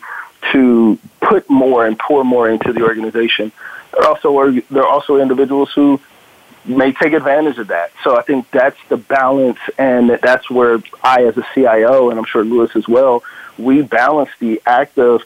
to 0.51 0.99
put 1.21 1.49
more 1.49 1.85
and 1.85 1.97
pour 1.97 2.23
more 2.23 2.49
into 2.49 2.71
the 2.71 2.83
organization. 2.83 3.51
There 3.93 4.07
also 4.07 4.37
are 4.37 4.51
there 4.51 4.83
are 4.83 4.87
also 4.87 5.17
individuals 5.17 5.71
who 5.73 5.99
may 6.65 6.91
take 6.91 7.13
advantage 7.13 7.57
of 7.57 7.67
that. 7.67 7.91
So 8.03 8.17
I 8.17 8.23
think 8.23 8.49
that's 8.51 8.77
the 8.89 8.97
balance, 8.97 9.59
and 9.77 10.09
that's 10.09 10.49
where 10.49 10.79
I, 11.03 11.23
as 11.23 11.37
a 11.37 11.45
CIO, 11.53 12.09
and 12.09 12.19
I'm 12.19 12.25
sure 12.25 12.43
Lewis 12.43 12.75
as 12.75 12.87
well, 12.87 13.23
we 13.57 13.81
balance 13.81 14.31
the 14.39 14.61
act 14.65 14.97
of 14.97 15.23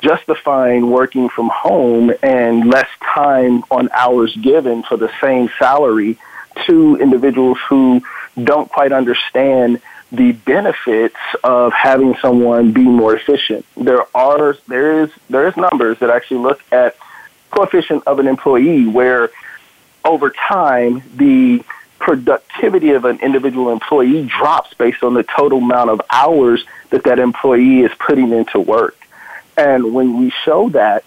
justifying 0.00 0.90
working 0.90 1.28
from 1.28 1.48
home 1.48 2.12
and 2.22 2.68
less 2.68 2.88
time 3.02 3.62
on 3.70 3.88
hours 3.92 4.34
given 4.36 4.82
for 4.82 4.96
the 4.96 5.10
same 5.20 5.50
salary 5.58 6.18
to 6.66 6.96
individuals 6.96 7.58
who 7.68 8.00
don't 8.42 8.70
quite 8.70 8.92
understand 8.92 9.80
the 10.10 10.32
benefits 10.32 11.16
of 11.44 11.72
having 11.72 12.16
someone 12.22 12.72
be 12.72 12.82
more 12.82 13.14
efficient. 13.14 13.64
There 13.76 14.04
are 14.16 14.56
there 14.66 15.02
is 15.02 15.10
there 15.28 15.48
is 15.48 15.56
numbers 15.56 15.98
that 15.98 16.10
actually 16.10 16.40
look 16.40 16.60
at 16.72 16.96
coefficient 17.50 18.04
of 18.06 18.18
an 18.18 18.26
employee 18.26 18.86
where 18.86 19.30
over 20.04 20.30
time, 20.30 21.02
the 21.16 21.62
productivity 21.98 22.90
of 22.90 23.04
an 23.04 23.18
individual 23.20 23.70
employee 23.72 24.24
drops 24.24 24.72
based 24.74 25.02
on 25.02 25.14
the 25.14 25.22
total 25.22 25.58
amount 25.58 25.90
of 25.90 26.00
hours 26.10 26.64
that 26.90 27.04
that 27.04 27.18
employee 27.18 27.80
is 27.80 27.90
putting 27.98 28.32
into 28.32 28.60
work. 28.60 28.97
And 29.58 29.92
when 29.92 30.18
we 30.18 30.30
show 30.44 30.68
that, 30.70 31.04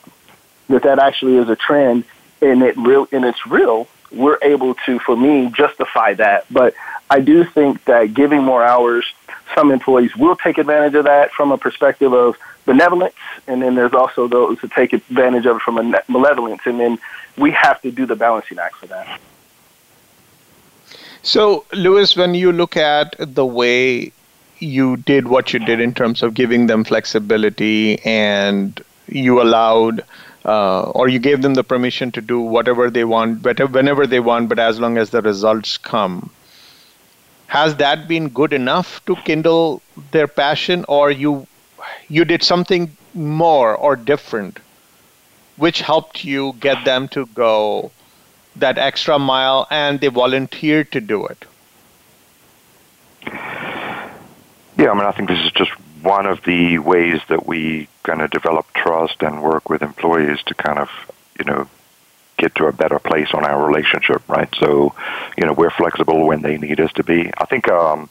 that 0.67 0.83
that 0.83 0.99
actually 0.99 1.37
is 1.37 1.47
a 1.49 1.55
trend 1.55 2.03
and 2.41 2.61
it 2.61 2.75
real 2.77 3.07
and 3.11 3.23
it's 3.23 3.47
real, 3.47 3.87
we're 4.11 4.37
able 4.41 4.75
to, 4.85 4.99
for 4.99 5.15
me, 5.15 5.49
justify 5.55 6.13
that. 6.15 6.45
But 6.51 6.73
I 7.09 7.21
do 7.21 7.45
think 7.45 7.85
that 7.85 8.13
giving 8.13 8.43
more 8.43 8.61
hours, 8.61 9.05
some 9.55 9.71
employees 9.71 10.15
will 10.17 10.35
take 10.35 10.57
advantage 10.57 10.95
of 10.95 11.05
that 11.05 11.31
from 11.31 11.53
a 11.53 11.57
perspective 11.57 12.13
of 12.13 12.35
benevolence, 12.65 13.15
and 13.47 13.61
then 13.61 13.75
there's 13.75 13.93
also 13.93 14.27
those 14.27 14.59
who 14.59 14.67
take 14.67 14.91
advantage 14.93 15.45
of 15.45 15.55
it 15.57 15.61
from 15.61 15.77
a 15.77 16.03
malevolence, 16.09 16.61
and 16.65 16.79
then 16.79 16.99
we 17.37 17.51
have 17.51 17.81
to 17.81 17.91
do 17.91 18.05
the 18.05 18.15
balancing 18.15 18.59
act 18.59 18.75
for 18.75 18.87
that. 18.87 19.19
So, 21.23 21.65
Lewis, 21.73 22.17
when 22.17 22.33
you 22.33 22.51
look 22.51 22.75
at 22.75 23.15
the 23.17 23.45
way 23.45 24.11
you 24.61 24.97
did 24.97 25.27
what 25.27 25.53
you 25.53 25.59
did 25.59 25.79
in 25.79 25.93
terms 25.93 26.21
of 26.23 26.33
giving 26.33 26.67
them 26.67 26.83
flexibility 26.83 27.99
and 28.05 28.81
you 29.07 29.41
allowed 29.41 30.03
uh, 30.45 30.83
or 30.91 31.07
you 31.07 31.19
gave 31.19 31.41
them 31.41 31.53
the 31.53 31.63
permission 31.63 32.11
to 32.11 32.21
do 32.21 32.39
whatever 32.39 32.89
they 32.89 33.03
want, 33.03 33.43
whenever 33.43 34.07
they 34.07 34.19
want, 34.19 34.49
but 34.49 34.59
as 34.59 34.79
long 34.79 34.97
as 34.97 35.11
the 35.11 35.21
results 35.21 35.77
come. 35.77 36.31
Has 37.47 37.75
that 37.75 38.07
been 38.07 38.29
good 38.29 38.53
enough 38.53 39.03
to 39.05 39.15
kindle 39.17 39.81
their 40.11 40.27
passion, 40.27 40.85
or 40.87 41.11
you 41.11 41.47
you 42.07 42.23
did 42.25 42.43
something 42.43 42.95
more 43.13 43.75
or 43.75 43.95
different 43.95 44.59
which 45.57 45.81
helped 45.81 46.23
you 46.23 46.53
get 46.59 46.85
them 46.85 47.07
to 47.09 47.25
go 47.27 47.91
that 48.55 48.77
extra 48.77 49.19
mile 49.19 49.67
and 49.69 49.99
they 49.99 50.07
volunteered 50.07 50.91
to 50.91 51.01
do 51.01 51.25
it? 51.27 51.45
Yeah, 54.81 54.89
I 54.89 54.93
mean, 54.95 55.05
I 55.05 55.11
think 55.11 55.29
this 55.29 55.45
is 55.45 55.51
just 55.51 55.69
one 56.01 56.25
of 56.25 56.43
the 56.43 56.79
ways 56.79 57.21
that 57.29 57.45
we 57.45 57.87
kind 58.01 58.19
of 58.19 58.31
develop 58.31 58.65
trust 58.73 59.21
and 59.21 59.43
work 59.43 59.69
with 59.69 59.83
employees 59.83 60.39
to 60.47 60.55
kind 60.55 60.79
of, 60.79 60.89
you 61.37 61.45
know, 61.45 61.67
get 62.37 62.55
to 62.55 62.65
a 62.65 62.71
better 62.71 62.97
place 62.97 63.27
on 63.35 63.45
our 63.45 63.63
relationship, 63.63 64.27
right? 64.27 64.49
So, 64.55 64.95
you 65.37 65.45
know, 65.45 65.53
we're 65.53 65.69
flexible 65.69 66.25
when 66.25 66.41
they 66.41 66.57
need 66.57 66.79
us 66.79 66.91
to 66.93 67.03
be. 67.03 67.29
I 67.37 67.45
think, 67.45 67.69
um, 67.69 68.09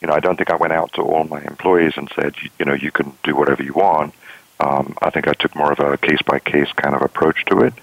you 0.00 0.06
know, 0.06 0.14
I 0.14 0.20
don't 0.20 0.36
think 0.36 0.52
I 0.52 0.54
went 0.54 0.72
out 0.72 0.92
to 0.92 1.02
all 1.02 1.24
my 1.24 1.42
employees 1.42 1.94
and 1.96 2.08
said, 2.14 2.36
you 2.60 2.66
know, 2.66 2.74
you 2.74 2.92
can 2.92 3.12
do 3.24 3.34
whatever 3.34 3.64
you 3.64 3.72
want. 3.72 4.14
Um, 4.60 4.96
I 5.02 5.10
think 5.10 5.26
I 5.26 5.32
took 5.32 5.56
more 5.56 5.72
of 5.72 5.80
a 5.80 5.98
case 5.98 6.22
by 6.24 6.38
case 6.38 6.70
kind 6.76 6.94
of 6.94 7.02
approach 7.02 7.44
to 7.46 7.62
it. 7.62 7.74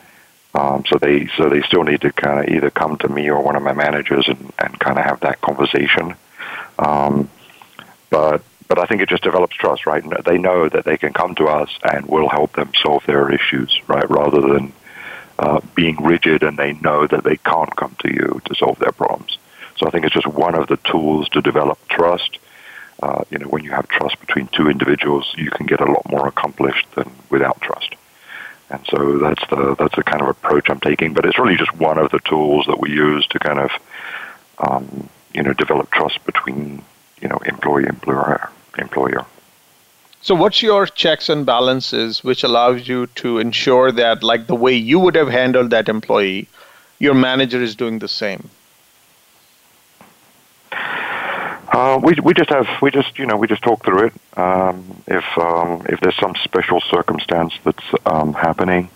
Um, 0.55 0.86
so 0.88 0.97
they 0.97 1.28
so 1.36 1.49
they 1.49 1.62
still 1.64 1.84
need 1.84 1.99
to 2.01 2.14
kind 2.14 2.39
of 2.39 2.55
either 2.55 2.70
come 2.70 2.97
to 2.99 3.10
me 3.10 3.30
or 3.30 3.41
one 3.41 3.58
of 3.58 3.64
my 3.64 3.74
managers 3.74 4.30
and, 4.30 4.53
and 4.58 4.80
kind 4.80 4.97
of 4.97 5.03
have 5.03 5.20
that 5.20 5.41
conversation. 5.41 6.16
Um, 6.80 7.30
but 8.10 8.41
but 8.68 8.80
I 8.80 8.86
think 8.86 9.01
it 9.01 9.08
just 9.08 9.24
develops 9.24 9.55
trust, 9.55 9.86
right? 9.86 10.03
They 10.26 10.38
know 10.38 10.68
that 10.68 10.84
they 10.84 10.97
can 10.97 11.14
come 11.14 11.36
to 11.36 11.45
us 11.45 11.70
and 11.84 12.05
we'll 12.05 12.28
help 12.28 12.51
them 12.51 12.72
solve 12.84 13.05
their 13.05 13.32
issues, 13.32 13.82
right? 13.88 14.10
Rather 14.10 14.41
than 14.41 14.74
uh, 15.39 15.62
being 15.74 15.95
rigid 16.03 16.43
and 16.43 16.58
they 16.58 16.74
know 16.74 17.08
that 17.08 17.24
they 17.24 17.38
can't 17.38 17.74
come 17.78 17.95
to 17.99 18.10
you 18.14 18.41
to 18.43 18.55
solve 18.55 18.78
their 18.80 18.91
problems. 18.91 19.38
So 19.78 19.88
I 19.88 19.89
think 19.89 20.03
it's 20.03 20.14
just 20.14 20.28
one 20.28 20.53
of 20.53 20.68
the 20.68 20.76
tools 20.78 21.30
to 21.30 21.41
develop 21.41 21.80
trust 21.88 22.39
uh, 23.01 23.24
you 23.30 23.38
know, 23.38 23.47
when 23.47 23.64
you 23.64 23.72
have 23.72 23.88
trust 23.88 24.20
between 24.20 24.47
two 24.47 24.70
individuals, 24.70 25.34
you 25.38 25.51
can 25.51 25.66
get 25.66 25.82
a 25.82 25.86
lot 25.86 26.10
more 26.10 26.28
accomplished 26.28 26.88
than 26.95 27.10
without 27.30 27.62
trust. 27.62 27.95
And 28.70 28.86
so 28.89 29.20
that's 29.20 29.47
the 29.49 29.76
that's 29.76 29.95
the 29.95 30.03
kind 30.03 30.22
of 30.22 30.28
approach 30.28 30.70
I'm 30.70 30.80
taking. 30.80 31.14
But 31.14 31.26
it's 31.26 31.39
really 31.39 31.55
just 31.55 31.74
one 31.76 31.97
of 31.97 32.12
the 32.12 32.20
tools 32.20 32.66
that 32.66 32.80
we 32.80 32.91
use 32.91 33.26
to 33.28 33.39
kind 33.39 33.60
of, 33.60 33.72
um, 34.58 35.10
you 35.34 35.43
know, 35.43 35.53
develop 35.53 35.91
trust 35.91 36.26
between 36.26 36.84
you 37.22 37.28
know 37.28 37.39
employee 37.45 37.86
employer 37.88 38.49
employer. 38.78 39.26
So 40.22 40.36
what's 40.36 40.61
your 40.61 40.86
checks 40.88 41.30
and 41.30 41.45
balances 41.45 42.24
which 42.24 42.43
allows 42.43 42.88
you 42.88 43.07
to 43.22 43.39
ensure 43.39 43.91
that 43.91 44.24
like 44.24 44.47
the 44.47 44.55
way 44.55 44.76
you 44.76 44.99
would 44.99 45.15
have 45.15 45.30
handled 45.30 45.70
that 45.70 45.88
employee, 45.88 46.47
your 46.99 47.13
manager 47.13 47.61
is 47.61 47.76
doing 47.76 47.99
the 47.99 48.07
same? 48.07 48.49
Uh, 51.78 51.99
we 52.01 52.15
we 52.24 52.34
just 52.34 52.49
have 52.49 52.68
we 52.82 52.89
just 52.89 53.20
you 53.20 53.26
know 53.26 53.38
we 53.38 53.47
just 53.47 53.61
talk 53.61 53.84
through 53.86 54.07
it. 54.07 54.13
Um, 54.38 55.01
if 55.07 55.26
um, 55.38 55.86
if 55.88 55.99
there's 55.99 56.15
some 56.15 56.34
special 56.43 56.82
circumstance 56.82 57.53
that's 57.63 57.84
um, 58.05 58.34
happening, 58.34 58.89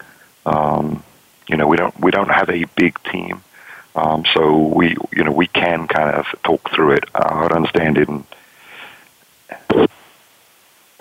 um, 0.46 1.04
you 1.48 1.58
know 1.58 1.68
we 1.68 1.78
don't 1.78 1.98
we 2.00 2.12
don't 2.12 2.30
have 2.30 2.50
a 2.50 2.64
big 2.76 2.98
team, 3.04 3.44
um, 3.96 4.24
so 4.34 4.58
we 4.58 4.96
you 5.12 5.24
know 5.24 5.32
we 5.32 5.48
can 5.48 5.88
kind 5.88 6.16
of 6.16 6.26
talk 6.44 6.70
through 6.72 6.94
it. 6.94 7.06
Uh, 7.14 7.48
I 7.52 7.56
understand 7.56 7.98
it. 7.98 8.10
In, 8.10 8.24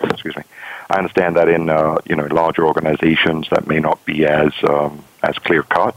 excuse 0.03 0.35
me. 0.35 0.43
I 0.89 0.97
understand 0.97 1.37
that 1.37 1.47
in 1.47 1.69
uh, 1.69 1.99
you 2.05 2.15
know 2.15 2.25
larger 2.25 2.65
organizations 2.65 3.47
that 3.51 3.67
may 3.67 3.79
not 3.79 4.03
be 4.05 4.25
as 4.25 4.51
um, 4.67 5.03
as 5.23 5.37
clear 5.37 5.63
cut, 5.63 5.95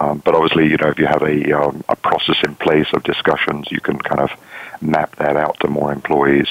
um, 0.00 0.20
but 0.24 0.34
obviously 0.34 0.68
you 0.68 0.76
know 0.76 0.88
if 0.88 0.98
you 0.98 1.06
have 1.06 1.22
a 1.22 1.52
um, 1.52 1.82
a 1.88 1.96
process 1.96 2.36
in 2.44 2.54
place 2.56 2.88
of 2.92 3.02
discussions, 3.04 3.70
you 3.70 3.80
can 3.80 3.98
kind 3.98 4.20
of 4.20 4.30
map 4.82 5.16
that 5.16 5.36
out 5.36 5.58
to 5.60 5.68
more 5.68 5.92
employees. 5.92 6.48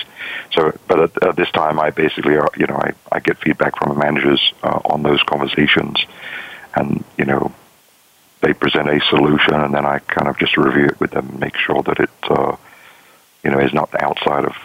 So, 0.52 0.78
but 0.88 1.00
at, 1.00 1.28
at 1.28 1.36
this 1.36 1.52
time, 1.52 1.80
I 1.80 1.92
basically, 1.92 2.38
uh, 2.38 2.48
you 2.58 2.66
know, 2.66 2.76
I, 2.76 2.94
I 3.12 3.20
get 3.20 3.38
feedback 3.38 3.78
from 3.78 3.90
the 3.90 4.00
managers 4.00 4.54
uh, 4.64 4.80
on 4.86 5.04
those 5.04 5.22
conversations, 5.24 6.04
and 6.76 7.04
you 7.18 7.26
know, 7.26 7.54
they 8.44 8.54
present 8.54 8.90
a 8.90 9.00
solution, 9.10 9.56
and 9.56 9.74
then 9.74 9.86
I 9.86 10.00
kind 10.00 10.28
of 10.28 10.38
just 10.38 10.58
review 10.58 10.86
it 10.86 11.00
with 11.00 11.12
them, 11.12 11.30
and 11.30 11.40
make 11.40 11.56
sure 11.56 11.82
that 11.84 12.00
it, 12.00 12.10
uh, 12.24 12.56
you 13.44 13.50
know, 13.50 13.60
is 13.60 13.74
not 13.74 13.90
outside 14.02 14.44
of, 14.44 14.56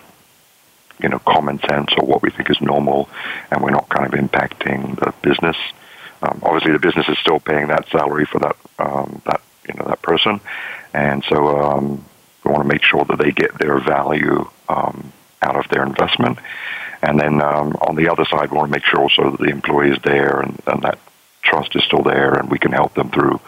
you 1.01 1.09
know, 1.09 1.21
common 1.21 1.61
sense 1.61 1.91
or 1.97 2.05
what 2.05 2.21
we 2.21 2.31
think 2.31 2.51
is 2.51 2.61
normal, 2.61 3.09
and 3.51 3.63
we're 3.63 3.71
not 3.71 3.89
kind 3.89 4.13
of 4.13 4.19
impacting 4.19 4.99
the 4.99 5.15
business. 5.23 5.57
Um, 6.23 6.41
obviously, 6.43 6.73
the 6.73 6.81
business 6.81 7.09
is 7.09 7.19
still 7.19 7.39
paying 7.39 7.69
that 7.69 7.89
salary 7.89 8.27
for 8.27 8.41
that 8.41 8.57
um, 8.81 9.23
that 9.25 9.41
you 9.69 9.75
know 9.75 9.85
that 9.87 10.03
person, 10.03 10.41
and 10.93 11.23
so 11.25 11.37
um, 11.63 12.05
we 12.45 12.51
want 12.51 12.65
to 12.65 12.69
make 12.69 12.83
sure 12.83 13.05
that 13.05 13.19
they 13.19 13.31
get 13.31 13.57
their 13.59 13.79
value 13.79 14.51
um, 14.69 15.13
out 15.41 15.57
of 15.57 15.69
their 15.69 15.85
investment. 15.85 16.39
And 17.01 17.21
then 17.21 17.41
um, 17.41 17.77
on 17.81 17.95
the 17.95 18.09
other 18.09 18.25
side, 18.25 18.51
we 18.51 18.57
want 18.57 18.73
to 18.73 18.77
make 18.77 18.85
sure 18.85 19.01
also 19.01 19.31
that 19.31 19.39
the 19.39 19.51
employee 19.51 19.91
is 19.91 19.99
there 20.03 20.41
and, 20.41 20.61
and 20.67 20.83
that 20.83 20.99
trust 21.49 21.75
is 21.77 21.85
still 21.85 22.03
there 22.03 22.35
and 22.35 22.51
we 22.51 22.59
can 22.59 22.73
help 22.73 22.95
them 22.95 23.11
through 23.11 23.41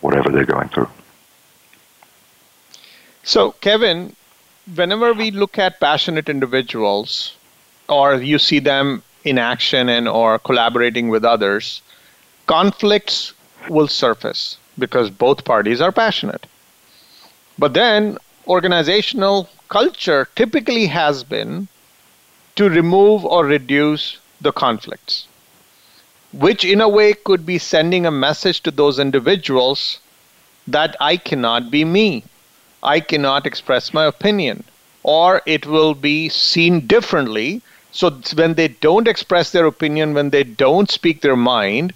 whatever 0.00 0.30
they're 0.30 0.44
going 0.44 0.68
through. 0.68 0.88
So, 3.22 3.52
Kevin, 3.60 4.16
whenever 4.74 5.12
we 5.12 5.30
look 5.30 5.58
at 5.58 5.80
passionate 5.80 6.28
individuals, 6.28 7.36
or 7.88 8.14
you 8.14 8.38
see 8.38 8.60
them 8.60 9.02
in 9.24 9.38
action 9.38 9.88
and 9.88 10.08
or 10.08 10.38
collaborating 10.38 11.08
with 11.08 11.24
others, 11.24 11.82
conflicts 12.46 13.32
will 13.68 13.88
surface 13.88 14.56
because 14.78 15.10
both 15.10 15.44
parties 15.44 15.80
are 15.80 15.92
passionate. 15.92 16.46
But 17.58 17.74
then 17.74 18.16
organizational 18.46 19.48
culture 19.68 20.28
typically 20.34 20.86
has 20.86 21.22
been 21.22 21.68
to 22.56 22.68
remove 22.68 23.24
or 23.24 23.44
reduce 23.44 24.18
the 24.40 24.52
conflicts, 24.52 25.26
which 26.32 26.64
in 26.64 26.80
a 26.80 26.88
way 26.88 27.12
could 27.12 27.44
be 27.44 27.58
sending 27.58 28.06
a 28.06 28.10
message 28.10 28.62
to 28.62 28.70
those 28.70 28.98
individuals 28.98 29.98
that 30.66 30.96
I 31.00 31.16
cannot 31.16 31.70
be 31.70 31.84
me. 31.84 32.24
I 32.82 33.00
cannot 33.00 33.46
express 33.46 33.92
my 33.92 34.04
opinion, 34.06 34.64
or 35.02 35.42
it 35.44 35.66
will 35.66 35.94
be 35.94 36.28
seen 36.28 36.86
differently. 36.86 37.62
So 37.92 38.10
when 38.34 38.54
they 38.54 38.68
don't 38.68 39.08
express 39.08 39.50
their 39.50 39.66
opinion, 39.66 40.14
when 40.14 40.30
they 40.30 40.44
don't 40.44 40.90
speak 40.90 41.20
their 41.20 41.36
mind, 41.36 41.92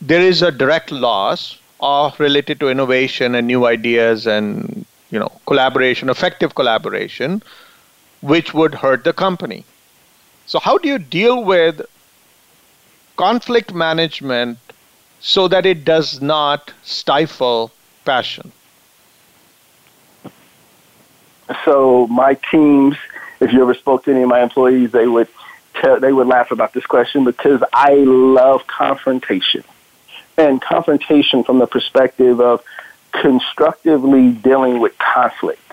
there 0.00 0.20
is 0.20 0.42
a 0.42 0.52
direct 0.52 0.90
loss 0.90 1.58
of 1.80 2.18
related 2.18 2.58
to 2.60 2.68
innovation 2.68 3.34
and 3.34 3.46
new 3.46 3.66
ideas 3.66 4.26
and 4.26 4.84
you 5.10 5.18
know 5.18 5.32
collaboration, 5.46 6.10
effective 6.10 6.54
collaboration, 6.54 7.42
which 8.20 8.52
would 8.52 8.74
hurt 8.74 9.04
the 9.04 9.12
company. 9.12 9.64
So 10.46 10.58
how 10.58 10.78
do 10.78 10.88
you 10.88 10.98
deal 10.98 11.44
with 11.44 11.82
conflict 13.18 13.74
management 13.74 14.58
so 15.20 15.48
that 15.48 15.66
it 15.66 15.84
does 15.84 16.22
not 16.22 16.72
stifle 16.84 17.70
passion? 18.04 18.50
So 21.64 22.06
my 22.06 22.34
teams, 22.50 22.96
if 23.40 23.52
you 23.52 23.60
ever 23.62 23.74
spoke 23.74 24.04
to 24.04 24.12
any 24.12 24.22
of 24.22 24.28
my 24.28 24.40
employees, 24.42 24.92
they 24.92 25.08
would 25.08 25.28
tell, 25.74 25.98
they 25.98 26.12
would 26.12 26.28
laugh 26.28 26.52
about 26.52 26.72
this 26.72 26.86
question 26.86 27.24
because 27.24 27.62
I 27.72 27.94
love 27.94 28.66
confrontation. 28.66 29.64
And 30.36 30.62
confrontation 30.62 31.42
from 31.42 31.58
the 31.58 31.66
perspective 31.66 32.40
of 32.40 32.62
constructively 33.10 34.30
dealing 34.30 34.78
with 34.78 34.96
conflict. 34.98 35.72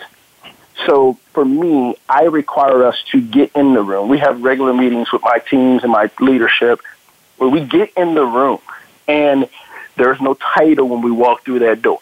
So 0.88 1.20
for 1.34 1.46
me, 1.46 1.96
I 2.10 2.24
require 2.24 2.84
us 2.86 2.98
to 3.12 3.22
get 3.22 3.52
in 3.56 3.76
the 3.76 3.84
room. 3.84 4.10
We 4.10 4.18
have 4.18 4.42
regular 4.42 4.74
meetings 4.74 5.12
with 5.12 5.22
my 5.22 5.38
teams 5.40 5.84
and 5.84 5.92
my 5.92 6.10
leadership 6.20 6.82
where 7.38 7.50
we 7.50 7.66
get 7.66 7.92
in 7.96 8.16
the 8.16 8.26
room 8.26 8.60
and 9.08 9.50
there's 9.96 10.20
no 10.20 10.34
title 10.34 10.88
when 10.90 11.02
we 11.02 11.12
walk 11.12 11.44
through 11.44 11.60
that 11.60 11.82
door. 11.82 12.00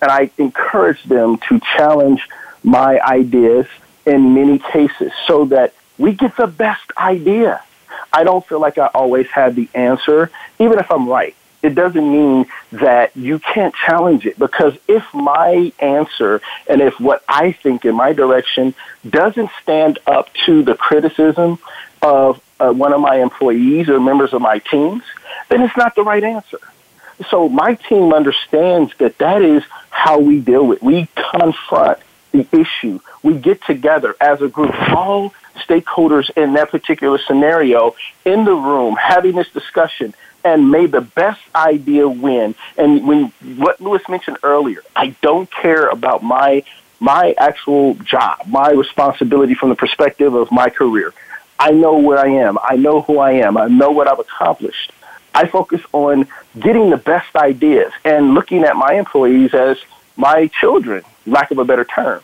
And 0.00 0.10
I 0.10 0.30
encourage 0.38 1.02
them 1.04 1.38
to 1.48 1.60
challenge 1.76 2.28
my 2.64 3.00
ideas 3.00 3.66
in 4.04 4.34
many 4.34 4.58
cases 4.58 5.12
so 5.26 5.44
that 5.46 5.74
we 5.98 6.12
get 6.12 6.36
the 6.36 6.46
best 6.46 6.84
idea. 6.96 7.62
I 8.12 8.24
don't 8.24 8.44
feel 8.46 8.60
like 8.60 8.78
I 8.78 8.86
always 8.86 9.28
have 9.28 9.54
the 9.54 9.68
answer, 9.74 10.30
even 10.58 10.78
if 10.78 10.90
I'm 10.90 11.08
right 11.08 11.36
it 11.62 11.74
doesn't 11.74 12.12
mean 12.12 12.46
that 12.72 13.16
you 13.16 13.38
can't 13.38 13.74
challenge 13.74 14.26
it 14.26 14.38
because 14.38 14.76
if 14.88 15.04
my 15.14 15.72
answer 15.78 16.40
and 16.68 16.80
if 16.80 16.98
what 16.98 17.22
I 17.28 17.52
think 17.52 17.84
in 17.84 17.94
my 17.94 18.12
direction 18.12 18.74
doesn't 19.08 19.50
stand 19.62 19.98
up 20.06 20.32
to 20.46 20.62
the 20.62 20.74
criticism 20.74 21.58
of 22.02 22.42
uh, 22.62 22.72
one 22.72 22.92
of 22.92 23.00
my 23.00 23.16
employees 23.16 23.88
or 23.88 23.98
members 24.00 24.32
of 24.32 24.40
my 24.40 24.58
teams, 24.58 25.02
then 25.48 25.62
it's 25.62 25.76
not 25.76 25.94
the 25.94 26.02
right 26.02 26.22
answer. 26.22 26.58
So 27.28 27.48
my 27.48 27.74
team 27.74 28.12
understands 28.12 28.92
that 28.98 29.18
that 29.18 29.42
is 29.42 29.62
how 29.90 30.18
we 30.18 30.40
deal 30.40 30.66
with. 30.66 30.82
We 30.82 31.08
confront 31.32 31.98
the 32.32 32.46
issue. 32.52 33.00
We 33.22 33.34
get 33.34 33.62
together 33.64 34.16
as 34.20 34.40
a 34.42 34.48
group, 34.48 34.74
all 34.90 35.34
stakeholders 35.66 36.30
in 36.36 36.54
that 36.54 36.70
particular 36.70 37.18
scenario 37.18 37.94
in 38.24 38.44
the 38.44 38.54
room, 38.54 38.96
having 38.96 39.36
this 39.36 39.48
discussion, 39.50 40.14
and 40.44 40.70
may 40.70 40.86
the 40.86 41.00
best 41.02 41.40
idea 41.54 42.08
win. 42.08 42.54
And 42.76 43.06
when 43.06 43.32
what 43.56 43.80
Lewis 43.80 44.02
mentioned 44.08 44.38
earlier, 44.42 44.82
I 44.96 45.14
don't 45.20 45.50
care 45.50 45.88
about 45.88 46.22
my 46.22 46.64
my 46.98 47.34
actual 47.36 47.94
job, 47.94 48.46
my 48.46 48.70
responsibility 48.70 49.54
from 49.54 49.70
the 49.70 49.74
perspective 49.74 50.34
of 50.34 50.52
my 50.52 50.70
career. 50.70 51.12
I 51.62 51.70
know 51.70 51.96
where 51.98 52.18
I 52.18 52.26
am. 52.26 52.58
I 52.60 52.74
know 52.74 53.02
who 53.02 53.20
I 53.20 53.34
am. 53.34 53.56
I 53.56 53.68
know 53.68 53.92
what 53.92 54.08
I've 54.08 54.18
accomplished. 54.18 54.90
I 55.32 55.46
focus 55.46 55.80
on 55.92 56.26
getting 56.58 56.90
the 56.90 56.96
best 56.96 57.36
ideas 57.36 57.92
and 58.04 58.34
looking 58.34 58.64
at 58.64 58.74
my 58.74 58.94
employees 58.94 59.54
as 59.54 59.78
my 60.16 60.48
children, 60.48 61.04
lack 61.24 61.52
of 61.52 61.58
a 61.58 61.64
better 61.64 61.84
term. 61.84 62.20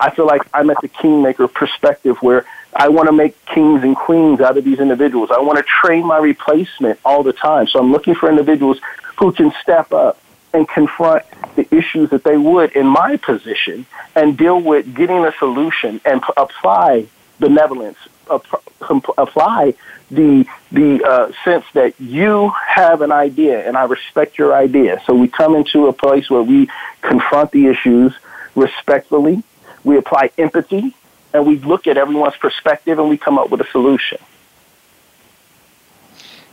I 0.00 0.10
feel 0.10 0.26
like 0.26 0.42
I'm 0.52 0.70
at 0.70 0.80
the 0.82 0.88
kingmaker 0.88 1.46
perspective 1.46 2.16
where 2.20 2.46
I 2.74 2.88
want 2.88 3.06
to 3.06 3.12
make 3.12 3.44
kings 3.46 3.84
and 3.84 3.94
queens 3.94 4.40
out 4.40 4.58
of 4.58 4.64
these 4.64 4.80
individuals. 4.80 5.30
I 5.30 5.38
want 5.38 5.58
to 5.58 5.64
train 5.64 6.04
my 6.04 6.18
replacement 6.18 6.98
all 7.04 7.22
the 7.22 7.32
time. 7.32 7.68
So 7.68 7.78
I'm 7.78 7.92
looking 7.92 8.16
for 8.16 8.28
individuals 8.28 8.80
who 9.18 9.30
can 9.30 9.52
step 9.62 9.92
up 9.92 10.18
and 10.52 10.68
confront 10.68 11.22
the 11.54 11.72
issues 11.72 12.10
that 12.10 12.24
they 12.24 12.36
would 12.36 12.72
in 12.72 12.88
my 12.88 13.18
position 13.18 13.86
and 14.16 14.36
deal 14.36 14.60
with 14.60 14.92
getting 14.96 15.24
a 15.24 15.32
solution 15.38 16.00
and 16.04 16.20
p- 16.20 16.32
apply 16.36 17.06
benevolence, 17.38 17.98
apply 18.30 19.74
the 20.10 20.46
the 20.72 21.04
uh, 21.04 21.32
sense 21.44 21.64
that 21.74 21.98
you 22.00 22.50
have 22.66 23.02
an 23.02 23.12
idea 23.12 23.66
and 23.66 23.76
I 23.76 23.84
respect 23.84 24.38
your 24.38 24.54
idea. 24.54 25.00
So 25.06 25.14
we 25.14 25.28
come 25.28 25.54
into 25.54 25.86
a 25.86 25.92
place 25.92 26.28
where 26.30 26.42
we 26.42 26.68
confront 27.02 27.52
the 27.52 27.66
issues 27.66 28.12
respectfully. 28.54 29.42
We 29.84 29.96
apply 29.96 30.30
empathy 30.38 30.94
and 31.32 31.46
we 31.46 31.58
look 31.58 31.86
at 31.86 31.96
everyone's 31.96 32.36
perspective 32.36 32.98
and 32.98 33.08
we 33.08 33.16
come 33.16 33.38
up 33.38 33.50
with 33.50 33.60
a 33.60 33.70
solution. 33.70 34.18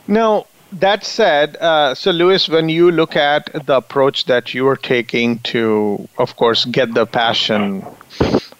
Now, 0.06 0.46
that 0.72 1.04
said, 1.04 1.56
uh, 1.56 1.94
so 1.94 2.10
Lewis, 2.10 2.48
when 2.48 2.68
you 2.68 2.90
look 2.90 3.16
at 3.16 3.66
the 3.66 3.76
approach 3.76 4.26
that 4.26 4.54
you 4.54 4.66
are 4.68 4.76
taking 4.76 5.38
to, 5.40 6.08
of 6.18 6.36
course, 6.36 6.64
get 6.64 6.94
the 6.94 7.06
passion 7.06 7.84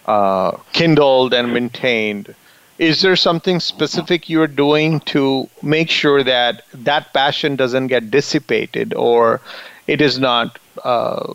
uh, 0.05 0.57
kindled 0.73 1.33
and 1.33 1.53
maintained, 1.53 2.33
is 2.79 3.01
there 3.01 3.15
something 3.15 3.59
specific 3.59 4.29
you're 4.29 4.47
doing 4.47 4.99
to 5.01 5.47
make 5.61 5.89
sure 5.89 6.23
that 6.23 6.63
that 6.73 7.13
passion 7.13 7.55
doesn't 7.55 7.87
get 7.87 8.09
dissipated 8.09 8.93
or 8.93 9.41
it 9.87 10.01
is 10.01 10.17
not 10.17 10.57
uh, 10.83 11.33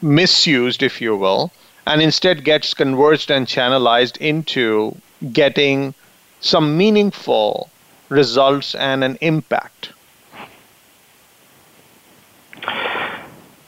misused, 0.00 0.82
if 0.82 1.00
you 1.00 1.16
will? 1.16 1.52
and 1.86 2.00
instead 2.02 2.44
gets 2.44 2.74
converged 2.74 3.30
and 3.30 3.46
channelized 3.46 4.16
into 4.18 4.94
getting 5.32 5.94
some 6.40 6.76
meaningful 6.76 7.68
results 8.08 8.74
and 8.74 9.02
an 9.02 9.18
impact? 9.20 9.92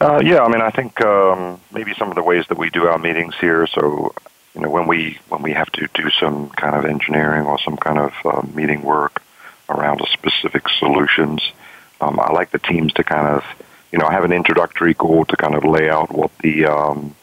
Uh, 0.00 0.20
yeah, 0.24 0.42
I 0.42 0.48
mean, 0.48 0.60
I 0.60 0.70
think 0.70 1.00
um, 1.04 1.60
maybe 1.72 1.94
some 1.94 2.08
of 2.08 2.14
the 2.14 2.22
ways 2.22 2.44
that 2.48 2.58
we 2.58 2.70
do 2.70 2.86
our 2.86 2.98
meetings 2.98 3.34
here. 3.40 3.66
So, 3.66 4.14
you 4.54 4.60
know, 4.60 4.70
when 4.70 4.86
we 4.86 5.18
when 5.28 5.42
we 5.42 5.52
have 5.52 5.70
to 5.72 5.88
do 5.94 6.10
some 6.10 6.50
kind 6.50 6.76
of 6.76 6.84
engineering 6.84 7.46
or 7.46 7.58
some 7.58 7.76
kind 7.76 7.98
of 7.98 8.12
uh, 8.24 8.42
meeting 8.54 8.82
work 8.82 9.22
around 9.68 10.00
a 10.00 10.06
specific 10.08 10.68
solutions, 10.68 11.52
um, 12.00 12.20
I 12.20 12.32
like 12.32 12.50
the 12.50 12.58
teams 12.58 12.92
to 12.94 13.04
kind 13.04 13.26
of, 13.28 13.44
you 13.92 13.98
know, 13.98 14.06
I 14.06 14.12
have 14.12 14.24
an 14.24 14.32
introductory 14.32 14.94
call 14.94 15.24
to 15.24 15.36
kind 15.36 15.54
of 15.54 15.64
lay 15.64 15.88
out 15.88 16.12
what 16.12 16.36
the 16.38 16.66
um, 16.66 17.14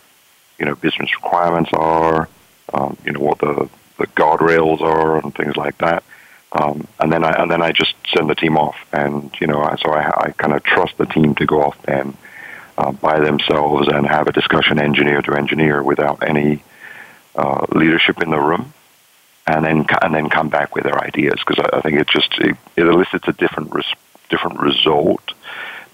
you 0.57 0.65
know 0.65 0.75
business 0.75 1.09
requirements 1.15 1.69
are, 1.73 2.27
um, 2.73 2.97
you 3.05 3.11
know 3.11 3.19
what 3.19 3.39
the 3.39 3.69
the 3.97 4.07
guardrails 4.07 4.81
are 4.81 5.17
and 5.17 5.35
things 5.35 5.55
like 5.55 5.77
that. 5.79 6.03
Um, 6.51 6.87
and 6.99 7.13
then 7.13 7.23
I 7.23 7.31
and 7.41 7.51
then 7.51 7.61
I 7.61 7.71
just 7.71 7.93
send 8.15 8.27
the 8.27 8.35
team 8.35 8.57
off, 8.57 8.75
and 8.91 9.31
you 9.39 9.45
know, 9.45 9.61
I, 9.61 9.75
so 9.75 9.91
I, 9.91 10.25
I 10.25 10.31
kind 10.31 10.53
of 10.53 10.63
trust 10.63 10.97
the 10.97 11.05
team 11.05 11.35
to 11.35 11.45
go 11.45 11.61
off 11.61 11.77
and 11.87 12.17
uh, 12.79 12.91
by 12.91 13.19
themselves 13.19 13.87
and 13.87 14.07
have 14.07 14.27
a 14.27 14.31
discussion 14.31 14.79
engineer 14.79 15.21
to 15.21 15.33
engineer 15.33 15.83
without 15.83 16.27
any 16.27 16.63
uh, 17.35 17.65
leadership 17.71 18.21
in 18.21 18.29
the 18.29 18.39
room, 18.39 18.73
and 19.47 19.65
then 19.65 19.85
and 20.01 20.13
then 20.13 20.29
come 20.29 20.49
back 20.49 20.75
with 20.75 20.83
their 20.83 21.01
ideas 21.03 21.39
because 21.45 21.63
I, 21.63 21.77
I 21.77 21.81
think 21.81 21.99
it 21.99 22.07
just 22.07 22.33
it, 22.39 22.55
it 22.75 22.83
elicits 22.83 23.27
a 23.27 23.33
different 23.33 23.73
res- 23.73 23.95
different 24.29 24.59
result 24.59 25.33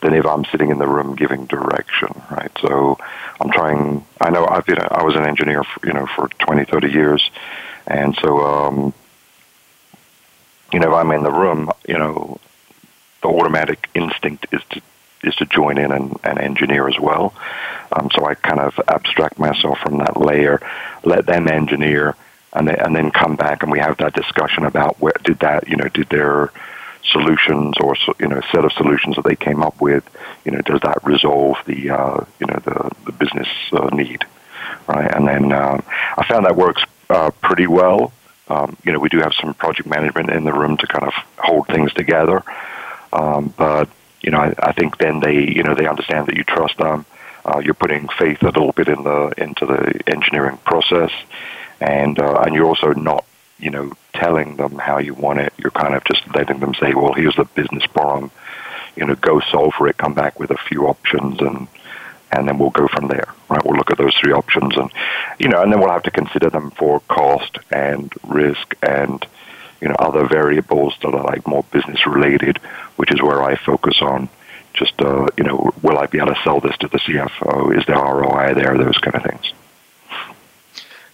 than 0.01 0.13
if 0.13 0.25
I'm 0.25 0.45
sitting 0.45 0.69
in 0.69 0.77
the 0.77 0.87
room 0.87 1.15
giving 1.15 1.45
direction, 1.45 2.09
right? 2.29 2.51
So 2.59 2.97
I'm 3.39 3.51
trying. 3.51 4.05
I 4.21 4.29
know 4.29 4.45
I've 4.45 4.65
been. 4.65 4.79
I 4.79 5.03
was 5.03 5.15
an 5.15 5.25
engineer, 5.25 5.63
for, 5.63 5.87
you 5.87 5.93
know, 5.93 6.05
for 6.05 6.27
20, 6.39 6.65
30 6.65 6.91
years, 6.91 7.31
and 7.87 8.15
so 8.21 8.39
um, 8.39 8.93
you 10.71 10.79
know, 10.79 10.89
if 10.89 10.93
I'm 10.93 11.11
in 11.11 11.23
the 11.23 11.31
room, 11.31 11.71
you 11.87 11.97
know, 11.97 12.39
the 13.21 13.27
automatic 13.27 13.89
instinct 13.95 14.47
is 14.51 14.61
to 14.71 14.81
is 15.23 15.35
to 15.35 15.45
join 15.45 15.77
in 15.77 15.91
and, 15.91 16.17
and 16.23 16.39
engineer 16.39 16.87
as 16.87 16.99
well. 16.99 17.33
Um, 17.91 18.09
so 18.15 18.25
I 18.25 18.35
kind 18.35 18.59
of 18.59 18.79
abstract 18.87 19.39
myself 19.39 19.79
from 19.79 19.99
that 19.99 20.17
layer, 20.17 20.61
let 21.03 21.25
them 21.25 21.47
engineer, 21.47 22.15
and 22.53 22.67
then, 22.67 22.79
and 22.79 22.95
then 22.95 23.11
come 23.11 23.35
back 23.35 23.63
and 23.63 23.71
we 23.71 23.79
have 23.79 23.97
that 23.97 24.13
discussion 24.13 24.65
about 24.65 24.99
where 24.99 25.13
did 25.23 25.39
that 25.39 25.67
you 25.67 25.75
know 25.75 25.87
did 25.89 26.09
their 26.09 26.51
solutions 27.11 27.75
or 27.81 27.95
you 28.19 28.27
know 28.27 28.41
set 28.51 28.65
of 28.65 28.71
solutions 28.73 29.15
that 29.15 29.25
they 29.25 29.35
came 29.35 29.61
up 29.61 29.79
with, 29.81 30.03
you 30.43 30.51
know, 30.51 30.61
does 30.61 30.81
that 30.81 31.03
resolve 31.03 31.57
the 31.65 31.89
uh, 31.89 32.23
you 32.39 32.47
know 32.47 32.59
the 32.63 32.91
the 33.05 33.11
business 33.11 33.47
uh, 33.73 33.89
need? 33.93 34.25
right? 34.87 35.13
And 35.13 35.27
then 35.27 35.51
um, 35.51 35.83
I 36.17 36.25
found 36.27 36.45
that 36.45 36.55
works 36.55 36.83
uh, 37.09 37.31
pretty 37.41 37.67
well. 37.67 38.11
Um, 38.47 38.77
you 38.83 38.91
know, 38.91 38.99
we 38.99 39.09
do 39.09 39.19
have 39.19 39.33
some 39.33 39.53
project 39.53 39.87
management 39.87 40.29
in 40.29 40.43
the 40.43 40.53
room 40.53 40.77
to 40.77 40.87
kind 40.87 41.05
of 41.05 41.13
hold 41.37 41.67
things 41.67 41.91
together, 41.93 42.43
um, 43.11 43.53
but 43.57 43.89
you 44.25 44.31
know, 44.31 44.39
I, 44.39 44.53
I 44.57 44.71
think 44.73 44.97
then 44.97 45.19
they, 45.19 45.35
you 45.35 45.61
know, 45.61 45.75
they 45.75 45.87
understand 45.87 46.27
that 46.27 46.35
you 46.35 46.43
trust 46.43 46.77
them. 46.79 47.05
Uh, 47.45 47.61
you're 47.63 47.75
putting 47.75 48.07
faith 48.07 48.41
a 48.41 48.47
little 48.47 48.71
bit 48.71 48.87
in 48.87 49.03
the 49.03 49.31
into 49.37 49.67
the 49.67 50.01
engineering 50.07 50.57
process, 50.65 51.11
and 51.79 52.19
uh, 52.19 52.41
and 52.43 52.55
you're 52.55 52.65
also 52.65 52.91
not, 52.93 53.23
you 53.59 53.69
know, 53.69 53.93
telling 54.13 54.55
them 54.55 54.79
how 54.79 54.97
you 54.97 55.13
want 55.13 55.39
it. 55.39 55.53
You're 55.57 55.69
kind 55.69 55.93
of 55.93 56.03
just 56.05 56.23
letting 56.33 56.59
them 56.59 56.73
say, 56.73 56.95
well, 56.95 57.13
here's 57.13 57.35
the 57.35 57.45
business 57.45 57.85
problem. 57.85 58.31
You 58.95 59.05
know, 59.05 59.13
go 59.13 59.41
solve 59.51 59.75
for 59.75 59.87
it. 59.87 59.97
Come 59.97 60.15
back 60.15 60.39
with 60.39 60.49
a 60.49 60.57
few 60.57 60.87
options, 60.87 61.39
and 61.39 61.67
and 62.31 62.47
then 62.47 62.57
we'll 62.57 62.71
go 62.71 62.87
from 62.87 63.07
there. 63.07 63.31
Right? 63.47 63.63
We'll 63.63 63.77
look 63.77 63.91
at 63.91 63.99
those 63.99 64.15
three 64.15 64.33
options, 64.33 64.75
and 64.75 64.91
you 65.37 65.49
know, 65.49 65.61
and 65.61 65.71
then 65.71 65.79
we'll 65.79 65.91
have 65.91 66.03
to 66.03 66.11
consider 66.11 66.49
them 66.49 66.71
for 66.71 66.99
cost 67.01 67.59
and 67.69 68.11
risk 68.23 68.75
and 68.81 69.23
you 69.81 69.87
know 69.87 69.95
other 69.99 70.27
variables 70.27 70.95
that 71.01 71.13
are 71.13 71.23
like 71.23 71.47
more 71.47 71.63
business 71.71 72.05
related, 72.05 72.57
which 72.95 73.11
is 73.13 73.21
where 73.21 73.43
I 73.43 73.55
focus 73.55 74.01
on. 74.01 74.29
Just 74.73 75.01
uh, 75.01 75.27
you 75.37 75.43
know, 75.43 75.73
will 75.81 75.97
I 75.97 76.05
be 76.07 76.17
able 76.17 76.33
to 76.33 76.41
sell 76.43 76.59
this 76.59 76.77
to 76.77 76.87
the 76.87 76.99
CFO? 76.99 77.77
Is 77.77 77.85
there 77.85 77.95
ROI 77.95 78.53
there? 78.55 78.77
Those 78.77 78.97
kind 78.97 79.15
of 79.15 79.23
things. 79.23 79.53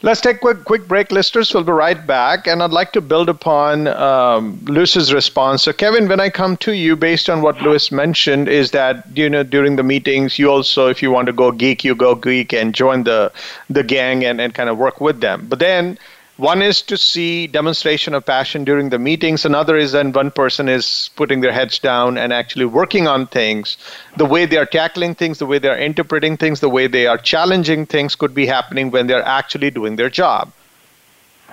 Let's 0.04 0.20
take 0.20 0.38
a 0.38 0.40
quick, 0.40 0.66
quick 0.66 0.88
break, 0.88 1.12
listeners. 1.12 1.54
We'll 1.54 1.64
be 1.64 1.72
right 1.74 2.08
back. 2.08 2.48
And 2.48 2.64
I'd 2.64 2.72
like 2.72 2.92
to 2.94 3.02
build 3.02 3.30
upon 3.30 3.88
um, 3.88 4.60
Lewis's 4.66 5.14
response. 5.14 5.62
So, 5.62 5.74
Kevin, 5.74 6.08
when 6.08 6.20
I 6.20 6.32
come 6.32 6.58
to 6.58 6.72
you, 6.72 6.96
based 6.96 7.30
on 7.30 7.44
what 7.44 7.62
Lewis 7.62 7.92
mentioned, 7.92 8.50
is 8.50 8.72
that, 8.72 9.06
you 9.16 9.30
know, 9.30 9.44
during 9.44 9.76
the 9.76 9.84
meetings, 9.84 10.40
you 10.40 10.50
also, 10.50 10.88
if 10.88 11.04
you 11.04 11.12
want 11.12 11.28
to 11.28 11.34
go 11.34 11.52
geek, 11.52 11.84
you 11.84 11.94
go 11.94 12.16
geek 12.16 12.52
and 12.52 12.74
join 12.74 13.04
the, 13.04 13.32
the 13.70 13.84
gang 13.84 14.26
and, 14.26 14.42
and 14.42 14.56
kind 14.56 14.72
of 14.72 14.78
work 14.80 15.00
with 15.00 15.22
them. 15.22 15.46
But 15.48 15.60
then 15.60 16.00
one 16.42 16.64
is 16.64 16.82
to 16.82 16.98
see 16.98 17.46
demonstration 17.46 18.16
of 18.16 18.26
passion 18.26 18.64
during 18.64 18.90
the 18.90 18.98
meetings. 18.98 19.46
Another 19.46 19.78
is 19.78 19.94
when 19.94 20.12
one 20.12 20.32
person 20.32 20.68
is 20.68 21.12
putting 21.16 21.42
their 21.42 21.52
heads 21.52 21.78
down 21.78 22.18
and 22.18 22.34
actually 22.34 22.66
working 22.66 23.08
on 23.08 23.28
things. 23.28 23.78
The 24.18 24.26
way 24.26 24.48
they 24.48 24.58
are 24.58 24.66
tackling 24.66 25.14
things 25.14 25.38
the 25.38 25.46
way 25.46 25.60
they 25.60 25.70
are 25.70 25.78
interpreting 25.78 26.38
things 26.38 26.60
the 26.60 26.68
way 26.78 26.88
they 26.88 27.06
are 27.06 27.20
challenging 27.20 27.86
things 27.86 28.16
could 28.16 28.34
be 28.34 28.48
happening 28.48 28.90
when 28.90 29.06
they're 29.06 29.22
actually 29.22 29.70
doing 29.70 29.98
their 29.98 30.10
job. 30.10 30.52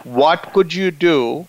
What 0.05 0.55
could 0.55 0.73
you 0.73 0.91
do 0.91 1.47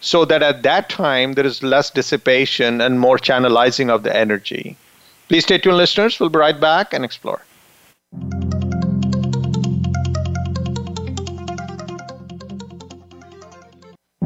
so 0.00 0.24
that 0.24 0.44
at 0.44 0.62
that 0.62 0.88
time 0.88 1.32
there 1.32 1.46
is 1.46 1.60
less 1.60 1.90
dissipation 1.90 2.80
and 2.80 3.00
more 3.00 3.18
channelizing 3.18 3.90
of 3.90 4.04
the 4.04 4.16
energy? 4.16 4.76
Please 5.28 5.42
stay 5.42 5.58
tuned 5.58 5.76
listeners. 5.76 6.20
We'll 6.20 6.28
be 6.28 6.38
right 6.38 6.60
back 6.60 6.94
and 6.94 7.04
explore 7.04 7.42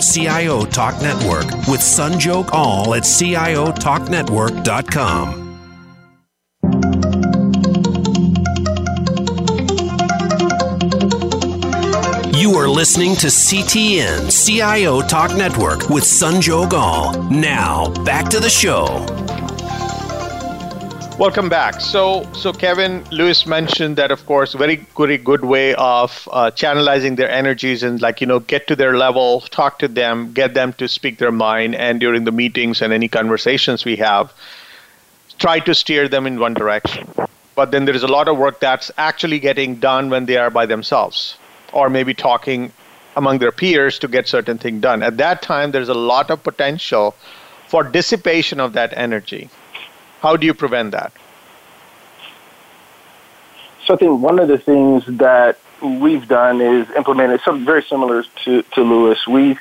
CIO 0.00 0.64
Talk 0.64 1.00
Network 1.00 1.46
with 1.66 1.80
Sanjog 1.80 2.50
Aul 2.52 2.94
at 2.94 3.02
CIOTalkNetwork.com. 3.02 5.42
You 12.34 12.54
are 12.54 12.68
listening 12.68 13.14
to 13.16 13.26
CTN 13.28 14.30
CIO 14.30 15.00
Talk 15.00 15.36
Network 15.36 15.88
with 15.88 16.04
Sanjog 16.04 16.72
Aul. 16.72 17.22
Now, 17.30 17.90
back 18.04 18.28
to 18.30 18.40
the 18.40 18.50
show. 18.50 19.06
Welcome 21.22 21.48
back. 21.48 21.80
So, 21.80 22.26
so 22.32 22.52
Kevin 22.52 23.04
Lewis 23.12 23.46
mentioned 23.46 23.94
that, 23.94 24.10
of 24.10 24.26
course, 24.26 24.54
very 24.54 24.84
good, 24.96 25.22
good 25.22 25.44
way 25.44 25.72
of 25.76 26.28
uh, 26.32 26.50
channelizing 26.50 27.14
their 27.14 27.30
energies 27.30 27.84
and, 27.84 28.02
like 28.02 28.20
you 28.20 28.26
know, 28.26 28.40
get 28.40 28.66
to 28.66 28.74
their 28.74 28.96
level, 28.96 29.42
talk 29.42 29.78
to 29.78 29.86
them, 29.86 30.32
get 30.32 30.54
them 30.54 30.72
to 30.78 30.88
speak 30.88 31.18
their 31.18 31.30
mind, 31.30 31.76
and 31.76 32.00
during 32.00 32.24
the 32.24 32.32
meetings 32.32 32.82
and 32.82 32.92
any 32.92 33.06
conversations 33.06 33.84
we 33.84 33.94
have, 33.94 34.32
try 35.38 35.60
to 35.60 35.76
steer 35.76 36.08
them 36.08 36.26
in 36.26 36.40
one 36.40 36.54
direction. 36.54 37.08
But 37.54 37.70
then 37.70 37.84
there 37.84 37.94
is 37.94 38.02
a 38.02 38.08
lot 38.08 38.26
of 38.26 38.36
work 38.36 38.58
that's 38.58 38.90
actually 38.98 39.38
getting 39.38 39.76
done 39.76 40.10
when 40.10 40.26
they 40.26 40.38
are 40.38 40.50
by 40.50 40.66
themselves, 40.66 41.36
or 41.72 41.88
maybe 41.88 42.14
talking 42.14 42.72
among 43.14 43.38
their 43.38 43.52
peers 43.52 43.96
to 44.00 44.08
get 44.08 44.26
certain 44.26 44.58
thing 44.58 44.80
done. 44.80 45.04
At 45.04 45.18
that 45.18 45.40
time, 45.40 45.70
there's 45.70 45.88
a 45.88 45.94
lot 45.94 46.32
of 46.32 46.42
potential 46.42 47.14
for 47.68 47.84
dissipation 47.84 48.58
of 48.58 48.72
that 48.72 48.92
energy 48.96 49.50
how 50.22 50.36
do 50.36 50.46
you 50.46 50.54
prevent 50.54 50.92
that? 50.92 51.12
So 53.84 53.94
I 53.94 53.96
think 53.96 54.20
one 54.20 54.38
of 54.38 54.46
the 54.46 54.58
things 54.58 55.04
that 55.18 55.58
we've 55.82 56.28
done 56.28 56.60
is 56.60 56.88
implemented 56.92 57.40
something 57.40 57.66
very 57.66 57.82
similar 57.82 58.24
to, 58.44 58.62
to 58.62 58.82
Lewis. 58.82 59.26
We've 59.26 59.60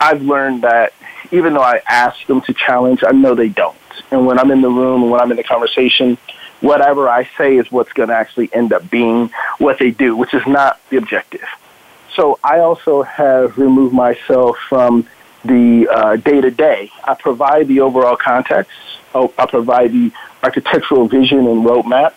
I've 0.00 0.22
learned 0.22 0.62
that 0.62 0.92
even 1.30 1.54
though 1.54 1.62
I 1.62 1.80
ask 1.88 2.26
them 2.26 2.40
to 2.42 2.52
challenge, 2.52 3.02
I 3.06 3.12
know 3.12 3.34
they 3.34 3.48
don't. 3.48 3.76
And 4.10 4.26
when 4.26 4.38
I'm 4.38 4.50
in 4.50 4.60
the 4.60 4.68
room 4.68 5.02
and 5.02 5.10
when 5.10 5.20
I'm 5.20 5.30
in 5.30 5.36
the 5.36 5.44
conversation, 5.44 6.18
whatever 6.60 7.08
I 7.08 7.28
say 7.38 7.56
is 7.56 7.70
what's 7.70 7.92
going 7.92 8.08
to 8.08 8.14
actually 8.14 8.50
end 8.52 8.72
up 8.72 8.90
being 8.90 9.30
what 9.58 9.78
they 9.78 9.90
do, 9.90 10.16
which 10.16 10.34
is 10.34 10.46
not 10.46 10.80
the 10.90 10.96
objective. 10.96 11.46
So 12.14 12.38
I 12.42 12.58
also 12.58 13.02
have 13.02 13.56
removed 13.56 13.94
myself 13.94 14.58
from 14.68 15.08
the 15.44 16.20
day 16.24 16.40
to 16.40 16.50
day. 16.50 16.90
I 17.04 17.14
provide 17.14 17.68
the 17.68 17.80
overall 17.80 18.16
context. 18.16 18.72
I 19.38 19.46
provide 19.46 19.92
the 19.92 20.12
architectural 20.42 21.08
vision 21.08 21.46
and 21.46 21.64
roadmap. 21.64 22.14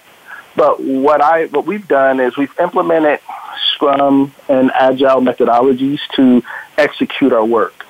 But 0.56 0.82
what 0.82 1.22
I 1.22 1.46
what 1.46 1.66
we've 1.66 1.88
done 1.88 2.20
is 2.20 2.36
we've 2.38 2.58
implemented 2.60 3.20
Scrum 3.74 4.34
and 4.48 4.72
Agile 4.72 5.22
methodologies 5.22 6.00
to 6.16 6.44
execute 6.78 7.34
our 7.34 7.46
work. 7.46 7.86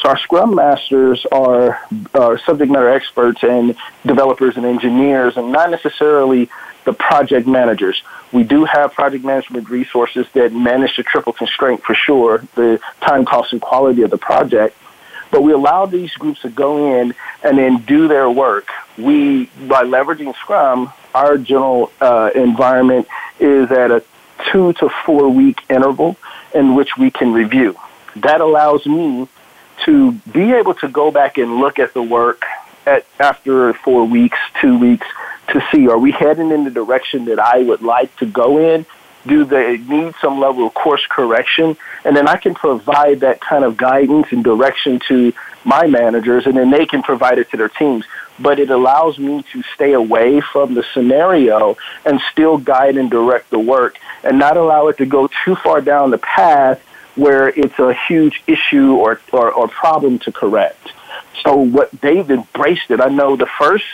So 0.00 0.08
our 0.08 0.18
Scrum 0.18 0.54
masters 0.54 1.24
are, 1.32 1.80
are 2.14 2.38
subject 2.38 2.70
matter 2.70 2.90
experts 2.90 3.42
and 3.42 3.74
developers 4.04 4.56
and 4.56 4.66
engineers, 4.66 5.36
and 5.36 5.52
not 5.52 5.70
necessarily 5.70 6.50
the 6.84 6.92
project 6.92 7.46
managers. 7.46 8.02
We 8.32 8.44
do 8.44 8.64
have 8.64 8.92
project 8.92 9.24
management 9.24 9.70
resources 9.70 10.26
that 10.34 10.52
manage 10.52 10.96
the 10.96 11.04
triple 11.04 11.32
constraint 11.32 11.82
for 11.82 11.94
sure, 11.94 12.44
the 12.54 12.80
time, 13.00 13.24
cost, 13.24 13.52
and 13.52 13.62
quality 13.62 14.02
of 14.02 14.10
the 14.10 14.18
project. 14.18 14.76
But 15.34 15.42
we 15.42 15.50
allow 15.50 15.86
these 15.86 16.12
groups 16.12 16.42
to 16.42 16.48
go 16.48 17.00
in 17.00 17.12
and 17.42 17.58
then 17.58 17.78
do 17.78 18.06
their 18.06 18.30
work. 18.30 18.68
We, 18.96 19.46
by 19.66 19.82
leveraging 19.82 20.32
Scrum, 20.36 20.92
our 21.12 21.38
general 21.38 21.90
uh, 22.00 22.30
environment 22.36 23.08
is 23.40 23.68
at 23.72 23.90
a 23.90 24.04
two 24.52 24.74
to 24.74 24.88
four 25.04 25.28
week 25.28 25.58
interval 25.68 26.16
in 26.54 26.76
which 26.76 26.96
we 26.96 27.10
can 27.10 27.32
review. 27.32 27.76
That 28.14 28.40
allows 28.40 28.86
me 28.86 29.26
to 29.84 30.12
be 30.12 30.52
able 30.52 30.74
to 30.74 30.86
go 30.86 31.10
back 31.10 31.36
and 31.36 31.56
look 31.56 31.80
at 31.80 31.94
the 31.94 32.02
work 32.02 32.44
at 32.86 33.04
after 33.18 33.72
four 33.72 34.04
weeks, 34.04 34.38
two 34.60 34.78
weeks, 34.78 35.08
to 35.48 35.60
see 35.72 35.88
are 35.88 35.98
we 35.98 36.12
heading 36.12 36.52
in 36.52 36.62
the 36.62 36.70
direction 36.70 37.24
that 37.24 37.40
I 37.40 37.58
would 37.58 37.82
like 37.82 38.14
to 38.18 38.26
go 38.26 38.58
in 38.58 38.86
do 39.26 39.44
they 39.44 39.78
need 39.78 40.14
some 40.20 40.38
level 40.38 40.66
of 40.66 40.74
course 40.74 41.04
correction? 41.08 41.76
And 42.04 42.16
then 42.16 42.28
I 42.28 42.36
can 42.36 42.54
provide 42.54 43.20
that 43.20 43.40
kind 43.40 43.64
of 43.64 43.76
guidance 43.76 44.28
and 44.30 44.44
direction 44.44 45.00
to 45.08 45.32
my 45.64 45.86
managers, 45.86 46.46
and 46.46 46.56
then 46.56 46.70
they 46.70 46.86
can 46.86 47.02
provide 47.02 47.38
it 47.38 47.50
to 47.50 47.56
their 47.56 47.68
teams. 47.68 48.04
But 48.38 48.58
it 48.58 48.70
allows 48.70 49.18
me 49.18 49.44
to 49.52 49.62
stay 49.74 49.92
away 49.92 50.40
from 50.40 50.74
the 50.74 50.84
scenario 50.92 51.76
and 52.04 52.20
still 52.32 52.58
guide 52.58 52.96
and 52.96 53.10
direct 53.10 53.50
the 53.50 53.58
work 53.58 53.96
and 54.22 54.38
not 54.38 54.56
allow 54.56 54.88
it 54.88 54.98
to 54.98 55.06
go 55.06 55.28
too 55.44 55.54
far 55.56 55.80
down 55.80 56.10
the 56.10 56.18
path 56.18 56.82
where 57.14 57.48
it's 57.48 57.78
a 57.78 57.94
huge 57.94 58.42
issue 58.46 58.94
or, 58.96 59.20
or, 59.32 59.52
or 59.52 59.68
problem 59.68 60.18
to 60.18 60.32
correct. 60.32 60.90
So 61.44 61.54
what 61.56 61.92
they've 61.92 62.28
embraced 62.28 62.90
it. 62.90 63.00
I 63.00 63.06
know 63.06 63.36
the 63.36 63.46
first 63.46 63.84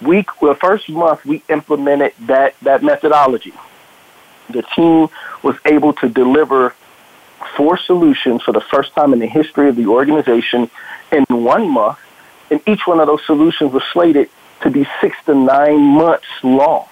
week, 0.00 0.28
the 0.40 0.54
first 0.54 0.88
month 0.88 1.24
we 1.26 1.42
implemented 1.48 2.12
that, 2.20 2.54
that 2.60 2.84
methodology 2.84 3.52
the 4.52 4.62
team 4.62 5.08
was 5.42 5.56
able 5.64 5.92
to 5.94 6.08
deliver 6.08 6.74
four 7.56 7.78
solutions 7.78 8.42
for 8.42 8.52
the 8.52 8.60
first 8.60 8.94
time 8.94 9.12
in 9.12 9.18
the 9.18 9.26
history 9.26 9.68
of 9.68 9.76
the 9.76 9.86
organization 9.86 10.70
in 11.12 11.24
one 11.28 11.68
month, 11.68 11.98
and 12.50 12.60
each 12.66 12.86
one 12.86 13.00
of 13.00 13.06
those 13.06 13.24
solutions 13.26 13.72
was 13.72 13.82
slated 13.92 14.28
to 14.62 14.70
be 14.70 14.86
six 15.00 15.16
to 15.26 15.34
nine 15.34 15.80
months 15.80 16.26
long. 16.42 16.86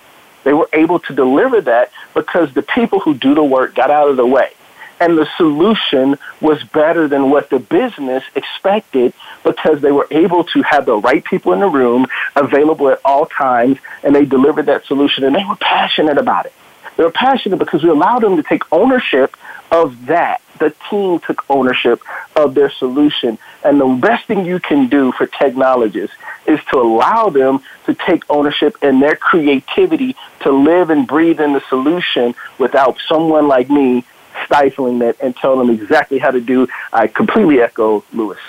They 0.45 0.53
were 0.53 0.69
able 0.73 0.99
to 1.01 1.15
deliver 1.15 1.61
that 1.63 1.91
because 2.15 2.53
the 2.55 2.63
people 2.63 3.01
who 3.01 3.15
do 3.15 3.35
the 3.35 3.45
work 3.45 3.75
got 3.75 3.91
out 3.91 4.09
of 4.09 4.17
the 4.17 4.27
way. 4.27 4.53
And 5.01 5.17
the 5.17 5.29
solution 5.37 6.19
was 6.41 6.63
better 6.65 7.07
than 7.07 7.31
what 7.31 7.51
the 7.51 7.61
business 7.61 8.25
expected 8.35 9.13
because 9.45 9.81
they 9.81 9.93
were 9.93 10.09
able 10.11 10.45
to 10.45 10.63
have 10.63 10.87
the 10.87 10.97
right 10.97 11.25
people 11.25 11.53
in 11.53 11.61
the 11.61 11.69
room 11.69 12.07
available 12.35 12.89
at 12.89 13.01
all 13.05 13.27
times 13.27 13.79
and 14.03 14.15
they 14.15 14.25
delivered 14.25 14.67
that 14.67 14.87
solution 14.87 15.23
and 15.23 15.37
they 15.37 15.45
were 15.45 15.57
passionate 15.57 16.19
about 16.19 16.47
it. 16.47 16.53
They 16.99 17.05
were 17.05 17.13
passionate 17.13 17.59
because 17.59 17.85
we 17.85 17.91
allowed 17.91 18.25
them 18.25 18.37
to 18.37 18.43
take 18.43 18.65
ownership 18.73 19.37
of 19.71 20.07
that. 20.07 20.43
The 20.59 20.75
team 20.91 21.21
took 21.21 21.49
ownership 21.49 22.03
of 22.35 22.55
their 22.55 22.71
solution. 22.71 23.39
And 23.65 23.81
the 23.81 23.87
best 23.87 24.27
thing 24.27 24.45
you 24.45 24.59
can 24.59 24.89
do 24.89 25.13
for 25.13 25.29
technologists 25.29 26.17
is 26.45 26.59
to 26.73 26.79
allow 26.79 27.29
them 27.29 27.61
to 27.87 27.95
take 27.95 28.29
ownership 28.29 28.77
in 28.83 28.99
their 28.99 29.15
creativity 29.15 30.17
to 30.41 30.51
live 30.51 30.91
and 30.91 31.07
breathe 31.07 31.41
in 31.41 31.53
the 31.53 31.63
solution 31.69 32.35
without 32.59 32.99
someone 33.07 33.47
like 33.47 33.71
me 33.71 34.03
stifling 34.47 35.01
it 35.01 35.17
and 35.21 35.37
telling 35.37 35.69
them 35.69 35.81
exactly 35.81 36.19
how 36.19 36.33
to 36.33 36.41
do. 36.41 36.67
I 36.93 37.07
completely 37.07 37.61
echo 37.61 38.03
Lewis. 38.13 38.41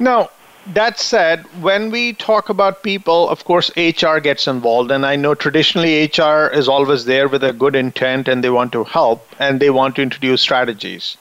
Now, 0.00 0.30
that 0.74 0.98
said, 0.98 1.44
when 1.62 1.90
we 1.90 2.12
talk 2.12 2.48
about 2.48 2.82
people, 2.82 3.28
of 3.28 3.44
course, 3.44 3.70
HR 3.76 4.18
gets 4.18 4.46
involved. 4.46 4.90
And 4.90 5.06
I 5.06 5.16
know 5.16 5.34
traditionally 5.34 6.04
HR 6.04 6.48
is 6.52 6.68
always 6.68 7.04
there 7.04 7.28
with 7.28 7.42
a 7.42 7.52
good 7.52 7.74
intent 7.74 8.28
and 8.28 8.44
they 8.44 8.50
want 8.50 8.72
to 8.72 8.84
help 8.84 9.26
and 9.38 9.60
they 9.60 9.70
want 9.70 9.96
to 9.96 10.02
introduce 10.02 10.42
strategies. 10.42 11.16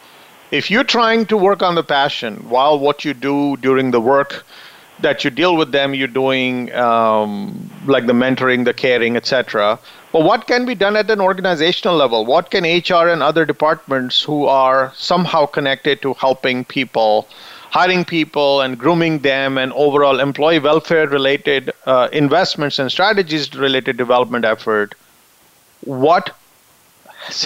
If 0.51 0.71
you're 0.71 0.83
trying 0.83 1.25
to 1.27 1.37
work 1.37 1.61
on 1.61 1.75
the 1.75 1.83
passion 1.83 2.49
while 2.49 2.79
what 2.79 3.05
you 3.05 3.13
do 3.13 3.57
during 3.57 3.91
the 3.91 4.01
work 4.01 4.45
that 4.99 5.23
you 5.23 5.29
deal 5.29 5.55
with 5.55 5.71
them, 5.71 5.93
you're 5.93 6.07
doing 6.07 6.73
um, 6.73 7.69
like 7.85 8.07
the 8.07 8.13
mentoring, 8.13 8.65
the 8.65 8.73
caring, 8.73 9.15
etc. 9.15 9.77
But 10.11 10.23
what 10.23 10.47
can 10.47 10.65
be 10.65 10.73
done 10.73 10.95
at 10.95 11.09
an 11.11 11.21
organizational 11.21 11.95
level? 11.95 12.25
What 12.25 12.49
can 12.49 12.63
HR 12.63 13.07
and 13.07 13.21
other 13.21 13.45
departments 13.45 14.23
who 14.23 14.45
are 14.45 14.91
somehow 14.95 15.45
connected 15.45 16.01
to 16.01 16.13
helping 16.15 16.65
people? 16.65 17.27
Hiring 17.77 18.03
people 18.03 18.61
and 18.61 18.79
grooming 18.79 19.19
them 19.19 19.57
and 19.57 19.71
overall 19.73 20.19
employee 20.19 20.59
welfare 20.59 21.07
related 21.07 21.71
uh, 21.85 22.07
investments 22.11 22.79
and 22.79 22.91
strategies 22.91 23.53
related 23.53 23.97
development 23.97 24.45
effort 24.45 24.95
what 25.81 26.35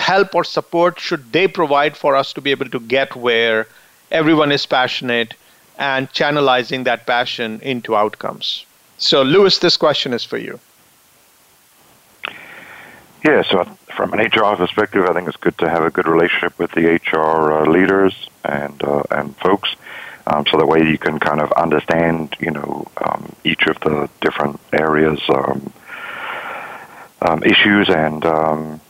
help 0.08 0.34
or 0.34 0.44
support 0.44 1.00
should 1.00 1.32
they 1.34 1.48
provide 1.48 1.98
for 1.98 2.16
us 2.16 2.32
to 2.34 2.42
be 2.42 2.52
able 2.52 2.70
to 2.70 2.80
get 2.80 3.16
where 3.16 3.68
everyone 4.12 4.52
is 4.52 4.66
passionate 4.66 5.34
and 5.78 6.10
channelizing 6.12 6.84
that 6.86 7.06
passion 7.06 7.60
into 7.62 7.96
outcomes? 7.96 8.66
So 8.98 9.24
lewis 9.24 9.60
this 9.60 9.78
question 9.78 10.14
is 10.14 10.24
for 10.24 10.38
you. 10.38 10.60
Yeah 13.26 13.44
so 13.44 13.66
from 13.98 14.14
an 14.14 14.20
hr 14.20 14.56
perspective 14.56 15.06
i 15.10 15.14
think 15.14 15.28
it's 15.28 15.38
good 15.38 15.58
to 15.58 15.70
have 15.70 15.84
a 15.84 15.92
good 15.92 16.08
relationship 16.08 16.58
with 16.58 16.72
the 16.72 16.86
hr 17.14 17.52
uh, 17.52 17.66
leaders 17.66 18.30
and 18.46 18.84
uh, 18.84 19.04
and 19.12 19.36
folks 19.38 19.76
um, 20.28 20.46
so 20.50 20.58
the 20.58 20.66
way 20.66 20.84
you 20.84 20.98
can 20.98 21.20
kind 21.20 21.42
of 21.42 21.52
understand, 21.54 22.36
you 22.40 22.52
know, 22.52 22.88
um, 22.98 23.36
each 23.44 23.64
of 23.68 23.80
the 23.82 24.10
different 24.22 24.60
areas, 24.72 25.20
um, 25.30 25.74
um 27.22 27.44
issues, 27.44 27.90
and 27.90 28.26
um, 28.26 28.82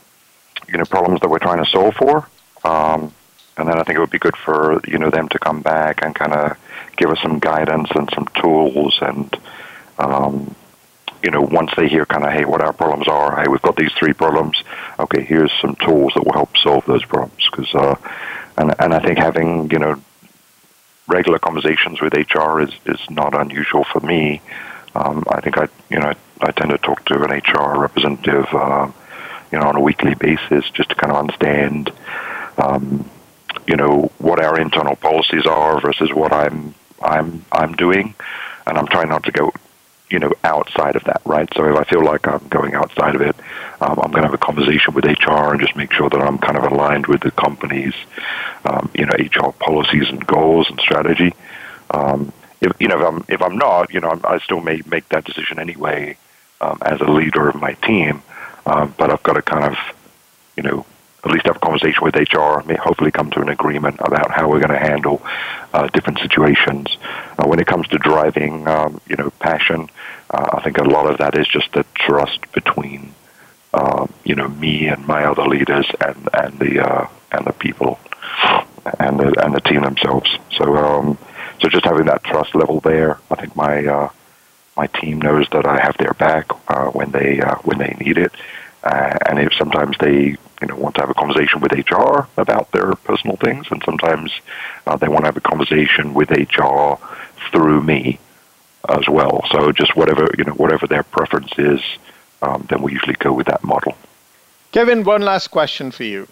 you 0.68 0.78
know 0.78 0.84
problems 0.84 1.20
that 1.20 1.28
we're 1.28 1.38
trying 1.38 1.62
to 1.62 1.70
solve 1.70 1.94
for. 1.94 2.28
Um, 2.64 3.12
and 3.58 3.68
then 3.68 3.78
I 3.78 3.82
think 3.82 3.96
it 3.96 4.00
would 4.00 4.10
be 4.10 4.18
good 4.18 4.36
for 4.36 4.80
you 4.86 4.98
know 4.98 5.10
them 5.10 5.28
to 5.30 5.38
come 5.38 5.60
back 5.62 6.02
and 6.02 6.14
kind 6.14 6.32
of 6.32 6.56
give 6.96 7.10
us 7.10 7.20
some 7.22 7.38
guidance 7.38 7.90
and 7.94 8.08
some 8.14 8.26
tools 8.40 8.98
and 9.00 9.36
you 11.22 11.30
know, 11.30 11.40
once 11.40 11.70
they 11.76 11.88
hear 11.88 12.04
kind 12.04 12.24
of, 12.24 12.32
hey, 12.32 12.44
what 12.44 12.60
our 12.60 12.72
problems 12.72 13.06
are, 13.06 13.40
hey, 13.40 13.48
we've 13.48 13.62
got 13.62 13.76
these 13.76 13.92
three 13.92 14.12
problems. 14.12 14.62
Okay, 14.98 15.22
here's 15.22 15.52
some 15.60 15.76
tools 15.76 16.12
that 16.14 16.24
will 16.24 16.32
help 16.32 16.56
solve 16.56 16.84
those 16.86 17.04
problems. 17.04 17.48
Because, 17.50 17.72
uh, 17.74 17.94
and 18.58 18.74
and 18.80 18.92
I 18.92 18.98
think 18.98 19.18
having 19.18 19.70
you 19.70 19.78
know 19.78 20.00
regular 21.06 21.38
conversations 21.38 22.00
with 22.00 22.14
HR 22.14 22.60
is, 22.60 22.70
is 22.86 23.00
not 23.10 23.38
unusual 23.38 23.84
for 23.84 24.00
me. 24.00 24.40
Um, 24.94 25.24
I 25.28 25.40
think 25.40 25.58
I, 25.58 25.68
you 25.90 25.98
know, 25.98 26.12
I, 26.40 26.50
tend 26.52 26.70
to 26.70 26.78
talk 26.78 27.04
to 27.06 27.22
an 27.22 27.30
HR 27.30 27.80
representative, 27.80 28.46
uh, 28.52 28.90
you 29.50 29.58
know, 29.58 29.66
on 29.66 29.76
a 29.76 29.80
weekly 29.80 30.14
basis 30.14 30.68
just 30.70 30.90
to 30.90 30.94
kind 30.94 31.12
of 31.12 31.18
understand, 31.18 31.90
um, 32.58 33.08
you 33.66 33.76
know, 33.76 34.10
what 34.18 34.40
our 34.40 34.60
internal 34.60 34.96
policies 34.96 35.46
are 35.46 35.80
versus 35.80 36.12
what 36.12 36.32
I'm, 36.32 36.74
I'm, 37.00 37.44
I'm 37.50 37.74
doing, 37.74 38.14
and 38.66 38.78
I'm 38.78 38.86
trying 38.86 39.08
not 39.08 39.24
to 39.24 39.32
go 39.32 39.52
you 40.12 40.18
know, 40.18 40.32
outside 40.44 40.94
of 40.94 41.04
that, 41.04 41.22
right? 41.24 41.48
So 41.56 41.64
if 41.64 41.74
I 41.74 41.84
feel 41.84 42.04
like 42.04 42.28
I'm 42.28 42.46
going 42.48 42.74
outside 42.74 43.14
of 43.14 43.22
it, 43.22 43.34
um, 43.80 43.98
I'm 43.98 44.10
going 44.10 44.22
to 44.22 44.28
have 44.28 44.34
a 44.34 44.38
conversation 44.38 44.92
with 44.92 45.06
HR 45.06 45.52
and 45.52 45.60
just 45.60 45.74
make 45.74 45.90
sure 45.92 46.10
that 46.10 46.20
I'm 46.20 46.36
kind 46.38 46.58
of 46.58 46.70
aligned 46.70 47.06
with 47.06 47.22
the 47.22 47.30
company's, 47.30 47.94
um, 48.66 48.90
you 48.94 49.06
know, 49.06 49.12
HR 49.18 49.52
policies 49.52 50.10
and 50.10 50.24
goals 50.26 50.68
and 50.68 50.78
strategy. 50.80 51.32
Um, 51.90 52.30
if 52.60 52.72
you 52.78 52.88
know, 52.88 52.98
if 53.00 53.06
I'm 53.06 53.24
if 53.28 53.42
I'm 53.42 53.56
not, 53.56 53.92
you 53.92 54.00
know, 54.00 54.10
I'm, 54.10 54.20
I 54.24 54.38
still 54.38 54.60
may 54.60 54.82
make 54.86 55.08
that 55.08 55.24
decision 55.24 55.58
anyway 55.58 56.16
um, 56.60 56.78
as 56.82 57.00
a 57.00 57.10
leader 57.10 57.48
of 57.48 57.56
my 57.56 57.72
team, 57.72 58.22
um, 58.66 58.94
but 58.98 59.10
I've 59.10 59.22
got 59.22 59.34
to 59.34 59.42
kind 59.42 59.64
of, 59.64 59.76
you 60.56 60.62
know, 60.62 60.86
at 61.24 61.30
least 61.30 61.46
have 61.46 61.56
a 61.56 61.60
conversation 61.60 62.02
with 62.02 62.16
HR, 62.16 62.62
may 62.66 62.74
hopefully 62.74 63.12
come 63.12 63.30
to 63.30 63.40
an 63.40 63.48
agreement 63.48 63.96
about 64.00 64.32
how 64.32 64.48
we're 64.48 64.60
going 64.60 64.72
to 64.72 64.78
handle 64.78 65.22
uh, 65.72 65.86
different 65.88 66.18
situations. 66.18 66.96
Uh, 67.38 67.46
when 67.46 67.60
it 67.60 67.66
comes 67.66 67.86
to 67.88 67.98
driving, 67.98 68.66
um, 68.66 69.00
you 69.06 69.14
know, 69.16 69.30
passion, 69.38 69.88
uh, 70.30 70.48
I 70.52 70.62
think 70.62 70.78
a 70.78 70.84
lot 70.84 71.10
of 71.10 71.18
that 71.18 71.38
is 71.38 71.46
just 71.46 71.72
the 71.72 71.84
trust 71.94 72.50
between, 72.52 73.14
um, 73.72 74.12
you 74.24 74.34
know, 74.34 74.48
me 74.48 74.88
and 74.88 75.06
my 75.06 75.24
other 75.24 75.44
leaders 75.44 75.86
and 76.04 76.28
and 76.34 76.58
the 76.58 76.80
uh, 76.80 77.06
and 77.30 77.46
the 77.46 77.52
people 77.52 78.00
and 78.98 79.20
the 79.20 79.44
and 79.44 79.54
the 79.54 79.60
team 79.60 79.82
themselves. 79.82 80.38
So 80.50 80.76
um, 80.76 81.18
so 81.60 81.68
just 81.68 81.84
having 81.84 82.06
that 82.06 82.24
trust 82.24 82.56
level 82.56 82.80
there, 82.80 83.18
I 83.30 83.36
think 83.36 83.54
my 83.54 83.86
uh, 83.86 84.10
my 84.76 84.88
team 84.88 85.20
knows 85.20 85.46
that 85.52 85.66
I 85.66 85.80
have 85.80 85.96
their 85.98 86.14
back 86.14 86.46
uh, 86.66 86.86
when 86.86 87.12
they 87.12 87.38
when 87.62 87.78
they 87.78 87.96
need 88.00 88.18
it, 88.18 88.32
and 88.82 89.38
if 89.38 89.54
sometimes 89.54 89.96
they 89.98 90.36
you 90.62 90.68
know 90.68 90.76
want 90.76 90.94
to 90.94 91.02
have 91.02 91.10
a 91.10 91.14
conversation 91.14 91.60
with 91.60 91.72
HR 91.72 92.26
about 92.38 92.70
their 92.72 92.94
personal 92.94 93.36
things, 93.36 93.66
and 93.70 93.82
sometimes 93.84 94.32
uh, 94.86 94.96
they 94.96 95.08
want 95.08 95.24
to 95.24 95.26
have 95.26 95.36
a 95.36 95.40
conversation 95.40 96.14
with 96.14 96.30
HR 96.30 96.94
through 97.50 97.82
me 97.82 98.18
as 98.88 99.08
well. 99.08 99.44
So 99.50 99.72
just 99.72 99.96
whatever 99.96 100.28
you 100.38 100.44
know, 100.44 100.52
whatever 100.52 100.86
their 100.86 101.02
preference 101.02 101.52
is, 101.58 101.80
um, 102.40 102.66
then 102.70 102.80
we 102.82 102.92
usually 102.92 103.14
go 103.14 103.32
with 103.32 103.46
that 103.48 103.62
model. 103.64 103.96
Kevin, 104.72 105.04
one 105.04 105.20
last 105.20 105.48
question 105.48 105.90
for 105.90 106.04
you. 106.04 106.26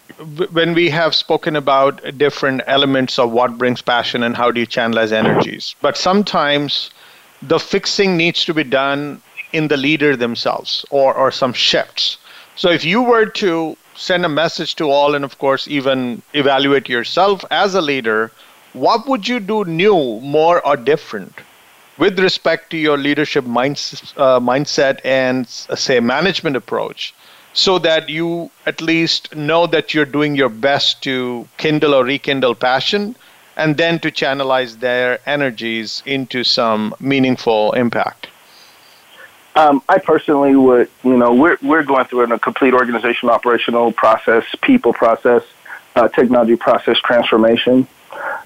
When 0.51 0.73
we 0.73 0.89
have 0.89 1.13
spoken 1.13 1.55
about 1.55 2.01
different 2.17 2.63
elements 2.65 3.19
of 3.19 3.31
what 3.31 3.57
brings 3.59 3.83
passion 3.83 4.23
and 4.23 4.35
how 4.35 4.49
do 4.49 4.59
you 4.59 4.65
channelize 4.65 5.11
energies, 5.11 5.75
but 5.79 5.95
sometimes 5.95 6.89
the 7.43 7.59
fixing 7.59 8.17
needs 8.17 8.43
to 8.45 8.53
be 8.53 8.63
done 8.63 9.21
in 9.53 9.67
the 9.67 9.77
leader 9.77 10.15
themselves 10.15 10.85
or, 10.89 11.13
or 11.13 11.31
some 11.31 11.53
shifts. 11.53 12.17
So 12.55 12.69
if 12.69 12.83
you 12.83 13.01
were 13.03 13.25
to 13.25 13.77
send 14.01 14.25
a 14.25 14.29
message 14.29 14.75
to 14.75 14.89
all 14.89 15.13
and 15.15 15.23
of 15.23 15.37
course 15.37 15.67
even 15.67 16.21
evaluate 16.33 16.89
yourself 16.89 17.45
as 17.51 17.75
a 17.75 17.81
leader 17.81 18.31
what 18.73 19.07
would 19.07 19.27
you 19.27 19.39
do 19.39 19.63
new 19.65 20.19
more 20.21 20.65
or 20.65 20.75
different 20.75 21.41
with 21.97 22.17
respect 22.19 22.71
to 22.71 22.77
your 22.77 22.97
leadership 22.97 23.45
mindset, 23.45 24.17
uh, 24.17 24.39
mindset 24.39 24.99
and 25.05 25.45
uh, 25.69 25.75
say 25.75 25.99
management 25.99 26.55
approach 26.55 27.13
so 27.53 27.77
that 27.77 28.09
you 28.09 28.49
at 28.65 28.81
least 28.81 29.35
know 29.35 29.67
that 29.67 29.93
you're 29.93 30.13
doing 30.17 30.35
your 30.35 30.49
best 30.49 31.03
to 31.03 31.47
kindle 31.57 31.93
or 31.93 32.03
rekindle 32.03 32.55
passion 32.55 33.15
and 33.55 33.77
then 33.77 33.99
to 33.99 34.09
channelize 34.09 34.79
their 34.79 35.19
energies 35.27 36.01
into 36.05 36.43
some 36.43 36.95
meaningful 36.99 37.73
impact 37.73 38.30
um, 39.55 39.81
I 39.89 39.99
personally 39.99 40.55
would, 40.55 40.89
you 41.03 41.17
know, 41.17 41.33
we're 41.33 41.57
we're 41.61 41.83
going 41.83 42.05
through 42.05 42.31
a 42.31 42.39
complete 42.39 42.73
organizational, 42.73 43.35
operational 43.35 43.91
process, 43.91 44.43
people 44.61 44.93
process, 44.93 45.43
uh, 45.95 46.07
technology 46.07 46.55
process 46.55 46.97
transformation. 46.99 47.87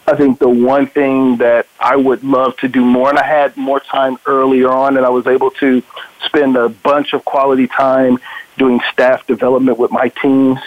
I 0.07 0.15
think 0.15 0.39
the 0.39 0.49
one 0.49 0.87
thing 0.87 1.37
that 1.37 1.67
I 1.79 1.95
would 1.95 2.23
love 2.23 2.55
to 2.57 2.67
do 2.67 2.85
more, 2.85 3.09
and 3.09 3.17
I 3.17 3.25
had 3.25 3.57
more 3.57 3.79
time 3.79 4.17
earlier 4.25 4.69
on, 4.69 4.97
and 4.97 5.05
I 5.05 5.09
was 5.09 5.25
able 5.27 5.51
to 5.51 5.81
spend 6.23 6.55
a 6.55 6.69
bunch 6.69 7.13
of 7.13 7.25
quality 7.25 7.67
time 7.67 8.19
doing 8.57 8.79
staff 8.91 9.25
development 9.27 9.77
with 9.77 9.91
my 9.91 10.09
teams. 10.09 10.59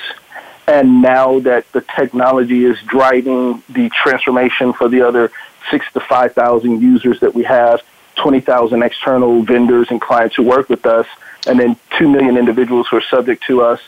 And 0.66 1.01
now 1.01 1.39
that 1.41 1.70
the 1.72 1.80
technology 1.80 2.64
is 2.64 2.78
driving 2.82 3.62
the 3.68 3.89
transformation 3.89 4.72
for 4.72 4.89
the 4.89 5.03
other 5.03 5.30
six 5.70 5.86
to 5.95 6.01
5,000 6.01 6.82
users 6.82 7.20
that 7.20 7.34
we 7.34 7.45
have, 7.45 7.80
20,000 8.19 8.83
external 8.83 9.43
vendors 9.43 9.89
and 9.91 10.01
clients 10.01 10.37
who 10.37 10.43
work 10.43 10.69
with 10.69 10.87
us, 10.87 11.07
and 11.47 11.59
then 11.59 11.77
2 11.99 12.09
million 12.09 12.37
individuals 12.37 12.87
who 12.89 12.99
are 12.99 13.03
subject 13.03 13.45
to 13.45 13.62
us. 13.62 13.81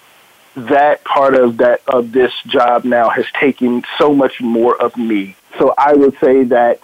That 0.57 1.05
part 1.05 1.35
of 1.35 1.59
that 1.59 1.83
of 1.87 2.13
this 2.13 2.33
job 2.47 2.85
now 2.85 3.09
has 3.09 3.27
taken 3.39 3.85
so 3.99 4.13
much 4.13 4.41
more 4.41 4.81
of 4.81 4.97
me. 4.97 5.37
So 5.59 5.75
I 5.77 5.95
would 5.95 6.19
say 6.19 6.45
that 6.45 6.81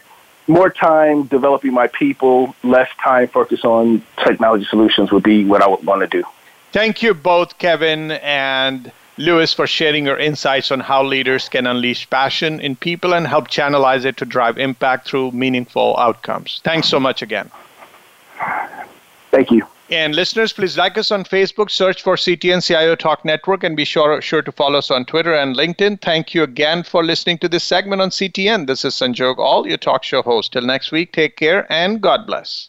more 0.46 0.70
time 0.70 1.24
developing 1.24 1.72
my 1.72 1.88
people, 1.88 2.54
less 2.62 2.88
time 3.02 3.28
focused 3.28 3.64
on 3.64 4.04
technology 4.24 4.66
solutions 4.66 5.10
would 5.10 5.24
be 5.24 5.44
what 5.44 5.62
I 5.62 5.68
would 5.68 5.84
want 5.84 6.02
to 6.02 6.06
do. 6.06 6.24
Thank 6.72 7.02
you 7.02 7.14
both, 7.14 7.58
Kevin 7.58 8.12
and 8.12 8.92
Lewis, 9.18 9.54
for 9.54 9.66
sharing 9.66 10.04
your 10.04 10.18
insights 10.18 10.70
on 10.70 10.80
how 10.80 11.02
leaders 11.02 11.48
can 11.48 11.66
unleash 11.66 12.08
passion 12.10 12.60
in 12.60 12.76
people 12.76 13.14
and 13.14 13.26
help 13.26 13.48
channelize 13.48 14.04
it 14.04 14.16
to 14.18 14.24
drive 14.26 14.58
impact 14.58 15.08
through 15.08 15.30
meaningful 15.30 15.96
outcomes. 15.96 16.60
Thanks 16.64 16.88
so 16.88 17.00
much 17.00 17.22
again. 17.22 17.50
Thank 19.30 19.50
you. 19.50 19.66
And 19.88 20.16
listeners, 20.16 20.52
please 20.52 20.76
like 20.76 20.98
us 20.98 21.12
on 21.12 21.24
Facebook, 21.24 21.70
search 21.70 22.02
for 22.02 22.16
CTN 22.16 22.66
CIO 22.66 22.96
Talk 22.96 23.24
Network, 23.24 23.62
and 23.62 23.76
be 23.76 23.84
sure, 23.84 24.20
sure 24.20 24.42
to 24.42 24.50
follow 24.50 24.78
us 24.78 24.90
on 24.90 25.04
Twitter 25.04 25.32
and 25.32 25.54
LinkedIn. 25.54 26.02
Thank 26.02 26.34
you 26.34 26.42
again 26.42 26.82
for 26.82 27.04
listening 27.04 27.38
to 27.38 27.48
this 27.48 27.62
segment 27.62 28.02
on 28.02 28.10
CTN. 28.10 28.66
This 28.66 28.84
is 28.84 28.94
Sanjog 28.94 29.38
Aul, 29.38 29.68
your 29.68 29.78
talk 29.78 30.02
show 30.02 30.22
host. 30.22 30.52
Till 30.52 30.62
next 30.62 30.90
week, 30.90 31.12
take 31.12 31.36
care 31.36 31.70
and 31.72 32.00
God 32.00 32.26
bless. 32.26 32.68